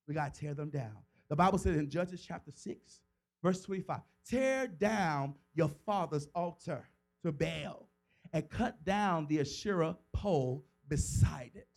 We 0.09 0.15
got 0.15 0.35
to 0.35 0.41
tear 0.41 0.55
them 0.55 0.71
down. 0.71 0.97
The 1.29 1.37
Bible 1.37 1.59
says 1.59 1.77
in 1.77 1.91
Judges 1.91 2.25
chapter 2.27 2.53
6, 2.55 3.01
verse 3.43 3.62
25 3.62 4.01
tear 4.29 4.67
down 4.67 5.35
your 5.55 5.71
father's 5.85 6.27
altar 6.35 6.89
to 7.25 7.33
Baal 7.33 7.89
and 8.33 8.49
cut 8.51 8.85
down 8.85 9.27
the 9.29 9.41
Asherah 9.41 9.97
pole 10.12 10.65
beside 10.89 11.53
it. 11.55 11.69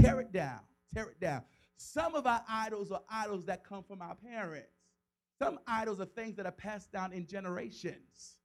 Tear 0.00 0.20
it 0.20 0.32
down. 0.32 0.60
Tear 0.94 1.10
it 1.10 1.20
down. 1.20 1.42
Some 1.76 2.14
of 2.14 2.26
our 2.26 2.42
idols 2.48 2.90
are 2.90 3.02
idols 3.08 3.44
that 3.46 3.64
come 3.64 3.84
from 3.84 4.02
our 4.02 4.16
parents. 4.16 4.68
Some 5.40 5.60
idols 5.66 6.00
are 6.00 6.06
things 6.06 6.34
that 6.36 6.46
are 6.46 6.52
passed 6.52 6.90
down 6.90 7.12
in 7.12 7.26
generations. 7.26 8.37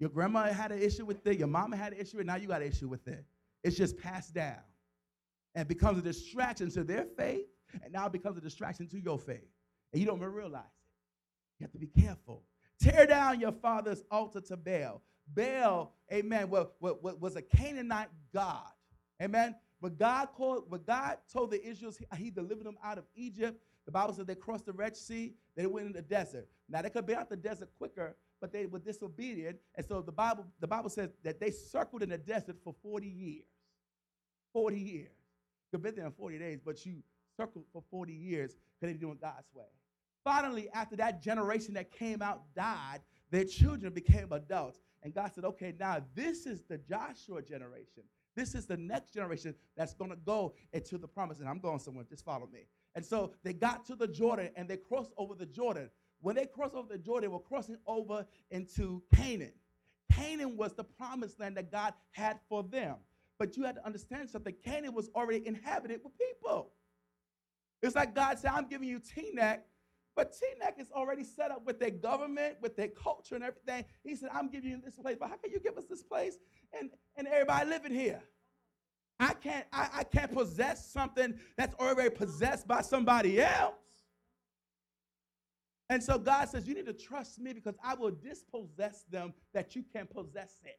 Your 0.00 0.08
grandma 0.10 0.44
had 0.46 0.72
an 0.72 0.82
issue 0.82 1.04
with 1.04 1.24
it, 1.26 1.38
your 1.38 1.46
mama 1.46 1.76
had 1.76 1.92
an 1.92 2.00
issue, 2.00 2.18
and 2.18 2.26
now 2.26 2.36
you 2.36 2.48
got 2.48 2.62
an 2.62 2.68
issue 2.68 2.88
with 2.88 3.06
it. 3.06 3.24
It's 3.62 3.76
just 3.76 3.98
passed 3.98 4.34
down 4.34 4.56
and 5.54 5.68
becomes 5.68 5.98
a 5.98 6.02
distraction 6.02 6.70
to 6.70 6.82
their 6.82 7.04
faith, 7.04 7.44
and 7.84 7.92
now 7.92 8.06
it 8.06 8.12
becomes 8.12 8.38
a 8.38 8.40
distraction 8.40 8.88
to 8.88 8.98
your 8.98 9.18
faith. 9.18 9.46
And 9.92 10.00
you 10.00 10.06
don't 10.06 10.16
even 10.16 10.32
realize 10.32 10.62
it. 10.64 11.60
You 11.60 11.64
have 11.64 11.72
to 11.72 11.78
be 11.78 11.86
careful. 11.86 12.42
Tear 12.80 13.06
down 13.06 13.40
your 13.40 13.52
father's 13.52 14.02
altar 14.10 14.40
to 14.40 14.56
Baal. 14.56 15.02
Baal, 15.34 15.94
amen, 16.10 16.48
what 16.48 16.80
was 16.80 17.36
a 17.36 17.42
Canaanite 17.42 18.08
god. 18.32 18.72
Amen. 19.22 19.54
But 19.82 19.98
God 19.98 20.28
called, 20.34 20.70
but 20.70 20.86
God 20.86 21.18
told 21.32 21.50
the 21.50 21.62
Israelites 21.62 21.98
he, 21.98 22.24
he 22.24 22.30
delivered 22.30 22.64
them 22.64 22.78
out 22.82 22.96
of 22.96 23.04
Egypt. 23.14 23.60
The 23.86 23.92
Bible 23.92 24.14
says 24.14 24.26
they 24.26 24.34
crossed 24.34 24.66
the 24.66 24.72
Red 24.72 24.96
Sea, 24.96 25.34
they 25.56 25.66
went 25.66 25.86
in 25.86 25.92
the 25.92 26.02
desert. 26.02 26.48
Now 26.68 26.82
they 26.82 26.90
could 26.90 27.06
be 27.06 27.14
out 27.14 27.28
the 27.28 27.36
desert 27.36 27.70
quicker, 27.78 28.16
but 28.40 28.52
they 28.52 28.66
were 28.66 28.78
disobedient. 28.78 29.58
And 29.74 29.84
so 29.86 30.00
the 30.02 30.12
Bible, 30.12 30.46
the 30.60 30.66
Bible 30.66 30.90
says 30.90 31.10
that 31.24 31.40
they 31.40 31.50
circled 31.50 32.02
in 32.02 32.10
the 32.10 32.18
desert 32.18 32.56
for 32.62 32.74
40 32.82 33.08
years. 33.08 33.44
40 34.52 34.78
years. 34.78 35.12
You 35.72 35.78
could 35.78 35.82
be 35.82 35.90
there 35.90 36.06
in 36.06 36.12
40 36.12 36.38
days, 36.38 36.60
but 36.64 36.84
you 36.84 37.02
circled 37.36 37.64
for 37.72 37.82
40 37.90 38.12
years 38.12 38.56
because 38.80 38.92
they're 38.92 39.00
doing 39.00 39.18
God's 39.20 39.48
way. 39.54 39.64
Finally, 40.24 40.68
after 40.74 40.96
that 40.96 41.22
generation 41.22 41.74
that 41.74 41.90
came 41.90 42.20
out 42.22 42.42
died, 42.54 43.00
their 43.30 43.44
children 43.44 43.92
became 43.92 44.32
adults. 44.32 44.78
And 45.02 45.14
God 45.14 45.30
said, 45.34 45.44
okay, 45.44 45.74
now 45.78 46.02
this 46.14 46.46
is 46.46 46.62
the 46.68 46.78
Joshua 46.78 47.42
generation. 47.42 48.02
This 48.36 48.54
is 48.54 48.66
the 48.66 48.76
next 48.76 49.14
generation 49.14 49.54
that's 49.76 49.94
going 49.94 50.10
to 50.10 50.16
go 50.16 50.54
into 50.72 50.98
the 50.98 51.08
promise. 51.08 51.40
And 51.40 51.48
I'm 51.48 51.58
going 51.58 51.78
somewhere. 51.78 52.04
Just 52.08 52.24
follow 52.24 52.48
me. 52.52 52.66
And 52.94 53.04
so 53.04 53.32
they 53.44 53.52
got 53.52 53.86
to 53.86 53.94
the 53.94 54.08
Jordan 54.08 54.50
and 54.56 54.68
they 54.68 54.76
crossed 54.76 55.12
over 55.16 55.34
the 55.34 55.46
Jordan. 55.46 55.90
When 56.20 56.36
they 56.36 56.46
crossed 56.46 56.74
over 56.74 56.88
the 56.88 56.98
Jordan, 56.98 57.30
they 57.30 57.32
were 57.32 57.40
crossing 57.40 57.78
over 57.86 58.26
into 58.50 59.02
Canaan. 59.14 59.52
Canaan 60.12 60.56
was 60.56 60.74
the 60.74 60.84
promised 60.84 61.38
land 61.40 61.56
that 61.56 61.70
God 61.70 61.94
had 62.10 62.40
for 62.48 62.62
them. 62.62 62.96
But 63.38 63.56
you 63.56 63.64
had 63.64 63.76
to 63.76 63.86
understand 63.86 64.28
something. 64.28 64.54
Canaan 64.62 64.92
was 64.92 65.08
already 65.14 65.46
inhabited 65.46 66.00
with 66.04 66.12
people. 66.18 66.72
It's 67.82 67.94
like 67.94 68.14
God 68.14 68.38
said, 68.38 68.52
I'm 68.54 68.66
giving 68.66 68.88
you 68.88 69.00
Teaneck, 69.00 69.60
but 70.14 70.32
Teaneck 70.34 70.78
is 70.78 70.90
already 70.92 71.24
set 71.24 71.50
up 71.50 71.64
with 71.64 71.80
their 71.80 71.90
government, 71.90 72.56
with 72.60 72.76
their 72.76 72.88
culture 72.88 73.34
and 73.34 73.44
everything. 73.44 73.86
He 74.04 74.14
said, 74.14 74.28
I'm 74.34 74.50
giving 74.50 74.70
you 74.70 74.80
this 74.84 74.96
place, 74.96 75.16
but 75.18 75.30
how 75.30 75.36
can 75.36 75.50
you 75.50 75.60
give 75.60 75.78
us 75.78 75.84
this 75.88 76.02
place 76.02 76.36
and, 76.78 76.90
and 77.16 77.26
everybody 77.26 77.70
living 77.70 77.94
here? 77.94 78.20
I 79.20 79.34
can't, 79.34 79.66
I, 79.72 79.88
I 79.98 80.04
can't 80.04 80.32
possess 80.32 80.90
something 80.90 81.38
that's 81.56 81.74
already 81.76 82.10
possessed 82.10 82.66
by 82.66 82.80
somebody 82.80 83.40
else. 83.40 83.74
And 85.88 86.02
so 86.02 86.18
God 86.18 86.48
says, 86.48 86.66
You 86.66 86.74
need 86.74 86.86
to 86.86 86.92
trust 86.92 87.38
me 87.38 87.52
because 87.52 87.74
I 87.84 87.94
will 87.94 88.12
dispossess 88.12 89.04
them 89.10 89.34
that 89.52 89.76
you 89.76 89.84
can 89.92 90.06
possess 90.06 90.58
it. 90.64 90.78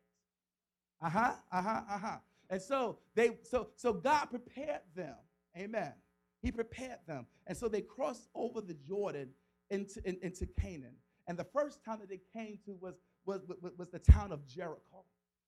Uh-huh, 1.02 1.34
uh-huh, 1.52 1.82
uh-huh. 1.90 2.18
And 2.50 2.62
so 2.62 2.98
they 3.16 3.38
so 3.44 3.70
so 3.76 3.94
God 3.94 4.26
prepared 4.26 4.82
them. 4.96 5.16
Amen. 5.58 5.94
He 6.42 6.52
prepared 6.52 7.00
them. 7.08 7.28
And 7.48 7.56
so 7.56 7.68
they 7.68 7.82
crossed 7.82 8.28
over 8.34 8.62
the 8.62 8.74
Jordan 8.74 9.30
into, 9.70 10.02
in, 10.08 10.18
into 10.22 10.46
Canaan. 10.46 10.96
And 11.28 11.38
the 11.38 11.44
first 11.44 11.84
town 11.86 12.00
that 12.00 12.10
they 12.10 12.22
came 12.34 12.58
to 12.66 12.76
was, 12.80 12.96
was, 13.26 13.42
was, 13.62 13.74
was 13.78 13.90
the 13.90 14.00
town 14.00 14.32
of 14.32 14.48
Jericho. 14.48 15.06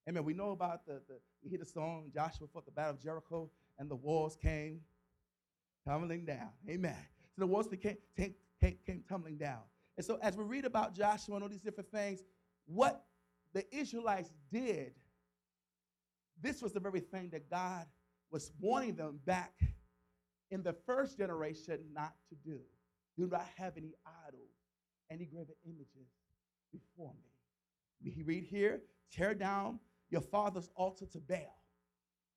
Amen. 0.08 0.24
We 0.24 0.34
know 0.34 0.52
about 0.52 0.86
the, 0.86 1.02
the 1.08 1.20
we 1.42 1.50
hear 1.50 1.60
the 1.60 1.66
song, 1.66 2.12
Joshua 2.14 2.48
fought 2.52 2.66
the 2.66 2.72
battle 2.72 2.92
of 2.92 3.02
Jericho, 3.02 3.50
and 3.80 3.90
the 3.90 3.96
walls 3.96 4.38
came 4.42 4.82
tumbling 5.86 6.26
down. 6.26 6.50
Amen. 6.70 6.98
So 7.36 7.42
the 7.42 7.48
walls 7.48 7.68
came, 7.82 7.98
came, 8.18 8.36
came, 8.86 9.04
tumbling 9.08 9.38
down. 9.38 9.62
And 9.98 10.06
so 10.06 10.20
as 10.22 10.36
we 10.36 10.44
read 10.44 10.66
about 10.66 10.96
Joshua 10.96 11.36
and 11.36 11.44
all 11.44 11.50
these 11.50 11.62
different 11.62 11.92
things, 11.92 12.22
what 12.66 13.06
the 13.54 13.64
Israelites 13.76 14.32
did, 14.52 14.94
this 16.42 16.62
was 16.62 16.74
the 16.74 16.80
very 16.80 17.00
thing 17.00 17.30
that 17.32 17.50
God 17.50 17.86
was 18.32 18.52
warning 18.60 18.96
them 18.96 19.20
back 19.26 19.54
in 20.52 20.64
the 20.64 20.74
first 20.86 21.18
generation 21.18 21.80
not 21.94 22.14
to 22.30 22.36
do. 22.44 22.60
Do 23.18 23.28
not 23.28 23.46
have 23.56 23.78
any 23.78 23.94
idols, 24.28 24.52
any 25.12 25.26
graven 25.26 25.56
images 25.66 26.10
before 26.72 27.14
me. 27.14 28.12
He 28.12 28.24
read 28.24 28.44
here, 28.44 28.82
tear 29.12 29.34
down 29.34 29.80
your 30.14 30.22
father's 30.22 30.70
altar 30.76 31.06
to 31.08 31.20
Baal. 31.20 31.60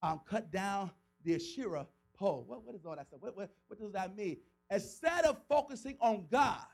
Um, 0.02 0.20
cut 0.28 0.50
down 0.50 0.90
the 1.24 1.36
Asherah 1.36 1.86
pole. 2.18 2.44
What, 2.48 2.64
what 2.64 2.74
is 2.74 2.84
all 2.84 2.96
that 2.96 3.06
stuff? 3.06 3.20
What, 3.20 3.36
what, 3.36 3.50
what 3.68 3.78
does 3.78 3.92
that 3.92 4.16
mean? 4.16 4.38
Instead 4.70 5.24
of 5.24 5.36
focusing 5.48 5.96
on 6.00 6.26
God 6.30 6.64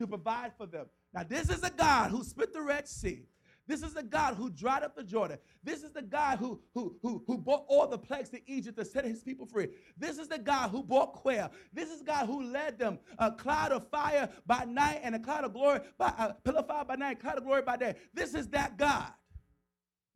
to 0.00 0.06
provide 0.06 0.52
for 0.56 0.66
them. 0.66 0.86
Now, 1.12 1.22
this 1.22 1.50
is 1.50 1.62
a 1.62 1.70
God 1.70 2.10
who 2.10 2.24
split 2.24 2.52
the 2.52 2.62
Red 2.62 2.88
Sea. 2.88 3.26
This 3.66 3.82
is 3.82 3.94
the 3.94 4.02
God 4.02 4.34
who 4.34 4.50
dried 4.50 4.82
up 4.82 4.96
the 4.96 5.04
Jordan. 5.04 5.38
This 5.62 5.82
is 5.82 5.92
the 5.92 6.02
God 6.02 6.38
who, 6.38 6.60
who, 6.74 6.96
who, 7.02 7.22
who 7.26 7.38
brought 7.38 7.64
all 7.68 7.86
the 7.86 7.98
plagues 7.98 8.28
to 8.30 8.40
Egypt 8.50 8.76
to 8.78 8.84
set 8.84 9.04
his 9.04 9.22
people 9.22 9.46
free. 9.46 9.68
This 9.96 10.18
is 10.18 10.26
the 10.26 10.38
God 10.38 10.70
who 10.70 10.82
brought 10.82 11.12
quail. 11.12 11.52
This 11.72 11.88
is 11.90 12.02
God 12.02 12.26
who 12.26 12.42
led 12.42 12.78
them 12.78 12.98
a 13.18 13.30
cloud 13.30 13.70
of 13.70 13.86
fire 13.88 14.28
by 14.46 14.64
night 14.64 15.00
and 15.04 15.14
a 15.14 15.20
cloud 15.20 15.44
of 15.44 15.52
glory 15.52 15.80
by 15.98 16.12
a 16.18 16.34
pillar 16.42 16.60
of 16.60 16.66
fire 16.66 16.84
by 16.84 16.96
night, 16.96 17.18
a 17.18 17.20
cloud 17.20 17.38
of 17.38 17.44
glory 17.44 17.62
by 17.62 17.76
day. 17.76 17.94
This 18.12 18.34
is 18.34 18.48
that 18.48 18.76
God. 18.76 19.12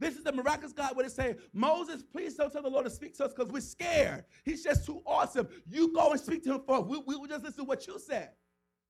This 0.01 0.17
is 0.17 0.25
the 0.25 0.33
miraculous 0.33 0.73
God 0.73 0.97
where 0.97 1.05
they 1.05 1.13
say, 1.13 1.37
Moses, 1.53 2.03
please 2.03 2.35
don't 2.35 2.53
tell 2.53 2.63
the 2.63 2.69
Lord 2.69 2.85
to 2.85 2.91
speak 2.91 3.17
to 3.17 3.25
us 3.25 3.33
because 3.33 3.53
we're 3.53 3.61
scared. 3.61 4.25
He's 4.45 4.63
just 4.65 4.85
too 4.85 5.03
awesome. 5.07 5.49
You 5.69 5.93
go 5.95 6.11
and 6.11 6.21
speak 6.21 6.43
to 6.45 6.55
him 6.55 6.63
for 6.67 6.81
we, 6.83 6.99
we 7.07 7.17
will 7.17 7.29
just 7.29 7.45
listen 7.45 7.59
to 7.59 7.65
what 7.65 7.87
you 7.87 7.99
said. 7.99 8.31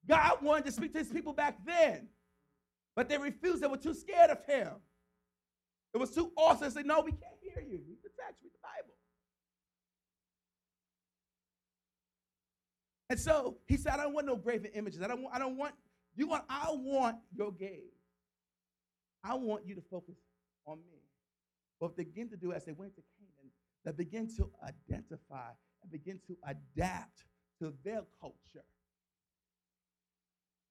God 0.06 0.38
wanted 0.42 0.64
to 0.66 0.72
speak 0.72 0.92
to 0.92 0.98
his 0.98 1.08
people 1.08 1.32
back 1.32 1.58
then. 1.66 2.08
But 2.96 3.08
they 3.08 3.18
refused. 3.18 3.62
They 3.62 3.66
were 3.66 3.76
too 3.76 3.94
scared 3.94 4.30
of 4.30 4.44
him. 4.46 4.68
It 5.92 5.98
was 5.98 6.10
too 6.10 6.32
awesome. 6.36 6.68
They 6.68 6.70
said, 6.70 6.86
No, 6.86 7.00
we 7.00 7.12
can't 7.12 7.38
hear 7.40 7.62
you. 7.62 7.80
Read 7.86 7.98
the 8.02 8.10
text, 8.18 8.42
read 8.42 8.52
the 8.52 8.58
Bible. 8.62 8.94
And 13.10 13.20
so 13.20 13.58
he 13.66 13.76
said, 13.76 13.92
I 13.92 14.04
don't 14.04 14.14
want 14.14 14.26
no 14.26 14.36
graven 14.36 14.70
images. 14.74 15.02
I 15.02 15.08
don't 15.08 15.22
want, 15.22 15.34
I 15.34 15.38
don't 15.38 15.56
want, 15.56 15.74
you 16.16 16.26
want, 16.26 16.44
I 16.48 16.68
want 16.70 17.16
your 17.36 17.52
gaze. 17.52 17.92
I 19.22 19.34
want 19.34 19.66
you 19.66 19.74
to 19.74 19.82
focus 19.90 20.16
on 20.66 20.78
me. 20.90 21.00
But 21.80 21.96
begin 21.96 22.28
to 22.30 22.36
do 22.36 22.52
as 22.52 22.64
they 22.64 22.72
went 22.72 22.94
to 22.96 23.02
Canaan, 23.18 23.50
they 23.84 23.92
begin 23.92 24.28
to 24.36 24.50
identify 24.62 25.50
and 25.82 25.90
begin 25.90 26.18
to 26.26 26.36
adapt 26.46 27.24
to 27.60 27.72
their 27.84 28.02
culture. 28.20 28.64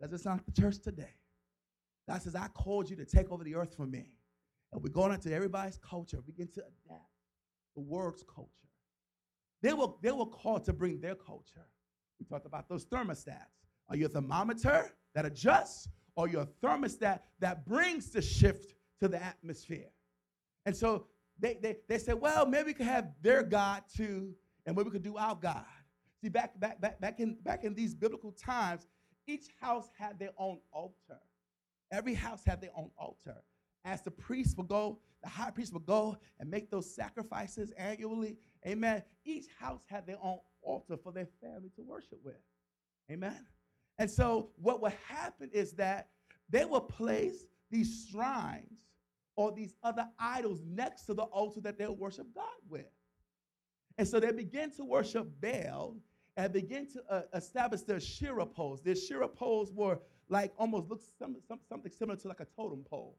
Does 0.02 0.14
it 0.14 0.24
sound 0.24 0.39
like 0.39 0.46
the 0.54 0.62
church 0.62 0.80
today? 0.80 1.14
God 2.10 2.22
says, 2.22 2.36
I 2.36 2.48
called 2.48 2.89
you 2.89 2.96
to 2.98 3.06
take 3.06 3.32
over 3.32 3.44
the 3.44 3.56
earth 3.56 3.76
for 3.76 3.86
me. 3.86 4.16
And 4.72 4.82
we're 4.82 4.89
going 4.89 5.14
into 5.14 5.32
everybody's 5.34 5.78
culture, 5.78 6.18
begin 6.26 6.48
to 6.56 6.62
adapt 6.62 7.10
the 7.76 7.82
world's 7.82 8.24
culture. 8.24 8.50
They 9.62 9.74
were, 9.74 9.88
they 10.02 10.12
were 10.12 10.26
called 10.26 10.66
to 10.66 10.74
bring 10.74 11.00
their 11.00 11.16
culture. 11.16 11.66
We 12.20 12.26
talked 12.26 12.46
about 12.46 12.68
those 12.68 12.86
thermostats. 12.86 13.62
Are 13.89 13.96
you 13.96 14.08
a 14.08 14.10
thermometer 14.10 14.94
that 15.16 15.26
adjusts, 15.26 15.88
or 16.16 16.28
you're 16.28 16.41
a 16.41 16.66
thermostat 16.66 17.20
that 17.39 17.66
brings 17.66 18.10
the 18.10 18.22
shift 18.22 18.74
to 19.04 19.10
the 19.10 19.22
atmosphere? 19.22 19.91
And 20.66 20.76
so 20.76 21.08
they, 21.38 21.58
they, 21.62 21.76
they 21.89 21.97
said, 21.97 22.22
well, 22.22 22.45
maybe 22.45 22.68
we 22.68 22.74
could 22.74 22.86
have 22.86 23.12
their 23.22 23.43
God 23.43 23.84
too, 23.93 24.34
and 24.66 24.76
maybe 24.76 24.86
we 24.86 24.91
could 24.91 25.04
do 25.04 25.18
our 25.18 25.36
God. 25.36 25.66
See, 26.22 26.30
back, 26.30 26.58
back, 26.58 26.80
back, 26.80 27.01
back, 27.01 27.20
in, 27.20 27.36
back 27.43 27.66
in 27.66 27.74
these 27.74 27.93
biblical 27.93 28.32
times, 28.32 28.88
each 29.28 29.47
house 29.60 29.89
had 29.97 30.18
their 30.20 30.32
own 30.38 30.60
altar. 30.72 31.20
Every 31.91 32.14
house 32.14 32.43
had 32.45 32.62
their 32.62 32.72
own 32.78 32.91
altar. 32.97 33.36
As 33.84 34.01
the 34.01 34.12
priest 34.12 34.58
would 34.58 34.70
go, 34.70 34.99
the 35.22 35.28
high 35.28 35.51
priest 35.51 35.74
would 35.74 35.86
go 35.86 36.18
and 36.39 36.49
make 36.49 36.72
those 36.72 36.89
sacrifices 36.95 37.72
annually. 37.78 38.38
Amen. 38.66 39.04
Each 39.26 39.47
house 39.60 39.82
had 39.89 40.08
their 40.08 40.18
own 40.24 40.39
altar 40.62 40.95
for 40.95 41.12
their 41.12 41.28
family 41.41 41.72
to 41.76 41.82
worship 41.82 42.20
with. 42.24 42.39
Amen. 43.12 43.45
And 43.99 44.10
so 44.10 44.51
what 44.56 44.82
would 44.82 44.93
happen 45.10 45.49
is 45.51 45.74
that 45.74 46.08
they 46.49 46.64
would 46.64 46.88
place 46.88 47.45
these 47.70 48.08
shrines 48.10 48.80
or 49.36 49.52
these 49.52 49.74
other 49.84 50.08
idols 50.20 50.62
next 50.66 51.04
to 51.04 51.14
the 51.14 51.24
altar 51.24 51.62
that 51.62 51.78
they'll 51.78 51.96
worship 51.96 52.28
God 52.34 52.46
with. 52.70 52.86
And 53.98 54.08
so 54.08 54.20
they 54.20 54.32
begin 54.32 54.72
to 54.72 54.84
worship 54.84 55.28
Baal 55.42 55.96
and 56.36 56.52
begin 56.52 56.88
to 56.92 57.04
uh, 57.10 57.22
establish 57.34 57.82
their 57.82 57.98
Asherah 57.98 58.46
poles. 58.46 58.82
Their 58.82 58.94
Asherah 58.94 59.28
poles 59.28 59.72
were 59.72 60.00
like 60.30 60.52
almost 60.58 60.90
looks 60.90 61.06
some, 61.20 61.36
some, 61.48 61.60
something 61.70 61.92
similar 61.92 62.18
to 62.18 62.28
like 62.28 62.40
a 62.40 62.48
totem 62.56 62.84
pole. 62.90 63.18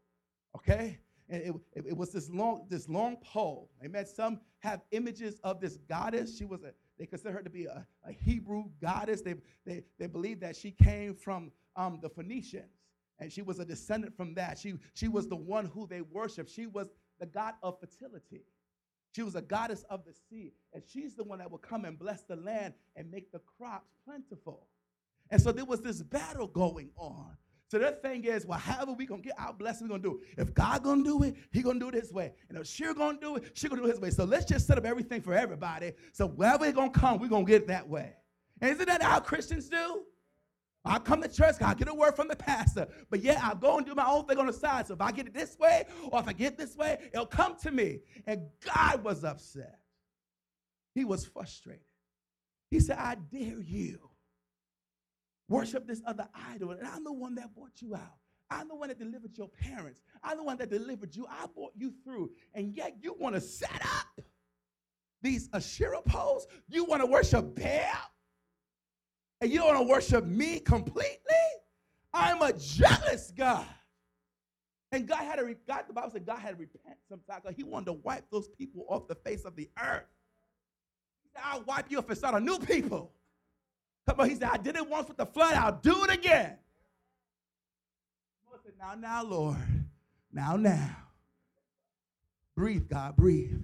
Okay? 0.56 0.98
And 1.28 1.42
it, 1.42 1.54
it, 1.72 1.84
it, 1.88 1.96
was 1.96 2.10
this 2.10 2.28
long, 2.28 2.66
this 2.68 2.88
long 2.88 3.16
pole. 3.16 3.70
Amen. 3.84 4.04
Some 4.06 4.40
have 4.60 4.80
images 4.90 5.40
of 5.44 5.60
this 5.60 5.78
goddess. 5.88 6.36
She 6.36 6.44
was 6.44 6.62
a, 6.64 6.72
they 6.98 7.06
consider 7.06 7.32
her 7.32 7.42
to 7.42 7.50
be 7.50 7.64
a, 7.66 7.86
a 8.06 8.12
Hebrew 8.12 8.64
goddess. 8.80 9.22
They, 9.22 9.34
they, 9.64 9.84
they 9.98 10.06
believe 10.06 10.40
that 10.40 10.56
she 10.56 10.72
came 10.72 11.14
from 11.14 11.50
um, 11.76 11.98
the 12.02 12.10
Phoenicians. 12.10 12.83
And 13.18 13.32
she 13.32 13.42
was 13.42 13.58
a 13.58 13.64
descendant 13.64 14.16
from 14.16 14.34
that. 14.34 14.58
She, 14.58 14.74
she 14.94 15.08
was 15.08 15.28
the 15.28 15.36
one 15.36 15.66
who 15.66 15.86
they 15.86 16.00
worshiped. 16.00 16.50
She 16.50 16.66
was 16.66 16.88
the 17.20 17.26
god 17.26 17.54
of 17.62 17.78
fertility. 17.78 18.42
She 19.14 19.22
was 19.22 19.36
a 19.36 19.42
goddess 19.42 19.84
of 19.88 20.04
the 20.04 20.12
sea. 20.28 20.52
And 20.72 20.82
she's 20.84 21.14
the 21.14 21.22
one 21.22 21.38
that 21.38 21.50
will 21.50 21.58
come 21.58 21.84
and 21.84 21.98
bless 21.98 22.22
the 22.22 22.36
land 22.36 22.74
and 22.96 23.10
make 23.10 23.30
the 23.30 23.40
crops 23.56 23.90
plentiful. 24.04 24.66
And 25.30 25.40
so 25.40 25.52
there 25.52 25.64
was 25.64 25.80
this 25.80 26.02
battle 26.02 26.48
going 26.48 26.90
on. 26.96 27.36
So 27.70 27.78
their 27.78 27.92
thing 27.92 28.24
is, 28.24 28.44
well, 28.44 28.58
however 28.58 28.92
we 28.92 29.06
gonna 29.06 29.22
get 29.22 29.34
our 29.38 29.52
blessing, 29.52 29.86
we 29.86 29.90
gonna 29.90 30.02
do. 30.02 30.20
If 30.36 30.52
God 30.52 30.82
gonna 30.82 31.02
do 31.02 31.22
it, 31.22 31.36
He 31.50 31.62
gonna 31.62 31.80
do 31.80 31.88
it 31.88 31.94
His 31.94 32.12
way. 32.12 32.32
And 32.48 32.58
if 32.58 32.66
she 32.66 32.84
gonna 32.92 33.18
do 33.18 33.36
it, 33.36 33.50
she 33.54 33.68
gonna 33.68 33.80
do 33.80 33.88
it 33.88 33.92
His 33.92 34.00
way. 34.00 34.10
So 34.10 34.24
let's 34.24 34.44
just 34.44 34.66
set 34.66 34.76
up 34.78 34.84
everything 34.84 35.22
for 35.22 35.34
everybody. 35.34 35.92
So 36.12 36.26
wherever 36.26 36.64
it 36.66 36.74
gonna 36.74 36.90
come, 36.90 37.18
we 37.18 37.28
gonna 37.28 37.44
get 37.44 37.62
it 37.62 37.68
that 37.68 37.88
way. 37.88 38.12
And 38.60 38.70
isn't 38.70 38.86
that 38.86 39.02
how 39.02 39.20
Christians 39.20 39.68
do? 39.68 40.02
I 40.84 40.98
come 40.98 41.22
to 41.22 41.28
church, 41.28 41.56
I 41.62 41.72
get 41.74 41.88
a 41.88 41.94
word 41.94 42.14
from 42.14 42.28
the 42.28 42.36
pastor, 42.36 42.86
but 43.08 43.22
yeah, 43.22 43.40
I'll 43.42 43.54
go 43.54 43.78
and 43.78 43.86
do 43.86 43.94
my 43.94 44.06
own 44.06 44.26
thing 44.26 44.38
on 44.38 44.46
the 44.46 44.52
side. 44.52 44.86
So 44.86 44.94
if 44.94 45.00
I 45.00 45.12
get 45.12 45.26
it 45.26 45.32
this 45.32 45.58
way, 45.58 45.84
or 46.10 46.20
if 46.20 46.28
I 46.28 46.34
get 46.34 46.58
this 46.58 46.76
way, 46.76 46.98
it'll 47.12 47.24
come 47.24 47.56
to 47.62 47.70
me. 47.70 48.00
And 48.26 48.42
God 48.64 49.02
was 49.02 49.24
upset. 49.24 49.78
He 50.94 51.04
was 51.04 51.24
frustrated. 51.24 51.80
He 52.70 52.80
said, 52.80 52.98
I 52.98 53.16
dare 53.32 53.60
you 53.60 53.98
worship 55.48 55.86
this 55.86 56.02
other 56.06 56.28
idol. 56.52 56.72
And 56.72 56.86
I'm 56.86 57.04
the 57.04 57.12
one 57.12 57.34
that 57.36 57.54
brought 57.54 57.80
you 57.80 57.94
out. 57.94 58.18
I'm 58.50 58.68
the 58.68 58.74
one 58.74 58.88
that 58.88 58.98
delivered 58.98 59.36
your 59.36 59.48
parents. 59.48 60.02
I'm 60.22 60.36
the 60.36 60.44
one 60.44 60.58
that 60.58 60.70
delivered 60.70 61.16
you. 61.16 61.26
I 61.28 61.46
brought 61.54 61.72
you 61.74 61.92
through. 62.04 62.30
And 62.54 62.74
yet 62.74 62.96
you 63.00 63.16
want 63.18 63.34
to 63.34 63.40
set 63.40 63.80
up 63.82 64.24
these 65.22 65.48
Asherah 65.52 66.02
poles. 66.02 66.46
You 66.68 66.84
want 66.84 67.02
to 67.02 67.06
worship 67.06 67.54
Baal. 67.54 68.13
And 69.44 69.52
you 69.52 69.58
don't 69.58 69.74
want 69.74 69.86
to 69.86 69.92
worship 69.92 70.24
me 70.24 70.58
completely. 70.58 71.18
I'm 72.14 72.40
a 72.40 72.54
jealous 72.54 73.30
God. 73.36 73.66
And 74.90 75.06
God 75.06 75.18
had 75.18 75.36
to, 75.36 75.54
God, 75.68 75.84
the 75.86 75.92
Bible 75.92 76.08
said 76.12 76.24
God 76.24 76.38
had 76.38 76.52
to 76.52 76.56
repent 76.56 76.96
sometimes. 77.10 77.42
He 77.54 77.62
wanted 77.62 77.84
to 77.86 77.92
wipe 77.92 78.24
those 78.30 78.48
people 78.48 78.86
off 78.88 79.06
the 79.06 79.16
face 79.16 79.44
of 79.44 79.54
the 79.54 79.68
earth. 79.78 80.06
He 81.24 81.28
said, 81.34 81.42
I'll 81.44 81.60
wipe 81.64 81.90
you 81.90 81.98
off 81.98 82.08
and 82.08 82.16
start 82.16 82.34
a 82.36 82.40
new 82.40 82.58
people. 82.58 83.12
Come 84.08 84.20
on, 84.20 84.30
he 84.30 84.36
said, 84.36 84.48
I 84.50 84.56
did 84.56 84.76
it 84.76 84.88
once 84.88 85.08
with 85.08 85.18
the 85.18 85.26
flood, 85.26 85.52
I'll 85.56 85.78
do 85.78 86.04
it 86.04 86.14
again. 86.14 86.56
said, 88.64 88.72
now, 88.78 88.94
now, 88.94 89.24
Lord. 89.24 89.58
Now, 90.32 90.56
now. 90.56 90.96
Breathe, 92.56 92.88
God, 92.88 93.14
breathe. 93.14 93.60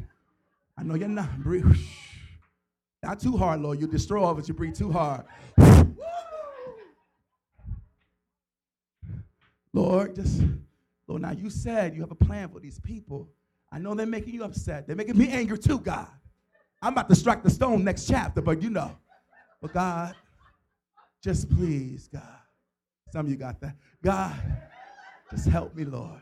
I 0.77 0.83
know 0.83 0.95
you're 0.95 1.09
not. 1.09 1.39
Breathe. 1.39 1.75
Not 3.03 3.21
too 3.21 3.37
hard, 3.37 3.61
Lord. 3.61 3.81
You 3.81 3.87
destroy 3.87 4.23
all 4.23 4.33
of 4.33 4.39
it. 4.39 4.49
You 4.49 4.55
breathe 4.55 4.77
too 4.77 4.93
hard. 4.93 5.25
Lord, 9.73 10.17
just, 10.17 10.43
Lord, 11.07 11.23
now 11.23 11.31
you 11.31 11.49
said 11.49 11.95
you 11.95 12.01
have 12.01 12.11
a 12.11 12.17
plan 12.17 12.49
for 12.49 12.61
these 12.61 12.79
people. 12.81 13.29
I 13.73 13.79
know 13.79 13.95
they're 13.95 14.05
making 14.07 14.35
you 14.35 14.45
upset. 14.45 14.87
They're 14.87 14.97
making 14.97 15.17
me 15.17 15.29
angry 15.29 15.59
too, 15.59 15.79
God. 15.79 16.09
I'm 16.83 16.93
about 16.93 17.09
to 17.09 17.15
strike 17.15 17.43
the 17.43 17.51
stone 17.51 17.85
next 17.85 18.09
chapter, 18.09 18.43
but 18.43 18.61
you 18.63 18.71
know. 18.71 18.97
But 19.63 19.73
God, 19.73 20.15
just 21.23 21.49
please, 21.51 22.09
God. 22.13 22.23
Some 23.13 23.27
of 23.27 23.31
you 23.31 23.37
got 23.37 23.61
that. 23.61 23.77
God, 24.03 24.35
just 25.31 25.47
help 25.47 25.75
me, 25.75 25.85
Lord. 25.85 26.21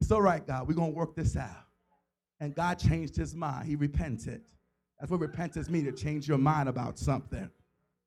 It's 0.00 0.10
all 0.10 0.22
right, 0.22 0.44
God. 0.44 0.66
We're 0.66 0.74
going 0.74 0.92
to 0.92 0.96
work 0.96 1.14
this 1.14 1.36
out. 1.36 1.64
And 2.40 2.54
God 2.54 2.78
changed 2.78 3.16
his 3.16 3.34
mind. 3.34 3.66
He 3.66 3.76
repented. 3.76 4.42
That's 4.98 5.10
what 5.10 5.20
repentance 5.20 5.68
means 5.68 5.86
to 5.86 5.92
change 5.92 6.26
your 6.26 6.38
mind 6.38 6.68
about 6.68 6.98
something. 6.98 7.50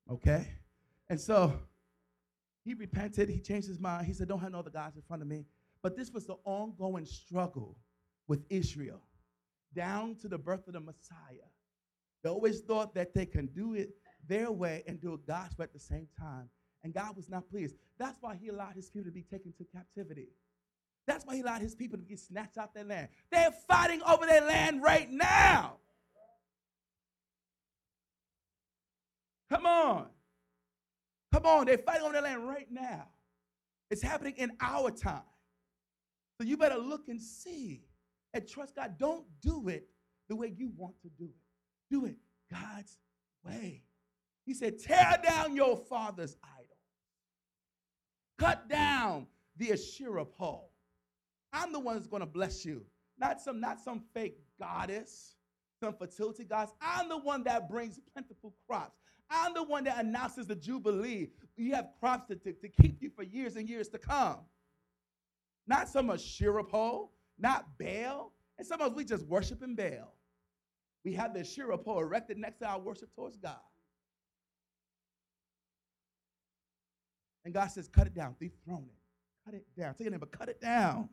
Okay? 0.09 0.47
And 1.09 1.19
so 1.19 1.59
he 2.63 2.73
repented. 2.73 3.29
He 3.29 3.39
changed 3.39 3.67
his 3.67 3.79
mind. 3.79 4.07
He 4.07 4.13
said, 4.13 4.27
Don't 4.27 4.39
have 4.39 4.51
no 4.51 4.59
other 4.59 4.69
gods 4.69 4.95
in 4.95 5.01
front 5.03 5.21
of 5.21 5.27
me. 5.27 5.45
But 5.81 5.95
this 5.95 6.11
was 6.11 6.25
the 6.25 6.35
ongoing 6.43 7.05
struggle 7.05 7.77
with 8.27 8.43
Israel 8.49 9.01
down 9.73 10.15
to 10.15 10.27
the 10.27 10.37
birth 10.37 10.67
of 10.67 10.73
the 10.73 10.79
Messiah. 10.79 11.47
They 12.23 12.29
always 12.29 12.61
thought 12.61 12.93
that 12.95 13.13
they 13.13 13.25
can 13.25 13.47
do 13.47 13.75
it 13.75 13.91
their 14.27 14.51
way 14.51 14.83
and 14.87 14.99
do 14.99 15.13
it 15.13 15.21
a 15.23 15.27
gospel 15.27 15.63
at 15.63 15.73
the 15.73 15.79
same 15.79 16.07
time. 16.19 16.49
And 16.83 16.93
God 16.93 17.15
was 17.15 17.29
not 17.29 17.49
pleased. 17.49 17.75
That's 17.97 18.17
why 18.21 18.35
he 18.35 18.49
allowed 18.49 18.75
his 18.75 18.89
people 18.89 19.09
to 19.09 19.13
be 19.13 19.23
taken 19.23 19.53
to 19.57 19.65
captivity. 19.65 20.29
That's 21.07 21.25
why 21.25 21.35
he 21.35 21.41
allowed 21.41 21.61
his 21.61 21.75
people 21.75 21.97
to 21.97 22.03
get 22.05 22.19
snatched 22.19 22.57
out 22.57 22.73
their 22.73 22.83
land. 22.83 23.09
They're 23.31 23.51
fighting 23.67 24.01
over 24.07 24.25
their 24.25 24.41
land 24.41 24.83
right 24.83 25.09
now. 25.09 25.77
Come 29.51 29.65
on. 29.65 30.07
Come 31.33 31.45
on. 31.45 31.65
They're 31.65 31.77
fighting 31.77 32.05
on 32.05 32.13
their 32.13 32.21
land 32.21 32.47
right 32.47 32.67
now. 32.69 33.07
It's 33.89 34.01
happening 34.01 34.35
in 34.37 34.51
our 34.61 34.91
time. 34.91 35.21
So 36.39 36.47
you 36.47 36.57
better 36.57 36.77
look 36.77 37.07
and 37.07 37.21
see 37.21 37.83
and 38.33 38.47
trust 38.47 38.75
God. 38.75 38.97
Don't 38.97 39.25
do 39.41 39.67
it 39.67 39.87
the 40.29 40.35
way 40.35 40.53
you 40.55 40.71
want 40.77 40.93
to 41.01 41.09
do 41.17 41.25
it. 41.25 41.91
Do 41.91 42.05
it 42.05 42.15
God's 42.51 42.97
way. 43.43 43.83
He 44.45 44.53
said, 44.53 44.79
tear 44.79 45.19
down 45.23 45.55
your 45.55 45.77
father's 45.77 46.37
idol. 46.43 46.77
Cut 48.37 48.69
down 48.69 49.27
the 49.57 49.73
Asherah 49.73 50.25
pole. 50.25 50.71
I'm 51.51 51.73
the 51.73 51.79
one 51.79 51.95
that's 51.95 52.07
going 52.07 52.21
to 52.21 52.27
bless 52.27 52.63
you. 52.63 52.85
Not 53.17 53.41
some, 53.41 53.59
not 53.59 53.79
some 53.81 54.03
fake 54.13 54.39
goddess, 54.59 55.35
some 55.81 55.93
fertility 55.93 56.45
gods. 56.45 56.71
I'm 56.81 57.09
the 57.09 57.17
one 57.17 57.43
that 57.43 57.69
brings 57.69 57.99
plentiful 58.13 58.53
crops. 58.67 58.97
I'm 59.29 59.53
the 59.53 59.63
one 59.63 59.83
that 59.83 59.99
announces 60.03 60.47
the 60.47 60.55
Jubilee. 60.55 61.29
You 61.55 61.75
have 61.75 61.89
crops 61.99 62.27
to, 62.29 62.35
to, 62.35 62.53
to 62.53 62.67
keep 62.67 63.01
you 63.01 63.11
for 63.15 63.23
years 63.23 63.55
and 63.55 63.69
years 63.69 63.87
to 63.89 63.97
come. 63.97 64.39
Not 65.67 65.87
some 65.87 66.09
Asherah 66.09 66.63
pole, 66.63 67.11
not 67.37 67.65
Baal. 67.77 68.33
And 68.57 68.65
some 68.65 68.81
of 68.81 68.91
us, 68.91 68.97
we 68.97 69.05
just 69.05 69.25
worship 69.27 69.61
in 69.63 69.75
Baal. 69.75 70.13
We 71.05 71.13
have 71.13 71.33
the 71.33 71.41
Asherah 71.41 71.77
pole 71.77 71.99
erected 71.99 72.37
next 72.37 72.59
to 72.59 72.67
our 72.67 72.79
worship 72.79 73.13
towards 73.15 73.37
God. 73.37 73.55
And 77.45 77.53
God 77.53 77.67
says, 77.67 77.87
cut 77.87 78.07
it 78.07 78.15
down, 78.15 78.35
dethrone 78.39 78.85
it. 78.87 78.99
Cut 79.45 79.53
it 79.53 79.65
down. 79.77 79.93
Take 79.95 80.07
it 80.07 80.13
in, 80.13 80.19
but 80.19 80.31
cut 80.31 80.49
it 80.49 80.59
down. 80.59 81.09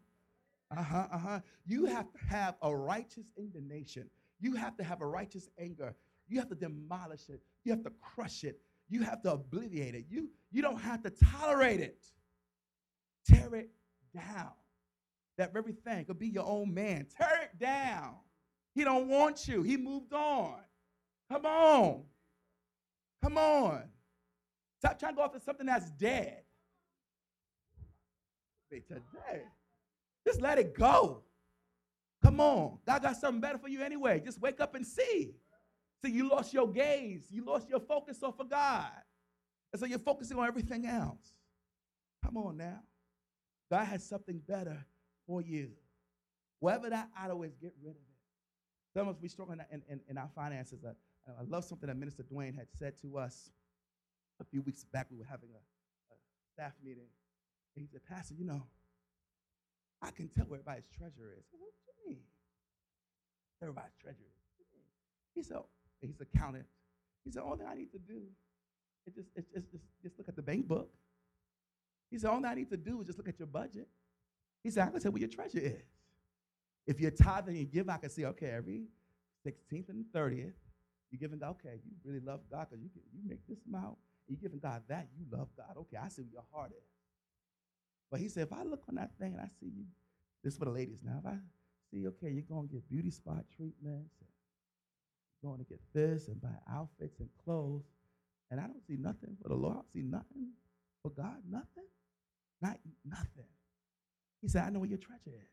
Uh-huh, 0.77 1.07
uh-huh. 1.13 1.41
You 1.65 1.87
have 1.87 2.07
to 2.13 2.19
have 2.29 2.57
a 2.63 2.75
righteous 2.75 3.27
indignation. 3.37 4.11
You 4.41 4.55
have 4.55 4.77
to 4.79 4.85
have 4.85 5.01
a 5.01 5.07
righteous 5.07 5.49
anger. 5.59 5.95
You 6.29 6.39
have 6.39 6.49
to 6.49 6.55
demolish 6.55 7.29
it. 7.29 7.41
You 7.65 7.73
have 7.73 7.83
to 7.85 7.93
crush 8.01 8.45
it. 8.45 8.61
You 8.89 9.03
have 9.03 9.23
to 9.23 9.33
obliviate 9.37 9.95
it. 9.95 10.07
You, 10.09 10.29
you 10.51 10.63
don't 10.63 10.81
have 10.81 11.03
to 11.03 11.11
tolerate 11.11 11.81
it. 11.81 12.05
Tear 13.29 13.55
it 13.55 13.71
down. 14.15 14.53
That 15.39 15.53
very 15.53 15.73
thing 15.73 16.05
could 16.05 16.19
be 16.19 16.29
your 16.29 16.47
own 16.47 16.73
man. 16.73 17.07
Tear 17.17 17.43
it 17.43 17.59
down. 17.59 18.15
He 18.75 18.85
don't 18.85 19.09
want 19.09 19.49
you. 19.49 19.63
He 19.63 19.77
moved 19.77 20.13
on. 20.13 20.57
Come 21.31 21.47
on. 21.47 22.03
Come 23.23 23.39
on. 23.39 23.83
Stop 24.79 24.99
trying 24.99 25.13
to 25.13 25.17
go 25.17 25.25
after 25.25 25.41
something 25.41 25.67
that's 25.67 25.91
dead. 25.93 26.43
Today. 28.71 29.43
Just 30.27 30.43
let 30.43 30.59
it 30.59 30.77
go. 30.77 31.23
Come 32.23 32.41
on. 32.41 32.79
God 32.87 33.03
got 33.03 33.17
something 33.17 33.41
better 33.41 33.59
for 33.59 33.69
you 33.69 33.83
anyway. 33.83 34.21
Just 34.25 34.41
wake 34.41 34.61
up 34.61 34.75
and 34.75 34.87
see. 34.87 35.35
See, 36.05 36.11
you 36.13 36.29
lost 36.29 36.53
your 36.53 36.69
gaze. 36.69 37.27
You 37.31 37.45
lost 37.45 37.69
your 37.69 37.81
focus 37.81 38.23
off 38.23 38.39
of 38.39 38.51
God. 38.51 38.91
And 39.73 39.81
so 39.81 39.87
you're 39.87 39.99
focusing 39.99 40.39
on 40.39 40.47
everything 40.47 40.87
else. 40.87 41.27
Come 42.25 42.37
on 42.37 42.57
now. 42.57 42.81
God 43.71 43.85
has 43.85 44.05
something 44.05 44.41
better 44.47 44.85
for 45.27 45.43
you. 45.43 45.71
Whatever 46.61 46.91
that 46.91 47.09
idol 47.19 47.43
is, 47.43 47.55
get 47.57 47.75
rid 47.83 47.91
of 47.91 47.97
it. 47.97 48.95
Some 48.95 49.09
of 49.09 49.17
us, 49.17 49.23
we 49.23 49.29
struggle 49.29 49.55
in, 49.71 49.83
in, 49.89 50.01
in 50.09 50.19
our 50.19 50.31
finances. 50.35 50.85
I, 50.85 50.91
I 51.31 51.45
love 51.47 51.65
something 51.65 51.89
that 51.89 51.97
Minister 51.97 52.23
Dwayne 52.23 52.55
had 52.55 52.69
said 52.79 52.95
to 53.03 53.19
us 53.19 53.51
a 54.41 54.45
few 54.45 54.63
weeks 54.63 54.85
back. 54.85 55.09
We 55.11 55.19
were 55.19 55.27
having 55.29 55.51
a, 55.51 56.15
a 56.15 56.17
staff 56.53 56.73
meeting. 56.83 57.09
And 57.75 57.83
he 57.83 57.89
said, 57.91 58.01
Pastor, 58.09 58.35
you 58.39 58.45
know, 58.45 58.63
I 60.01 60.11
can 60.11 60.29
tell 60.29 60.47
where 60.47 60.61
everybody's 60.61 60.89
treasure 60.97 61.35
is. 61.37 61.45
What 61.51 61.73
do 61.73 62.11
you 62.11 62.11
mean? 62.11 62.23
Everybody's 63.61 63.97
treasure 64.01 64.17
is. 64.21 64.37
He 65.35 65.43
said, 65.43 65.59
he's 66.01 66.21
accountant. 66.21 66.67
He 67.25 67.31
said, 67.33 67.43
all 67.43 67.57
that 67.57 67.67
I 67.69 67.75
need 67.75 67.91
to 67.93 67.99
do 67.99 68.23
is 69.07 69.15
just, 69.15 69.29
it's 69.35 69.49
just, 69.53 69.71
just, 69.71 69.85
just 70.03 70.19
look 70.19 70.29
at 70.29 70.37
the 70.37 70.43
bank 70.43 70.67
book. 70.67 70.91
He 72.11 72.19
said, 72.19 72.31
all 72.31 72.41
that 72.41 72.49
I 72.49 72.55
need 72.55 72.71
to 72.71 72.77
do 72.77 73.01
is 73.01 73.07
just 73.07 73.19
look 73.19 73.29
at 73.29 73.39
your 73.39 73.49
budget. 73.49 73.89
He 74.63 74.71
said, 74.71 74.89
I 74.89 74.91
can 74.91 75.01
tell 75.01 75.13
where 75.13 75.21
your 75.21 75.29
treasure 75.29 75.59
is. 75.59 75.83
If 76.87 77.01
you're 77.01 77.11
tithing 77.11 77.57
and 77.57 77.71
give, 77.71 77.89
I 77.89 77.97
can 77.97 78.11
see, 78.11 78.25
okay, 78.27 78.51
every 78.51 78.85
16th 79.45 79.89
and 79.89 80.05
30th, 80.15 80.53
you're 81.11 81.19
giving 81.21 81.39
God, 81.39 81.57
okay, 81.61 81.81
you 81.85 81.93
really 82.05 82.25
love 82.25 82.41
God 82.51 82.67
because 82.71 82.83
you, 82.83 82.91
you 83.13 83.29
make 83.29 83.47
this 83.49 83.59
amount. 83.67 83.97
You're 84.29 84.39
giving 84.41 84.59
God 84.59 84.83
that, 84.89 85.09
you 85.17 85.25
love 85.31 85.49
God. 85.57 85.77
Okay, 85.79 85.97
I 85.97 86.09
see 86.09 86.23
where 86.23 86.33
your 86.33 86.45
heart 86.53 86.73
is. 86.73 86.85
But 88.11 88.21
he 88.21 88.29
said, 88.29 88.45
if 88.45 88.53
I 88.53 88.63
look 88.63 88.83
on 88.89 88.97
that 88.97 89.11
thing 89.19 89.33
and 89.33 89.41
I 89.41 89.49
see 89.61 89.67
you, 89.67 89.85
this 90.43 90.55
is 90.55 90.59
for 90.59 90.65
the 90.65 90.71
ladies 90.71 91.01
now. 91.05 91.21
If 91.25 91.27
I 91.27 91.37
see, 91.91 92.07
okay, 92.07 92.31
you're 92.31 92.43
going 92.43 92.69
to 92.69 92.75
get 92.75 92.89
beauty 92.89 93.11
spot 93.11 93.45
treatments, 93.57 94.15
going 95.43 95.59
to 95.59 95.65
get 95.65 95.81
this 95.95 96.29
and 96.29 96.41
buy 96.41 96.57
outfits 96.73 97.21
and 97.21 97.29
clothes, 97.45 97.85
and 98.51 98.61
I 98.61 98.65
don't 98.65 98.85
see 98.87 98.97
nothing 98.97 99.37
for 99.43 99.49
the 99.49 99.55
Lord. 99.55 99.73
I 99.73 99.77
don't 99.77 99.93
see 99.93 100.03
nothing 100.03 100.51
for 101.03 101.11
God, 101.11 101.37
nothing, 101.51 101.85
not 102.63 102.79
nothing. 103.05 103.51
He 104.43 104.49
said, 104.49 104.65
I 104.65 104.71
know 104.71 104.81
where 104.81 104.89
your 104.89 104.99
treasure 104.99 105.35
is. 105.35 105.51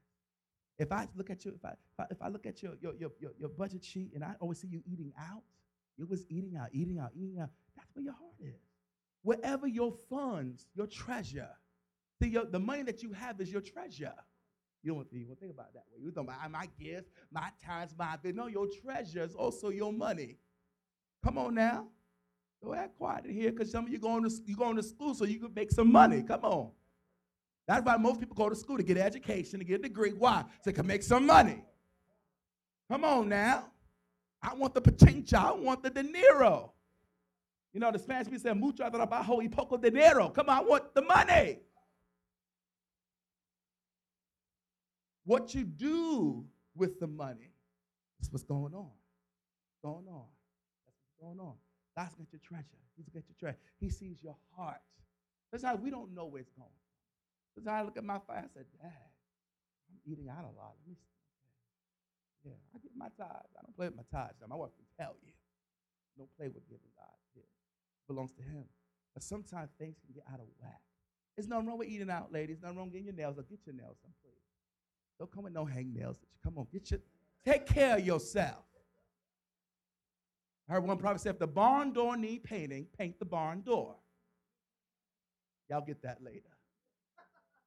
If 0.79 0.91
I 0.91 1.07
look 1.15 1.29
at 1.29 1.45
you, 1.45 1.53
if 1.55 1.63
I, 1.65 1.69
if 1.69 1.99
I, 1.99 2.05
if 2.11 2.21
I 2.21 2.27
look 2.29 2.45
at 2.45 2.61
your, 2.61 2.73
your, 2.81 2.93
your, 2.99 3.11
your, 3.39 3.49
budget 3.49 3.83
sheet 3.83 4.11
and 4.15 4.23
I 4.23 4.33
always 4.39 4.59
see 4.59 4.67
you 4.67 4.81
eating 4.85 5.13
out, 5.19 5.43
you 5.97 6.07
was 6.07 6.25
eating 6.29 6.57
out, 6.59 6.69
eating 6.73 6.99
out, 6.99 7.11
eating 7.15 7.39
out, 7.39 7.49
that's 7.75 7.89
where 7.93 8.03
your 8.03 8.13
heart 8.13 8.33
is. 8.39 8.61
Wherever 9.21 9.67
your 9.67 9.93
funds, 10.09 10.67
your 10.75 10.87
treasure, 10.87 11.49
See, 12.21 12.29
your, 12.29 12.45
the 12.45 12.59
money 12.59 12.83
that 12.83 13.03
you 13.03 13.11
have 13.11 13.41
is 13.41 13.51
your 13.51 13.61
treasure. 13.61 14.13
You 14.83 14.91
don't 14.91 14.97
want 14.97 15.11
to, 15.11 15.35
think 15.39 15.53
about 15.53 15.73
that 15.73 15.85
way. 15.91 15.99
You 16.01 16.11
don't 16.11 16.25
about 16.25 16.39
ah, 16.43 16.49
my 16.49 16.67
gift, 16.77 17.07
my 17.31 17.49
times, 17.65 17.95
my 17.97 18.17
bit. 18.21 18.35
No, 18.35 18.47
your 18.47 18.67
treasure 18.67 19.23
is 19.23 19.33
also 19.33 19.69
your 19.69 19.93
money. 19.93 20.37
Come 21.23 21.37
on 21.37 21.55
now. 21.55 21.87
Go 22.61 22.73
ahead 22.73 22.91
quiet 22.97 23.25
in 23.25 23.33
here 23.33 23.51
because 23.51 23.71
some 23.71 23.85
of 23.85 23.91
you 23.91 23.97
going 23.97 24.23
to 24.23 24.31
you 24.45 24.55
going 24.55 24.75
to 24.75 24.83
school 24.83 25.15
so 25.15 25.23
you 25.25 25.39
can 25.39 25.53
make 25.53 25.71
some 25.71 25.91
money. 25.91 26.21
Come 26.21 26.43
on. 26.43 26.71
That's 27.65 27.85
why 27.85 27.95
most 27.95 28.19
people 28.19 28.35
go 28.35 28.49
to 28.49 28.55
school 28.55 28.77
to 28.77 28.83
get 28.83 28.97
education, 28.97 29.59
to 29.59 29.65
get 29.65 29.79
a 29.79 29.83
degree. 29.83 30.11
Why? 30.11 30.43
So 30.61 30.69
they 30.69 30.73
can 30.73 30.85
make 30.85 31.03
some 31.03 31.25
money. 31.25 31.63
Come 32.91 33.05
on 33.05 33.29
now. 33.29 33.71
I 34.41 34.53
want 34.53 34.73
the 34.73 34.81
pachincha. 34.81 35.35
I 35.35 35.51
want 35.53 35.81
the 35.81 35.89
dinero. 35.89 36.73
You 37.73 37.79
know, 37.79 37.91
the 37.91 37.99
Spanish 37.99 38.27
people 38.27 38.39
say, 38.39 38.53
mucho 38.53 38.83
trabajo 38.89 39.37
y 39.37 39.47
poco 39.47 39.77
dinero. 39.77 40.29
Come 40.29 40.49
on, 40.49 40.57
I 40.57 40.61
want 40.61 40.93
the 40.93 41.01
money. 41.01 41.59
What 45.25 45.53
you 45.53 45.63
do 45.63 46.45
with 46.75 46.99
the 46.99 47.07
money 47.07 47.51
is 48.21 48.31
what's 48.31 48.43
going 48.43 48.73
on. 48.73 48.91
Going 49.83 50.07
on. 50.07 50.27
That's 50.85 50.97
what's 50.99 51.17
going 51.19 51.39
on. 51.39 51.55
God's 51.95 52.15
got 52.15 52.27
your 52.31 52.41
treasure. 52.43 52.81
He's 52.97 53.09
got 53.09 53.23
your 53.27 53.37
treasure. 53.39 53.59
He 53.79 53.89
sees 53.89 54.17
your 54.21 54.35
heart. 54.55 54.81
Sometimes 55.51 55.81
we 55.81 55.89
don't 55.89 56.13
know 56.13 56.25
where 56.25 56.41
it's 56.41 56.51
going. 56.57 56.69
Sometimes 57.55 57.81
I 57.81 57.83
look 57.85 57.97
at 57.97 58.03
my 58.03 58.19
fire 58.25 58.41
and 58.41 58.51
say, 58.53 58.65
Dad, 58.81 59.09
I'm 59.89 59.99
eating 60.05 60.27
out 60.29 60.43
a 60.43 60.53
lot. 60.57 60.73
Let 60.81 60.89
me 60.89 60.95
see. 60.95 62.49
Yeah, 62.49 62.59
I 62.75 62.77
get 62.79 62.91
my 62.97 63.07
tithes. 63.15 63.53
I 63.55 63.61
don't 63.63 63.75
play 63.75 63.87
with 63.87 63.95
my 63.95 64.07
tithes. 64.11 64.35
My 64.43 64.55
wife 64.55 64.75
can 64.75 64.89
tell 64.99 65.15
you. 65.23 65.31
Don't 66.17 66.29
play 66.35 66.47
with 66.47 66.67
giving 66.67 66.91
God. 66.97 67.17
Yeah. 67.35 67.47
It 67.47 68.07
belongs 68.07 68.33
to 68.33 68.43
him. 68.43 68.65
But 69.13 69.23
sometimes 69.23 69.71
things 69.79 69.95
can 70.03 70.13
get 70.13 70.25
out 70.27 70.39
of 70.39 70.47
whack. 70.59 70.81
There's 71.35 71.47
nothing 71.47 71.67
wrong 71.67 71.77
with 71.79 71.87
eating 71.87 72.09
out, 72.09 72.33
ladies. 72.33 72.57
Nothing 72.61 72.77
wrong 72.77 72.87
with 72.87 72.93
getting 72.93 73.07
your 73.07 73.15
nails. 73.15 73.37
Or 73.37 73.43
get 73.43 73.65
your 73.65 73.75
nails 73.75 73.97
done, 74.03 74.13
please. 74.21 74.42
Don't 75.19 75.31
come 75.31 75.43
with 75.43 75.53
no 75.53 75.65
hangnails. 75.65 76.17
Come 76.43 76.57
on, 76.57 76.67
get 76.71 76.91
your 76.91 76.99
take 77.45 77.65
care 77.65 77.97
of 77.97 78.05
yourself. 78.05 78.63
I 80.67 80.73
heard 80.73 80.87
one 80.87 80.97
prophet 80.97 81.21
say, 81.21 81.29
if 81.29 81.39
the 81.39 81.47
barn 81.47 81.91
door 81.91 82.15
need 82.15 82.43
painting, 82.43 82.87
paint 82.97 83.19
the 83.19 83.25
barn 83.25 83.61
door. 83.61 83.95
Y'all 85.69 85.83
get 85.85 86.01
that 86.03 86.23
later. 86.23 86.49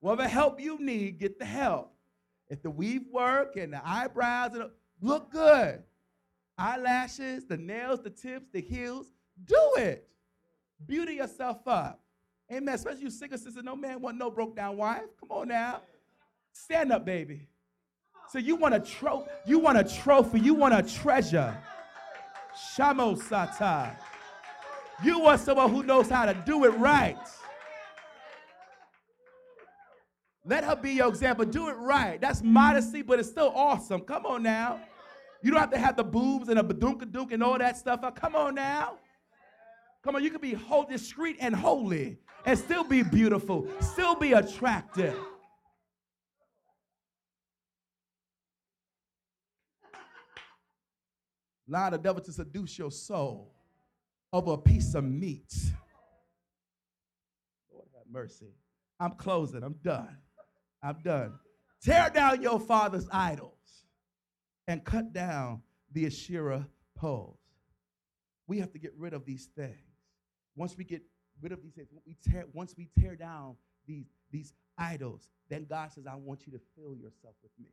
Whatever 0.01 0.29
help 0.29 0.61
you 0.61 0.79
need, 0.79 1.19
get 1.19 1.39
the 1.39 1.45
help. 1.45 1.93
If 2.49 2.63
the 2.63 2.71
weave 2.71 3.07
work 3.11 3.57
and 3.57 3.73
the 3.73 3.81
eyebrows 3.87 4.53
and 4.53 4.63
the, 4.63 4.71
look 5.01 5.31
good, 5.31 5.83
eyelashes, 6.57 7.45
the 7.47 7.57
nails, 7.57 8.03
the 8.03 8.11
tips, 8.11 8.47
the 8.53 8.61
heels, 8.61 9.07
do 9.45 9.73
it. 9.77 10.09
Beauty 10.87 11.15
yourself 11.15 11.67
up. 11.67 12.01
Amen. 12.53 12.75
Especially 12.75 13.03
you 13.03 13.11
single 13.11 13.39
sisters, 13.39 13.65
no 13.65 13.75
man 13.75 14.01
want 14.01 14.17
no 14.17 14.31
broke 14.31 14.55
down 14.55 14.77
wife. 14.77 15.03
Come 15.19 15.31
on 15.31 15.49
now. 15.49 15.81
Stand 16.65 16.91
up, 16.91 17.05
baby. 17.05 17.43
So 18.31 18.39
you 18.39 18.57
want 18.57 18.75
a 18.75 18.81
trophy, 18.81 19.31
you 19.47 19.59
want 19.59 19.79
a 19.79 19.85
trophy, 19.85 20.41
you 20.41 20.55
want 20.55 20.75
a 20.75 20.83
treasure. 20.83 21.57
Shamo 22.75 23.17
Sata. 23.17 23.95
You 25.05 25.21
want 25.21 25.41
someone 25.41 25.71
who 25.71 25.83
knows 25.83 26.09
how 26.09 26.25
to 26.25 26.35
do 26.47 26.65
it 26.65 26.71
right. 26.71 27.19
Let 30.45 30.65
her 30.65 30.77
be 30.77 30.93
your 30.93 31.09
example. 31.09 31.45
Do 31.45 31.69
it 31.69 31.75
right. 31.75 32.21
That's 32.21 32.43
modesty, 32.43 33.03
but 33.03 33.19
it's 33.19 33.29
still 33.29 33.53
awesome. 33.55 34.01
Come 34.01 34.25
on 34.25 34.43
now. 34.43 34.81
You 35.43 35.51
don't 35.51 35.61
have 35.61 35.71
to 35.73 35.79
have 35.79 35.97
the 35.97 36.05
boobs 36.05 36.49
and 36.49 36.59
a 36.59 36.63
badunka 36.63 37.11
dunk 37.13 37.33
and 37.33 37.43
all 37.43 37.59
that 37.59 37.77
stuff. 37.77 38.01
Uh, 38.03 38.11
come 38.11 38.35
on 38.35 38.55
now. 38.55 38.95
Come 40.03 40.17
on, 40.17 40.23
you 40.25 40.31
can 40.31 40.41
be 40.41 40.55
whole, 40.55 40.85
discreet 40.85 41.37
and 41.41 41.55
holy 41.55 42.17
and 42.45 42.59
still 42.59 42.85
be 42.85 43.03
beautiful, 43.03 43.69
still 43.81 44.15
be 44.15 44.33
attractive. 44.33 45.17
Allow 51.69 51.91
the 51.91 51.99
devil 51.99 52.23
to 52.23 52.33
seduce 52.33 52.79
your 52.79 52.91
soul. 52.91 53.53
over 54.33 54.53
a 54.53 54.59
piece 54.59 54.95
of 54.95 55.05
meat. 55.05 55.55
Lord 57.73 57.87
have 57.95 58.05
mercy. 58.11 58.53
I'm 59.01 59.13
closing. 59.13 59.63
I'm 59.63 59.77
done. 59.83 60.17
I'm 60.83 60.99
done. 61.03 61.35
Tear 61.83 62.11
down 62.11 62.43
your 62.43 62.61
father's 62.61 63.09
idols 63.13 63.53
and 64.67 64.85
cut 64.85 65.13
down 65.13 65.63
the 65.93 66.07
Asherah 66.07 66.67
poles. 66.97 67.39
We 68.47 68.59
have 68.59 68.73
to 68.73 68.79
get 68.79 68.93
rid 68.99 69.13
of 69.13 69.25
these 69.25 69.49
things. 69.57 69.77
Once 70.55 70.77
we 70.77 70.85
get 70.85 71.03
rid 71.41 71.53
of 71.53 71.63
these 71.63 71.75
things, 71.75 71.89
we 72.07 72.17
tear, 72.31 72.47
once 72.53 72.75
we 72.77 72.89
tear 72.99 73.17
down 73.17 73.57
these, 73.87 74.07
these 74.31 74.53
idols, 74.79 75.29
then 75.49 75.67
God 75.69 75.93
says, 75.93 76.07
I 76.07 76.15
want 76.15 76.47
you 76.47 76.53
to 76.53 76.61
fill 76.77 76.95
yourself 76.95 77.35
with 77.43 77.53
me. 77.59 77.71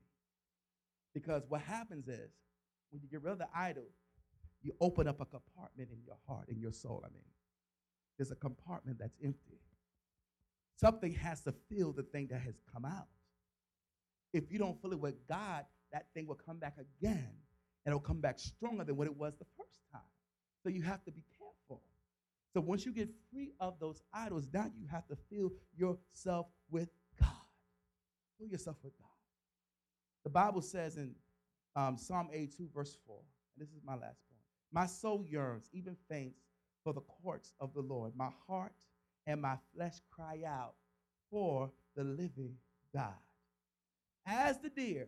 Because 1.14 1.44
what 1.48 1.62
happens 1.62 2.08
is, 2.08 2.32
when 2.94 3.02
you 3.02 3.10
get 3.10 3.24
rid 3.24 3.34
of 3.34 3.40
the 3.40 3.48
idol, 3.56 3.86
you 4.62 4.74
open 4.80 5.08
up 5.08 5.20
a 5.20 5.26
compartment 5.26 5.90
in 5.92 5.98
your 6.06 6.16
heart, 6.28 6.48
in 6.48 6.60
your 6.60 6.72
soul, 6.72 7.04
I 7.04 7.10
mean. 7.10 7.24
There's 8.18 8.32
a 8.32 8.36
compartment 8.36 9.00
that's 9.00 9.18
empty. 9.24 9.60
Something 10.80 11.14
has 11.14 11.42
to 11.42 11.54
fill 11.72 11.92
the 11.92 12.04
thing 12.04 12.28
that 12.28 12.42
has 12.42 12.56
come 12.72 12.86
out. 12.86 13.08
If 14.32 14.52
you 14.52 14.60
don't 14.60 14.80
fill 14.80 14.92
it 14.94 15.00
with 15.00 15.28
God, 15.28 15.66
that 15.92 16.06
thing 16.14 16.28
will 16.28 16.36
come 16.36 16.60
back 16.60 16.76
again, 16.78 17.30
and 17.86 17.94
it'll 17.94 18.00
come 18.00 18.22
back 18.22 18.40
stronger 18.40 18.84
than 18.84 18.96
what 18.96 19.08
it 19.08 19.18
was 19.18 19.34
the 19.40 19.46
first 19.58 19.80
time. 19.92 20.02
So 20.62 20.70
you 20.70 20.84
have 20.84 21.04
to 21.06 21.12
be 21.12 21.24
careful. 21.38 21.82
So 22.54 22.62
once 22.62 22.86
you 22.86 22.94
get 22.94 23.10
free 23.32 23.52
of 23.60 23.80
those 23.80 24.02
idols, 24.14 24.48
now 24.54 24.66
you 24.76 24.86
have 24.92 25.08
to 25.08 25.18
fill 25.32 25.52
yourself 25.76 26.46
with 26.70 26.90
God. 27.20 27.30
Fill 28.40 28.48
yourself 28.48 28.78
with 28.84 28.94
God. 28.98 29.08
The 30.24 30.30
Bible 30.30 30.62
says 30.62 30.98
in 30.98 31.16
um, 31.76 31.98
Psalm 31.98 32.30
82, 32.32 32.70
verse 32.74 32.98
4, 33.06 33.16
and 33.56 33.68
this 33.68 33.74
is 33.74 33.82
my 33.86 33.94
last 33.94 34.20
point. 34.30 34.42
My 34.72 34.86
soul 34.86 35.26
yearns, 35.28 35.70
even 35.74 35.96
faints, 36.10 36.40
for 36.84 36.94
the 36.94 37.02
courts 37.02 37.54
of 37.60 37.74
the 37.74 37.82
Lord. 37.82 38.12
My 38.16 38.30
heart 38.48 38.74
and 39.26 39.42
my 39.42 39.58
flesh 39.76 39.96
cry 40.12 40.42
out 40.46 40.74
for 41.30 41.72
the 41.96 42.04
living 42.04 42.56
God. 42.94 43.14
As 44.26 44.60
the 44.60 44.70
deer, 44.70 45.08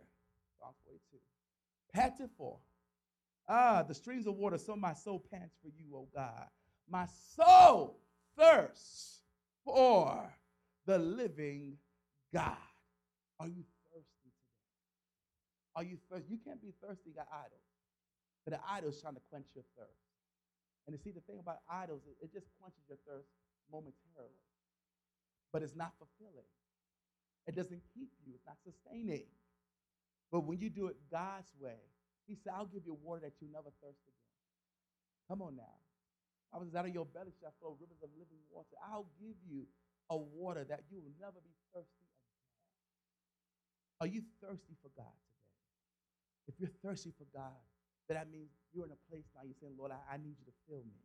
Psalm 0.59 0.73
42, 0.85 1.17
panted 1.93 2.29
for, 2.37 2.57
ah, 3.47 3.83
the 3.83 3.93
streams 3.93 4.27
of 4.27 4.35
water, 4.35 4.57
so 4.57 4.75
my 4.75 4.93
soul 4.93 5.23
pants 5.31 5.55
for 5.61 5.69
you, 5.69 5.95
O 5.95 6.07
God. 6.13 6.47
My 6.89 7.07
soul 7.35 7.99
thirsts 8.37 9.21
for 9.63 10.31
the 10.85 10.97
living 10.97 11.77
God. 12.33 12.57
Are 13.39 13.47
you? 13.47 13.63
Are 15.75 15.83
you 15.83 15.97
thirsty? 16.09 16.31
You 16.31 16.39
can't 16.39 16.61
be 16.61 16.71
thirsty, 16.79 17.11
got 17.11 17.27
idols. 17.31 17.67
But 18.47 18.55
the 18.55 18.61
idol's 18.63 19.01
trying 19.01 19.15
to 19.15 19.25
quench 19.29 19.47
your 19.53 19.65
thirst. 19.75 20.05
And 20.87 20.95
to 20.95 21.01
see, 21.01 21.11
the 21.11 21.25
thing 21.25 21.41
about 21.41 21.65
idols, 21.67 22.05
it, 22.05 22.15
it 22.21 22.31
just 22.31 22.45
quenches 22.61 22.85
your 22.87 23.01
thirst 23.09 23.27
momentarily. 23.73 24.45
But 25.51 25.63
it's 25.65 25.75
not 25.75 25.97
fulfilling. 25.97 26.45
It 27.47 27.55
doesn't 27.55 27.81
keep 27.93 28.09
you, 28.25 28.33
it's 28.33 28.45
not 28.45 28.57
sustaining. 28.61 29.25
But 30.31 30.45
when 30.45 30.59
you 30.59 30.69
do 30.69 30.87
it 30.87 30.97
God's 31.11 31.51
way, 31.59 31.77
He 32.27 32.35
said, 32.35 32.53
I'll 32.55 32.69
give 32.69 32.85
you 32.85 32.97
water 33.01 33.21
that 33.25 33.33
you 33.41 33.47
never 33.51 33.69
thirst 33.81 34.01
again. 34.05 34.33
Come 35.29 35.41
on 35.41 35.55
now. 35.57 35.75
I 36.53 36.57
was 36.57 36.73
out 36.73 36.85
of 36.85 36.93
your 36.93 37.05
belly 37.05 37.33
shall 37.41 37.53
flow 37.59 37.75
rivers 37.81 37.99
of 38.01 38.09
living 38.15 38.39
water. 38.53 38.77
I'll 38.79 39.09
give 39.19 39.35
you 39.43 39.65
a 40.09 40.17
water 40.17 40.63
that 40.69 40.85
you 40.89 41.01
will 41.01 41.13
never 41.19 41.41
be 41.41 41.51
thirsty 41.73 42.05
again. 42.05 42.31
Are 44.01 44.07
you 44.07 44.21
thirsty 44.39 44.77
for 44.81 44.89
God 44.95 45.11
today? 45.25 45.34
If 46.47 46.55
you're 46.59 46.71
thirsty 46.83 47.13
for 47.17 47.25
God, 47.33 47.57
then 48.07 48.17
that 48.17 48.31
means 48.31 48.49
you're 48.73 48.85
in 48.85 48.91
a 48.91 49.01
place 49.09 49.25
now 49.33 49.41
you're 49.43 49.57
saying, 49.59 49.73
Lord, 49.77 49.91
I, 49.91 50.15
I 50.15 50.17
need 50.17 50.35
you 50.37 50.45
to 50.45 50.55
fill 50.67 50.83
me. 50.85 51.01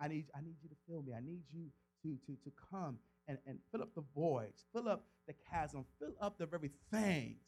I 0.00 0.08
need, 0.08 0.26
I 0.34 0.40
need 0.40 0.56
you 0.62 0.68
to 0.68 0.76
fill 0.88 1.02
me. 1.02 1.12
I 1.14 1.20
need 1.20 1.42
you 1.52 1.66
to, 2.02 2.16
to, 2.26 2.32
to 2.44 2.50
come 2.70 2.98
and, 3.26 3.38
and 3.46 3.58
fill 3.70 3.82
up 3.82 3.94
the 3.94 4.04
voids, 4.14 4.64
fill 4.72 4.88
up 4.88 5.04
the 5.26 5.34
chasm, 5.50 5.84
fill 5.98 6.14
up 6.20 6.38
the 6.38 6.46
very 6.46 6.70
things 6.92 7.42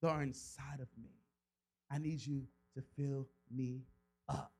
that 0.00 0.08
are 0.08 0.22
inside 0.22 0.80
of 0.80 0.88
me. 1.02 1.10
I 1.90 1.98
need 1.98 2.24
you 2.24 2.42
to 2.74 2.82
fill 2.96 3.26
me 3.50 3.82
up. 4.28 4.52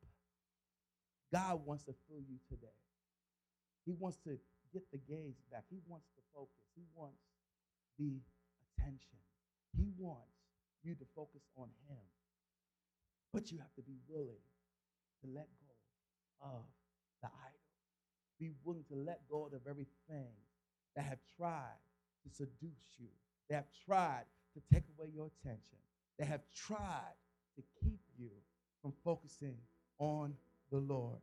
God 1.32 1.60
wants 1.66 1.84
to 1.84 1.94
fill 2.08 2.20
you 2.20 2.38
today. 2.48 2.66
He 3.84 3.92
wants 3.98 4.18
to 4.24 4.38
get 4.72 4.82
the 4.92 4.98
gaze 4.98 5.36
back. 5.50 5.64
He 5.70 5.78
wants 5.86 6.06
the 6.16 6.22
focus. 6.34 6.64
He 6.74 6.82
wants 6.94 7.20
the 7.98 8.20
attention. 8.78 9.18
He 9.76 9.88
wants 9.98 10.35
you 10.86 10.94
to 10.94 11.04
focus 11.14 11.42
on 11.56 11.68
Him. 11.88 12.04
But 13.34 13.50
you 13.50 13.58
have 13.58 13.74
to 13.74 13.82
be 13.82 13.98
willing 14.08 14.40
to 15.22 15.26
let 15.34 15.48
go 15.60 16.48
of 16.48 16.62
the 17.22 17.28
idol. 17.28 17.60
Be 18.38 18.52
willing 18.64 18.84
to 18.88 18.94
let 18.94 19.20
go 19.28 19.46
of 19.46 19.52
very 19.64 19.86
that 20.94 21.04
have 21.04 21.18
tried 21.36 21.80
to 22.24 22.34
seduce 22.34 22.96
you, 22.98 23.08
that 23.48 23.56
have 23.56 23.70
tried 23.86 24.24
to 24.54 24.74
take 24.74 24.84
away 24.96 25.08
your 25.14 25.30
attention, 25.40 25.78
that 26.18 26.28
have 26.28 26.42
tried 26.54 27.14
to 27.56 27.62
keep 27.82 28.00
you 28.18 28.30
from 28.80 28.92
focusing 29.04 29.56
on 29.98 30.34
the 30.70 30.78
Lord. 30.78 31.20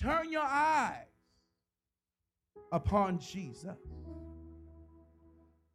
Turn 0.00 0.32
your 0.32 0.44
eyes 0.44 1.06
upon 2.72 3.18
Jesus. 3.18 3.78